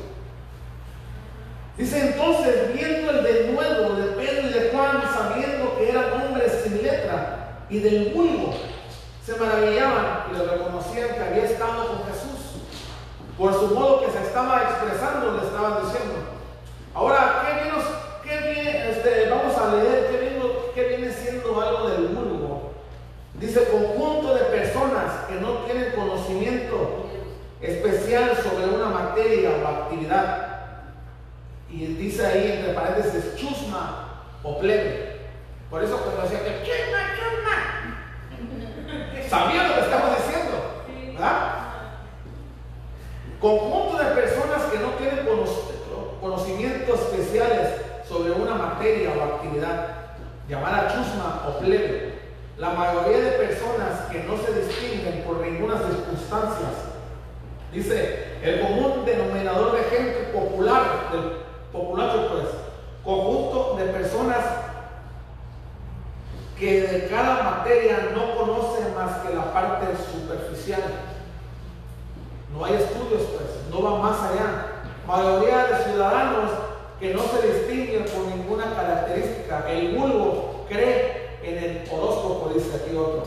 Dice 1.77 2.11
entonces, 2.11 2.73
viendo 2.73 3.11
el 3.11 3.23
denuedo 3.23 3.95
de 3.95 4.11
Pedro 4.13 4.47
y 4.47 4.53
de 4.53 4.69
Juan, 4.71 5.01
sabiendo 5.13 5.77
que 5.77 5.89
eran 5.89 6.11
hombres 6.13 6.61
sin 6.63 6.83
letra 6.83 7.63
y 7.69 7.79
del 7.79 8.13
vulgo, 8.13 8.53
se 9.25 9.35
maravillaban 9.35 10.25
y 10.29 10.37
le 10.37 10.43
reconocían 10.43 11.15
que 11.15 11.23
había 11.23 11.45
estado 11.45 11.87
con 11.87 11.97
Jesús. 12.07 12.63
Por 13.37 13.53
su 13.53 13.73
modo 13.73 14.01
que 14.01 14.11
se 14.11 14.23
estaba 14.23 14.63
expresando, 14.63 15.37
le 15.37 15.47
estaban 15.47 15.85
diciendo. 15.85 16.15
Ahora, 16.93 17.43
¿qué, 17.45 17.63
viene, 17.63 17.81
qué 18.23 18.53
viene, 18.53 18.89
este, 18.89 19.29
vamos 19.29 19.55
a 19.57 19.75
leer 19.75 20.07
qué 20.11 20.17
viene, 20.17 20.39
qué 20.75 20.83
viene 20.97 21.13
siendo 21.13 21.61
algo 21.61 21.89
del 21.89 22.07
vulgo? 22.07 22.73
Dice, 23.35 23.69
conjunto 23.69 24.35
de 24.35 24.41
personas 24.45 25.25
que 25.29 25.35
no 25.35 25.59
tienen 25.59 25.93
conocimiento 25.93 27.05
especial 27.61 28.35
sobre 28.35 28.65
una 28.65 28.87
materia 28.87 29.09
materia 29.19 29.51
o 29.63 29.67
actividad. 29.67 30.47
Y 31.69 31.85
dice 31.85 32.25
ahí 32.25 32.51
entre 32.51 32.73
paréntesis 32.73 33.35
chusma 33.35 34.23
o 34.43 34.59
plebe. 34.59 35.19
Por 35.69 35.83
eso 35.83 35.97
cuando 35.97 36.23
decía 36.23 36.43
que 36.43 36.63
chusma, 36.63 36.99
chusma, 37.15 37.57
sabía 39.27 39.67
lo 39.67 39.75
que 39.75 39.81
estamos 39.81 40.09
diciendo, 40.17 40.55
¿verdad? 41.13 41.55
Conjunto 43.39 43.97
de 43.97 44.05
personas 44.15 44.63
que 44.63 44.79
no 44.79 44.89
tienen 44.93 45.27
conocimientos 46.19 46.99
especiales 46.99 47.81
sobre 48.07 48.31
una 48.31 48.55
materia 48.55 49.11
o 49.11 49.35
actividad, 49.35 49.95
llamada 50.47 50.87
chusma 50.87 51.45
o 51.47 51.59
plebe. 51.59 52.17
La 52.57 52.71
mayoría 52.71 53.19
de 53.19 53.31
personas 53.31 54.01
que 54.11 54.23
no 54.23 54.35
se 54.35 54.51
distinguen 54.53 55.23
por 55.23 55.37
ninguna 55.37 55.77
circunstancia. 55.77 56.67
Dice, 57.71 58.39
el 58.41 58.61
común 58.61 59.05
denominador 59.05 59.73
de 59.73 59.83
gente 59.83 60.31
popular, 60.33 61.09
del 61.11 61.33
populacho 61.71 62.29
pues, 62.29 62.47
conjunto 63.03 63.75
de 63.77 63.85
personas 63.85 64.43
que 66.57 66.81
de 66.81 67.07
cada 67.07 67.43
materia 67.43 68.11
no 68.15 68.35
conocen 68.35 68.95
más 68.95 69.19
que 69.19 69.35
la 69.35 69.53
parte 69.53 69.85
superficial. 70.11 70.81
No 72.51 72.65
hay 72.65 72.73
estudios 72.73 73.21
pues, 73.21 73.69
no 73.69 73.81
van 73.81 74.01
más 74.01 74.19
allá. 74.23 74.65
Mayoría 75.05 75.65
de 75.67 75.83
ciudadanos 75.83 76.51
que 76.99 77.13
no 77.13 77.18
se 77.31 77.47
distinguen 77.47 78.05
por 78.05 78.25
ninguna 78.25 78.73
característica. 78.75 79.69
El 79.69 79.95
vulgo 79.95 80.65
cree 80.67 81.37
en 81.43 81.57
el 81.57 81.83
horóscopo, 81.91 82.51
dice 82.53 82.75
aquí 82.75 82.95
otro. 82.95 83.23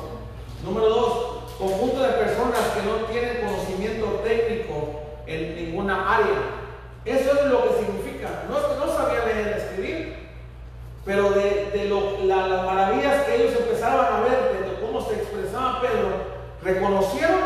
Número 0.64 0.88
dos, 0.88 1.12
conjunto 1.58 2.02
de 2.02 2.12
personas 2.12 2.60
que 2.74 2.82
no 2.82 3.06
tienen 3.06 3.44
conocimiento 3.44 4.06
técnico 4.24 5.00
en 5.26 5.56
ninguna 5.56 6.16
área. 6.16 6.62
Eso 7.04 7.32
es 7.32 7.46
lo 7.46 7.62
que 7.64 7.84
significa. 7.84 8.44
No 8.48 8.58
es 8.58 8.64
que 8.64 8.76
no 8.78 8.86
sabía 8.86 9.24
leer 9.24 9.56
escribir, 9.56 10.16
pero 11.04 11.30
de, 11.30 11.90
las 12.24 12.64
maravillas 12.64 13.24
que 13.24 13.36
ellos 13.36 13.54
empezaban 13.58 14.14
a 14.14 14.20
ver, 14.20 14.66
de 14.66 14.80
cómo 14.80 15.00
se 15.00 15.14
expresaba 15.14 15.80
Pedro, 15.80 16.32
reconocieron 16.62 17.40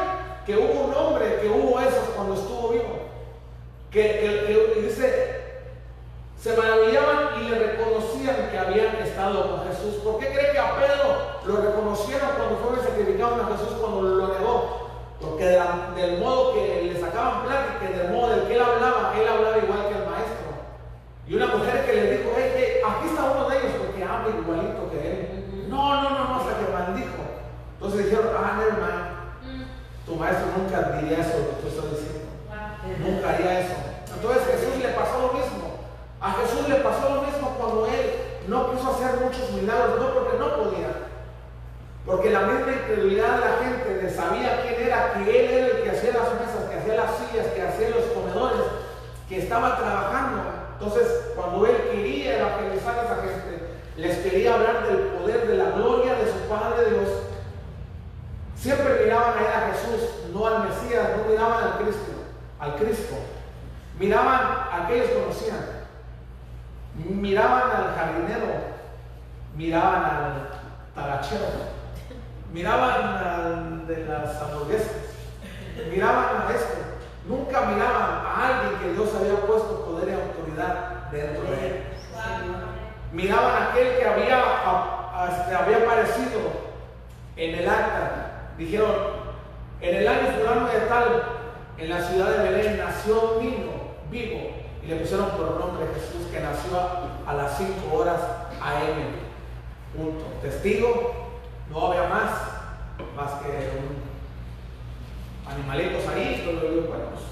que 0.45 0.57
hubo 0.57 0.85
un 0.85 0.95
hombre 0.95 1.39
que 1.41 1.49
hubo 1.49 1.81
eso 1.81 2.13
cuando 2.15 2.35
estuvo 2.35 2.69
vivo. 2.69 3.07
Que 3.91 4.83
dice, 4.83 5.26
se 6.47 6.57
maravillaban 6.57 7.43
y 7.43 7.49
le 7.49 7.59
reconocían 7.59 8.49
que 8.53 8.57
habían 8.57 8.95
estado 9.03 9.51
con 9.51 9.67
Jesús. 9.67 9.95
¿Por 10.05 10.21
qué 10.21 10.31
cree 10.31 10.53
que 10.53 10.59
a 10.61 10.77
Pedro 10.77 11.43
lo 11.45 11.57
reconocieron 11.57 12.39
cuando 12.39 12.63
fueron 12.63 12.87
sacrificados 12.87 13.41
a 13.43 13.51
Jesús 13.51 13.75
cuando 13.81 14.03
lo 14.03 14.29
negó? 14.29 14.87
Porque 15.21 15.45
del 15.97 16.21
modo 16.21 16.55
que 16.55 16.87
le 16.87 17.01
sacaban 17.01 17.43
plática, 17.43 17.91
del 17.91 18.13
modo 18.13 18.31
del 18.31 18.47
que 18.47 18.55
él 18.55 18.63
hablaba, 18.63 19.13
él 19.19 19.27
hablaba 19.27 19.59
igual 19.59 19.91
que 19.91 19.99
el 19.99 20.07
maestro. 20.07 20.49
Y 21.27 21.35
una 21.35 21.47
mujer 21.49 21.85
que 21.85 21.93
le 21.93 22.17
dijo, 22.17 22.31
hey, 22.39 22.79
aquí 22.79 23.09
está 23.09 23.25
uno 23.25 23.51
de 23.51 23.59
ellos 23.59 23.73
porque 23.83 24.05
habla 24.05 24.31
igualito 24.31 24.91
que 24.93 24.99
él. 25.03 25.67
No, 25.67 26.01
no, 26.01 26.11
no, 26.11 26.25
no, 26.31 26.35
hasta 26.37 26.63
que 26.63 26.71
maldijo. 26.71 27.27
Entonces 27.75 28.07
dijeron, 28.07 28.31
ah, 28.39 28.55
never 28.55 28.79
mind. 28.79 29.67
Tu 30.07 30.15
maestro 30.15 30.47
nunca 30.55 30.95
diría 30.95 31.19
eso 31.19 31.43
lo 31.43 31.59
que 31.59 31.59
tú 31.59 31.67
estás 31.75 31.91
diciendo. 31.91 32.31
Nunca 33.03 33.35
haría 33.35 33.67
eso. 33.67 33.75
Entonces 34.15 34.47
Jesús 34.47 34.79
le 34.79 34.95
pasó 34.95 35.27
lo 35.27 35.33
mismo. 35.35 35.66
A 36.21 36.33
Jesús 36.33 36.69
le 36.69 36.77
pasó 36.77 37.15
lo 37.15 37.23
mismo 37.23 37.57
cuando 37.59 37.87
él 37.87 38.13
no 38.49 38.71
quiso 38.71 38.91
hacer 38.91 39.21
muchos 39.21 39.51
milagros, 39.53 40.01
no 40.01 40.15
porque 40.15 40.39
no 40.39 40.57
podía, 40.57 40.89
porque 42.07 42.31
la 42.31 42.43
misma 42.43 42.73
incredulidad 42.73 43.35
de 43.35 43.41
la 43.41 43.57
gente 43.59 43.95
de 43.95 44.11
sabía 44.11 44.63
quién 44.63 44.87
era, 44.87 45.13
que 45.13 45.21
él 45.23 45.51
era 45.53 45.67
el 45.67 45.83
que 45.83 45.91
hacía 45.91 46.13
las 46.13 46.33
mesas, 46.35 46.71
que 46.71 46.79
hacía 46.79 46.95
las 46.95 47.11
sillas, 47.19 47.47
que 47.49 47.63
hacía 47.63 47.91
los 47.91 48.05
comedores, 48.15 48.61
que 49.29 49.39
estaba 49.39 49.77
trabajando. 49.77 50.43
Entonces, 50.79 51.33
cuando 51.35 51.67
él 51.67 51.77
quería 51.91 52.39
evangelizar 52.39 52.99
a 52.99 53.03
esa 53.03 53.17
gente, 53.17 53.69
les 53.97 54.19
quería 54.19 54.55
hablar 54.55 54.87
del 54.87 54.99
poder, 54.99 55.49
de 55.49 55.57
la 55.57 55.71
gloria 55.71 56.15
de 56.15 56.31
su 56.31 56.39
Padre 56.49 56.91
Dios, 56.91 57.09
siempre 58.55 59.03
miraban 59.03 59.35
a 59.37 59.41
él 59.41 59.47
a 59.47 59.73
Jesús, 59.73 60.33
no 60.33 60.47
al 60.47 60.69
Mesías, 60.69 61.11
no 61.17 61.31
miraban 61.31 61.65
al 61.65 61.79
Cristo, 61.79 62.13
al 62.59 62.77
Cristo. 62.77 63.17
Miraban 63.99 64.41
a 64.71 64.87
que 64.87 64.97
ellos 64.97 65.11
conocían. 65.11 65.76
Miraban 67.05 67.71
al 67.71 67.95
jardinero, 67.95 68.47
miraban 69.57 70.05
al 70.05 70.51
tarachero 70.95 71.77
miraban 72.57 73.87
de 73.87 74.07
las 74.07 74.41
hamburguesas, 74.41 74.91
miraban 75.91 76.49
a 76.49 76.55
esto, 76.55 76.75
nunca 77.29 77.61
miraban 77.67 78.25
a 78.25 78.49
alguien 78.49 78.81
que 78.81 78.93
Dios 78.93 79.15
había 79.15 79.47
puesto 79.47 79.85
poder 79.85 80.09
y 80.09 80.13
autoridad 80.13 81.11
dentro 81.11 81.43
de 81.43 81.67
él. 81.67 81.83
Miraban 83.13 83.63
a 83.63 83.69
aquel 83.69 83.99
que 83.99 84.09
había, 84.09 84.43
este, 85.31 85.55
había 85.55 85.77
aparecido 85.79 86.41
en 87.37 87.55
el 87.57 87.69
acta. 87.69 88.53
Dijeron, 88.57 88.95
en 89.83 89.97
el 89.97 90.09
año 90.09 90.29
fulano 90.39 90.67
de 90.69 90.81
tal, 90.81 91.23
en 91.77 91.91
la 91.91 92.01
ciudad 92.01 92.31
de 92.31 92.51
Belén, 92.51 92.79
nació 92.79 93.33
un 93.33 93.45
niño 93.45 93.56
vivo. 94.11 94.51
Y 94.83 94.87
le 94.87 94.97
pusieron 94.97 95.31
por 95.31 95.59
nombre 95.59 95.87
Jesús, 95.95 96.27
que 96.31 96.41
nació 96.41 96.79
a, 97.27 97.35
las 97.35 97.59
5 97.59 97.97
horas 97.97 98.21
AM. 98.61 99.27
Punto. 99.97 100.25
Testigo 100.43 101.15
no 101.71 101.87
había 101.87 102.09
más, 102.09 102.31
más 103.17 103.43
que 103.43 104.07
animalitos 105.49 106.07
ahí, 106.09 106.43
yo, 106.45 106.61
bueno, 106.89 107.05
pues, 107.13 107.25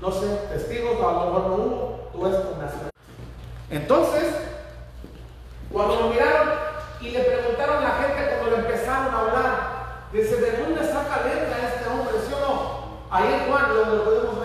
no 0.00 0.10
sé, 0.10 0.48
testigos, 0.48 0.98
a 0.98 1.12
lo 1.12 1.24
mejor 1.26 1.46
no 1.46 1.54
hubo, 1.54 2.28
esto 2.28 2.56
nació. 2.60 2.90
Entonces, 3.70 4.34
cuando 5.72 5.96
lo 5.96 6.08
miraron 6.10 6.48
y 7.00 7.10
le 7.10 7.20
preguntaron 7.20 7.78
a 7.78 7.80
la 7.80 7.94
gente 7.96 8.36
cuando 8.38 8.56
le 8.56 8.62
empezaron 8.62 9.14
a 9.14 9.20
hablar, 9.20 10.08
dice, 10.12 10.36
¿de 10.36 10.58
dónde 10.58 10.84
saca 10.84 11.24
letra 11.24 11.56
este 11.68 11.88
hombre? 11.88 12.14
¿Sí 12.26 12.34
o 12.34 12.40
no? 12.40 12.84
Ahí 13.10 13.32
en 13.32 13.50
Juan, 13.50 13.74
donde 13.74 14.04
podemos 14.04 14.40
ver. 14.40 14.43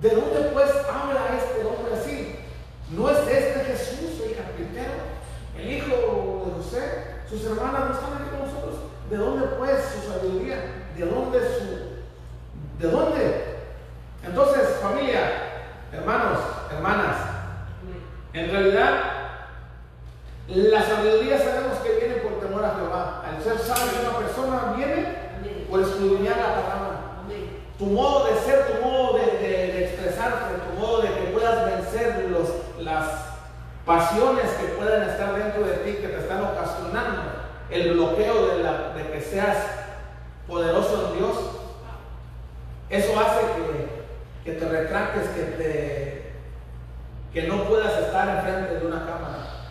¿De 0.00 0.10
dónde 0.10 0.50
pues 0.52 0.70
habla 0.70 1.36
este 1.36 1.64
hombre 1.64 1.94
así? 1.94 2.36
¿No 2.90 3.10
es 3.10 3.18
este 3.28 3.64
Jesús, 3.64 4.22
el 4.26 4.36
carpintero, 4.36 4.92
el 5.58 5.72
hijo 5.72 6.44
de 6.46 6.62
José? 6.62 7.06
Sus 7.28 7.44
hermanas 7.44 7.88
no 7.88 7.94
están 7.94 8.12
aquí 8.14 8.30
con 8.30 8.46
nosotros. 8.46 8.74
¿De 9.10 9.16
dónde 9.16 9.46
pues 9.58 9.84
su 9.84 10.12
sabiduría? 10.12 10.56
¿De 10.96 11.04
dónde 11.04 11.40
su... 11.40 12.82
¿De 12.82 12.90
dónde? 12.90 13.56
Entonces, 14.24 14.76
familia, 14.82 15.20
hermanos, 15.92 16.38
hermanas, 16.70 17.16
en 18.32 18.50
realidad 18.50 19.16
la 20.48 20.82
sabiduría 20.82 21.38
sabemos 21.38 21.78
que 21.78 21.98
viene 21.98 22.16
por 22.16 22.38
temor 22.38 22.64
a 22.64 22.74
Jehová. 22.74 23.24
Al 23.26 23.42
ser 23.42 23.58
sabio 23.58 24.08
una 24.08 24.18
persona 24.18 24.74
viene 24.76 25.66
por 25.70 25.80
escudriñar 25.80 26.36
la 26.36 26.62
palabra. 26.62 27.00
Tu 27.78 27.84
modo 27.86 28.26
de 28.26 28.40
ser, 28.40 28.66
tu 28.66 28.86
modo 28.86 29.18
de, 29.18 29.45
de, 30.26 30.34
expresarte, 30.34 30.70
tu 30.70 30.80
modo 30.80 31.02
de 31.02 31.08
que 31.08 31.32
puedas 31.32 31.66
vencer 31.66 32.30
los, 32.30 32.48
las 32.80 33.06
pasiones 33.84 34.50
que 34.60 34.66
puedan 34.68 35.08
estar 35.08 35.34
dentro 35.34 35.64
de 35.64 35.76
ti 35.78 35.92
que 36.00 36.08
te 36.08 36.18
están 36.18 36.44
ocasionando 36.44 37.22
el 37.70 37.92
bloqueo 37.92 38.48
de 38.94 39.10
que 39.12 39.20
seas 39.20 39.56
poderoso 40.46 41.08
en 41.08 41.18
Dios, 41.18 41.36
eso 42.88 43.20
hace 43.20 43.40
que, 43.40 44.52
que 44.52 44.58
te 44.58 44.68
retractes, 44.68 45.28
que, 45.30 45.42
te, 45.42 46.32
que 47.32 47.48
no 47.48 47.64
puedas 47.64 47.98
estar 47.98 48.28
enfrente 48.28 48.78
de 48.78 48.86
una 48.86 49.00
cámara, 49.00 49.66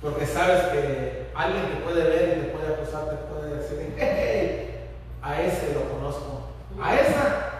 porque 0.00 0.26
sabes 0.26 0.62
que 0.66 1.26
alguien 1.34 1.66
te 1.66 1.80
puede 1.82 2.04
ver 2.04 2.38
y 2.38 2.40
te 2.42 2.48
puede 2.48 2.74
acusar, 2.74 3.10
te 3.10 3.16
puede 3.16 3.56
decir, 3.56 3.94
hey, 3.98 4.88
a 5.20 5.40
ese 5.42 5.74
lo 5.74 5.88
conozco, 5.92 6.50
a 6.80 6.94
esa 6.94 7.52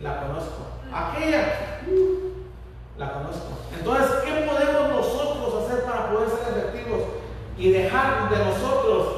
la 0.00 0.20
conozco, 0.20 0.73
aquella 0.94 1.44
la 2.96 3.12
conozco. 3.12 3.48
Entonces, 3.76 4.10
¿qué 4.24 4.46
podemos 4.46 4.88
nosotros 4.90 5.64
hacer 5.64 5.84
para 5.84 6.10
poder 6.10 6.28
ser 6.28 6.58
efectivos 6.58 7.02
y 7.58 7.72
dejar 7.72 8.30
de 8.30 8.38
nosotros, 8.38 9.08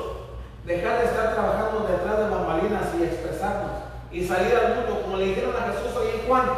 dejar 0.65 0.99
de 0.99 1.05
estar 1.05 1.35
trabajando 1.35 1.87
detrás 1.87 2.19
de 2.19 2.35
bambalinas 2.35 2.87
y 2.99 3.05
expresarnos 3.05 3.73
y 4.11 4.27
salir 4.27 4.55
al 4.57 4.77
mundo 4.77 5.03
como 5.03 5.19
le 5.19 5.27
dijeron 5.27 5.55
a 5.55 5.73
Jesús 5.73 5.95
hoy 5.97 6.19
en 6.19 6.27
Juan? 6.27 6.49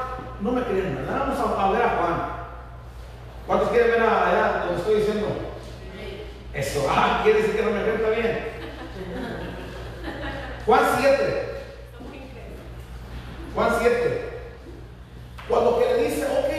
No 0.40 0.52
me 0.52 0.62
creen, 0.62 0.94
¿verdad? 0.94 1.26
Vamos 1.26 1.58
a, 1.58 1.70
ver 1.72 1.82
a 1.82 1.96
Juan. 1.96 2.38
¿Cuántos 3.46 3.70
quieren 3.70 3.90
ver 3.90 4.02
allá 4.02 4.64
que 4.68 4.74
estoy 4.76 4.94
diciendo? 4.96 5.26
Eso, 6.54 6.86
ah, 6.88 7.20
quiere 7.24 7.42
decir 7.42 7.56
que 7.56 7.62
no 7.62 7.72
me 7.72 7.82
creen, 7.82 7.96
está 7.96 8.10
bien. 8.10 8.48
Juan 10.64 10.80
7. 11.00 11.62
Juan 13.54 13.70
7. 13.80 14.27
Cuando 15.48 15.78
que 15.78 15.86
le 15.86 16.08
dice, 16.10 16.26
ok, 16.26 16.57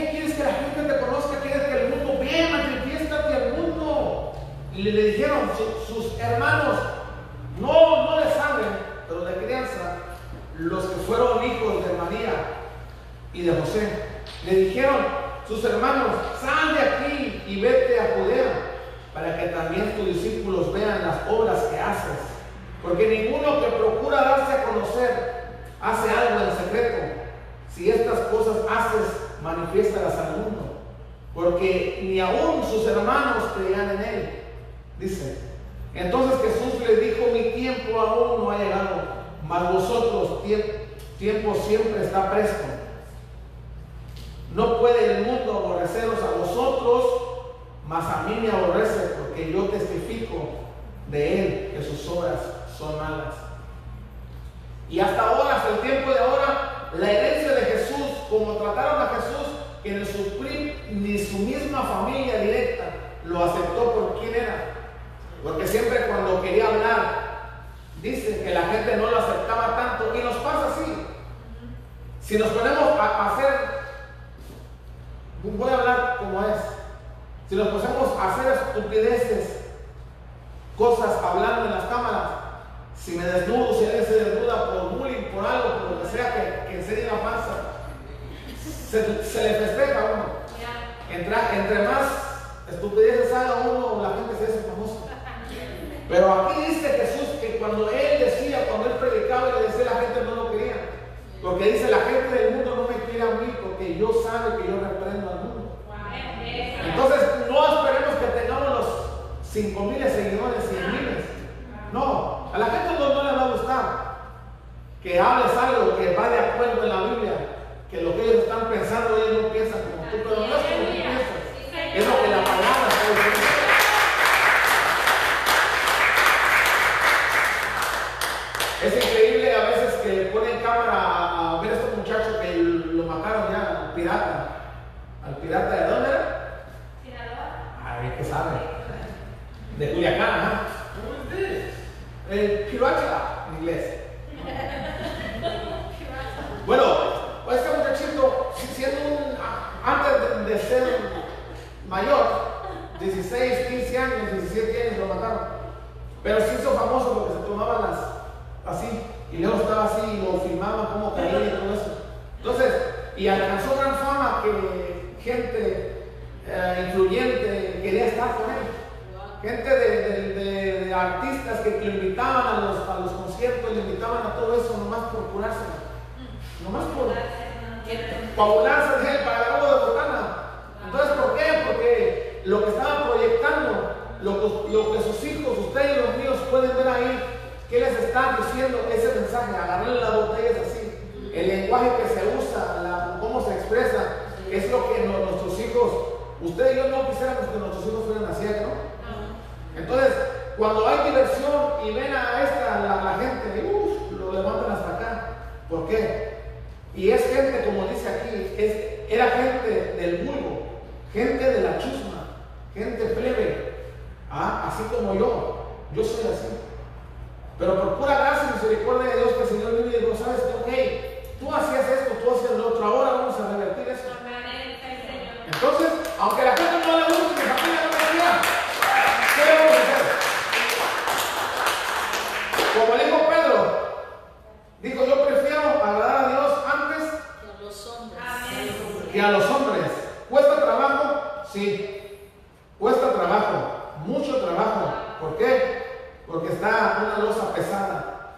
¿Por 245.20 245.38
qué? 245.38 245.84
Porque 246.28 246.54
está 246.54 247.04
una 247.06 247.26
losa 247.26 247.54
pesada. 247.54 248.36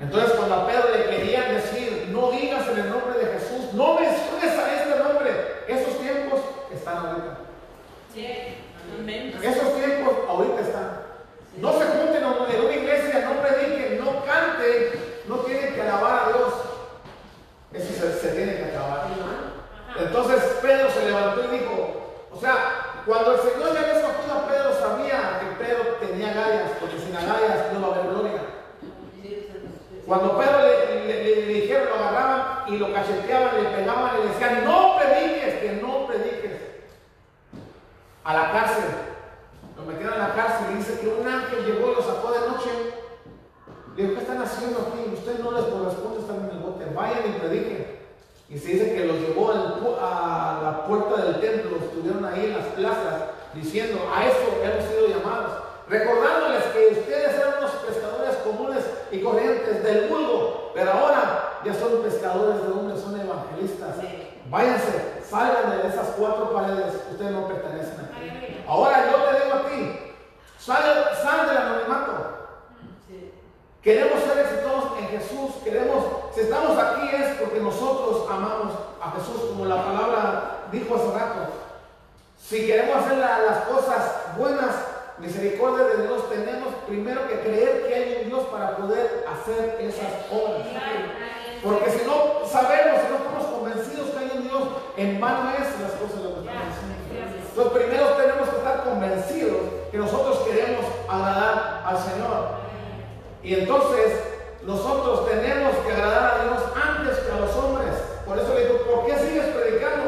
Entonces 0.00 0.32
cuando 0.32 0.54
a 0.54 0.66
Pedro 0.66 0.90
le 0.94 1.16
querían 1.16 1.54
decir, 1.54 2.08
no 2.10 2.30
digas 2.30 2.68
en 2.68 2.78
el 2.78 2.90
nombre 2.90 3.18
de 3.18 3.38
Jesús, 3.38 3.72
no 3.74 3.94
menciones 3.94 4.58
a 4.58 4.74
este 4.74 4.98
nombre, 4.98 5.30
esos 5.66 5.98
tiempos 5.98 6.40
están 6.72 6.96
ahorita. 6.98 7.38
Sí. 8.14 8.26
Esos 9.42 9.74
tiempos 9.76 10.14
ahorita 10.28 10.60
están. 10.60 11.00
No 11.58 11.72
se 11.72 11.84
a 38.28 38.34
la 38.34 38.52
cárcel. 38.52 38.84
Lo 39.74 39.84
metieron 39.84 40.20
a 40.20 40.28
la 40.28 40.34
cárcel 40.34 40.66
y 40.72 40.76
dice 40.76 41.00
que 41.00 41.08
un 41.08 41.26
ángel 41.26 41.64
llegó 41.64 41.92
y 41.92 41.94
lo 41.94 42.02
sacó 42.02 42.30
de 42.32 42.40
noche. 42.40 42.68
Le 43.96 44.02
dijo, 44.02 44.14
¿qué 44.14 44.20
están 44.20 44.42
haciendo 44.42 44.80
aquí? 44.80 45.14
Ustedes 45.14 45.40
no 45.40 45.52
les 45.52 45.64
corresponde 45.64 46.20
estar 46.20 46.36
en 46.36 46.50
el 46.50 46.62
bote. 46.62 46.84
Vayan 46.94 47.24
y 47.24 47.38
prediquen. 47.40 47.98
Y 48.50 48.58
se 48.58 48.68
dice 48.68 48.94
que 48.94 49.06
los 49.06 49.16
llevó 49.16 49.50
a 49.50 50.60
la 50.62 50.84
puerta 50.86 51.24
del 51.24 51.40
templo, 51.40 51.76
estuvieron 51.78 52.24
ahí 52.26 52.46
en 52.46 52.58
las 52.58 52.66
plazas, 52.66 53.22
diciendo, 53.54 53.98
a 54.14 54.26
eso 54.26 54.60
hemos 54.62 54.84
sido 54.88 55.08
llamados. 55.08 55.52
Recordándoles 55.88 56.64
que 56.64 57.00
ustedes 57.00 57.34
eran 57.34 57.54
unos 57.58 57.70
pescadores 57.72 58.36
comunes 58.44 58.84
y 59.10 59.20
corrientes 59.20 59.82
del 59.82 60.08
vulgo, 60.08 60.72
pero 60.74 60.92
ahora 60.92 61.60
ya 61.64 61.72
son 61.72 62.02
pescadores 62.02 62.62
de 62.62 62.72
hombres, 62.72 63.00
son 63.00 63.18
evangelistas 63.18 63.96
váyanse, 64.50 65.22
salgan 65.28 65.70
de 65.70 65.88
esas 65.88 66.08
cuatro 66.18 66.52
paredes, 66.52 66.94
ustedes 67.10 67.32
no 67.32 67.48
pertenecen 67.48 68.00
aquí. 68.00 68.64
Ahora 68.66 69.10
yo 69.10 69.16
te 69.24 69.44
digo 69.44 69.56
a 69.56 69.68
ti, 69.68 70.14
sal, 70.58 71.10
sal 71.22 71.48
del 71.48 71.56
anonimato. 71.56 72.38
Queremos 73.82 74.22
ser 74.22 74.38
exitosos 74.38 74.98
en 74.98 75.08
Jesús, 75.08 75.62
queremos, 75.62 76.04
si 76.34 76.40
estamos 76.40 76.76
aquí 76.78 77.08
es 77.14 77.36
porque 77.38 77.60
nosotros 77.60 78.26
amamos 78.28 78.74
a 79.00 79.12
Jesús, 79.12 79.50
como 79.50 79.64
la 79.64 79.84
palabra 79.84 80.66
dijo 80.72 80.94
hace 80.94 81.12
rato. 81.12 81.52
Si 82.36 82.66
queremos 82.66 82.96
hacer 82.96 83.18
las 83.18 83.64
cosas 83.68 84.36
buenas, 84.36 84.74
misericordia 85.18 85.84
de 85.86 86.02
Dios, 86.06 86.28
tenemos 86.28 86.74
primero 86.86 87.28
que 87.28 87.40
creer 87.40 87.86
que 87.86 87.94
hay 87.94 88.22
un 88.22 88.28
Dios 88.28 88.44
para 88.46 88.76
poder 88.76 89.26
hacer 89.28 89.78
esas 89.80 90.30
obras. 90.30 90.66
Porque 91.62 91.90
si 91.90 92.06
no 92.06 92.46
sabemos, 92.46 93.00
si 93.02 93.12
no 93.12 93.18
podemos 93.18 93.47
en 94.98 95.20
vano 95.20 95.52
es 95.52 95.80
las 95.80 95.92
cosas 95.92 96.24
de 96.24 96.28
los 96.28 96.44
demás. 96.44 96.74
Los 97.56 97.68
primeros 97.68 98.16
tenemos 98.16 98.48
que 98.48 98.56
estar 98.56 98.82
convencidos 98.82 99.58
que 99.92 99.96
nosotros 99.96 100.40
queremos 100.40 100.84
agradar 101.08 101.84
al 101.86 101.98
Señor. 101.98 102.58
Y 103.44 103.54
entonces 103.54 104.18
nosotros 104.66 105.30
tenemos 105.30 105.76
que 105.86 105.92
agradar 105.92 106.34
a 106.34 106.42
Dios 106.42 106.62
antes 106.74 107.16
que 107.16 107.30
a 107.30 107.38
los 107.38 107.54
hombres. 107.54 107.94
Por 108.26 108.38
eso 108.38 108.52
le 108.54 108.66
digo, 108.66 108.78
¿por 108.90 109.06
qué 109.06 109.16
sigues 109.20 109.46
predicando? 109.54 110.04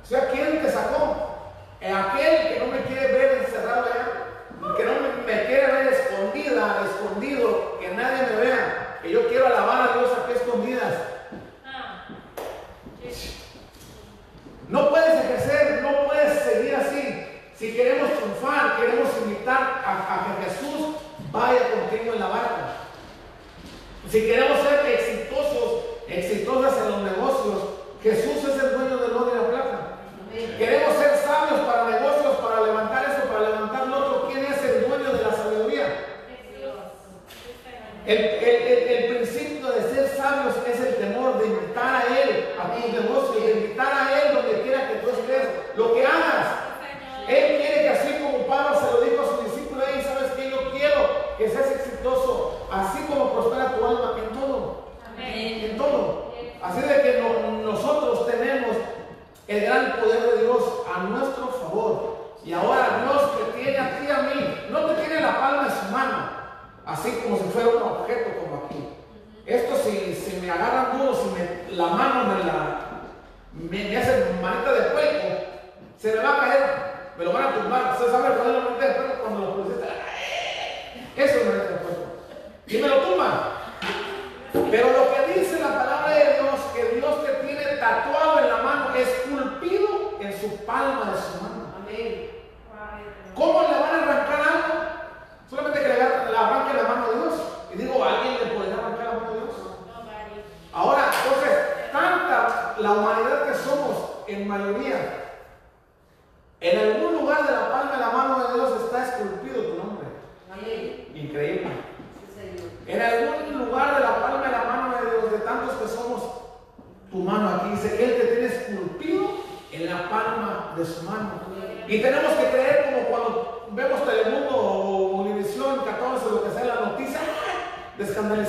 O 0.00 0.06
sea, 0.06 0.28
¿quién 0.30 0.62
te 0.62 0.70
sacó? 0.70 1.16
Aquel 1.80 2.54
que 2.54 2.60
no 2.60 2.66
me 2.72 2.84
quiere 2.84 3.12
ver 3.12 3.38
encerrado 3.44 3.86
allá 3.86 4.09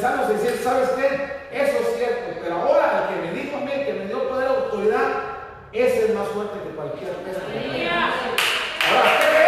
pensamos 0.02 0.32
y 0.32 0.34
decir, 0.34 0.62
¿sabes 0.64 0.89
qué? 0.97 1.06
Eso 1.52 1.78
es 1.78 1.95
cierto, 1.95 2.39
pero 2.41 2.56
ahora 2.56 3.08
el 3.08 3.14
que 3.14 3.28
me 3.28 3.39
dijo 3.39 3.58
a 3.58 3.60
mí, 3.60 3.72
que 3.86 3.93
me 3.93 4.08
dio 4.08 4.28
poder 4.28 4.47
autoridad, 4.47 5.10
ese 5.72 6.06
es 6.06 6.16
más 6.16 6.28
fuerte 6.30 6.58
que 6.58 6.76
cualquier 6.76 7.12
peste. 7.18 7.88
Ahora, 8.89 9.20
¿qué 9.20 9.41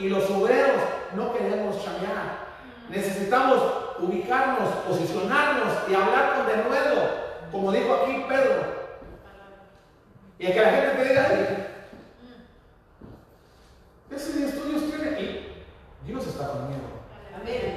y 0.00 0.08
los 0.08 0.28
obreros 0.30 0.80
no 1.14 1.32
queremos 1.34 1.84
chambear. 1.84 2.48
Necesitamos 2.88 3.62
ubicarnos, 3.98 4.68
posicionarnos 4.88 5.74
y 5.88 5.94
hablar 5.94 6.34
con 6.34 6.46
denuedo, 6.46 7.10
como 7.52 7.70
dijo 7.70 7.94
aquí 7.94 8.24
Pedro. 8.28 8.80
Y 10.38 10.46
a 10.46 10.52
que 10.52 10.60
la 10.60 10.70
gente 10.70 10.96
te 10.96 11.08
diga, 11.08 11.28
ese 14.10 14.32
de 14.32 14.46
estudios 14.46 14.90
tiene. 14.90 15.20
Y 15.20 16.06
Dios 16.06 16.26
está 16.26 16.48
conmigo. 16.48 16.80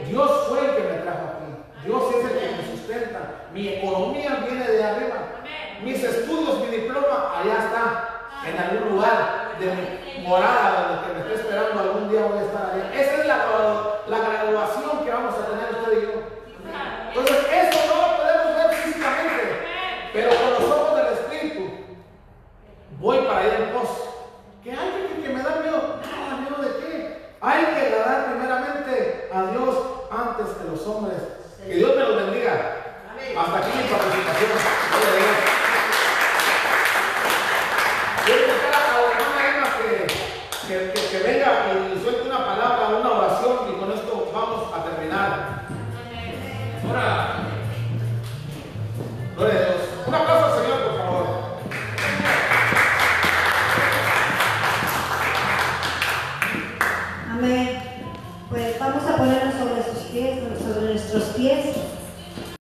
Dios 0.08 0.48
fue 0.48 0.60
el 0.60 0.76
que 0.76 0.84
me 0.84 0.98
trajo 1.00 1.26
aquí. 1.28 1.86
Dios 1.86 2.04
es 2.16 2.32
el 2.32 2.40
que 2.40 2.56
me 2.56 2.72
sustenta. 2.72 3.20
Mi 3.54 3.68
economía 3.68 4.46
viene 4.48 4.66
de 4.66 4.84
arriba. 4.84 5.44
Mis 5.84 6.02
estudios, 6.02 6.62
mi 6.62 6.78
diploma, 6.78 7.34
allá 7.38 7.66
está. 7.66 8.10
En 8.46 8.58
algún 8.58 8.96
lugar 8.96 9.58
de 9.60 9.68
mi 9.68 10.28
morada, 10.28 11.02
donde 11.02 11.14
me 11.14 11.20
está 11.22 11.42
esperando 11.42 11.93
día 12.14 12.26
a. 12.26 13.02
Esa 13.02 13.22
es 13.22 13.28
la 13.28 13.33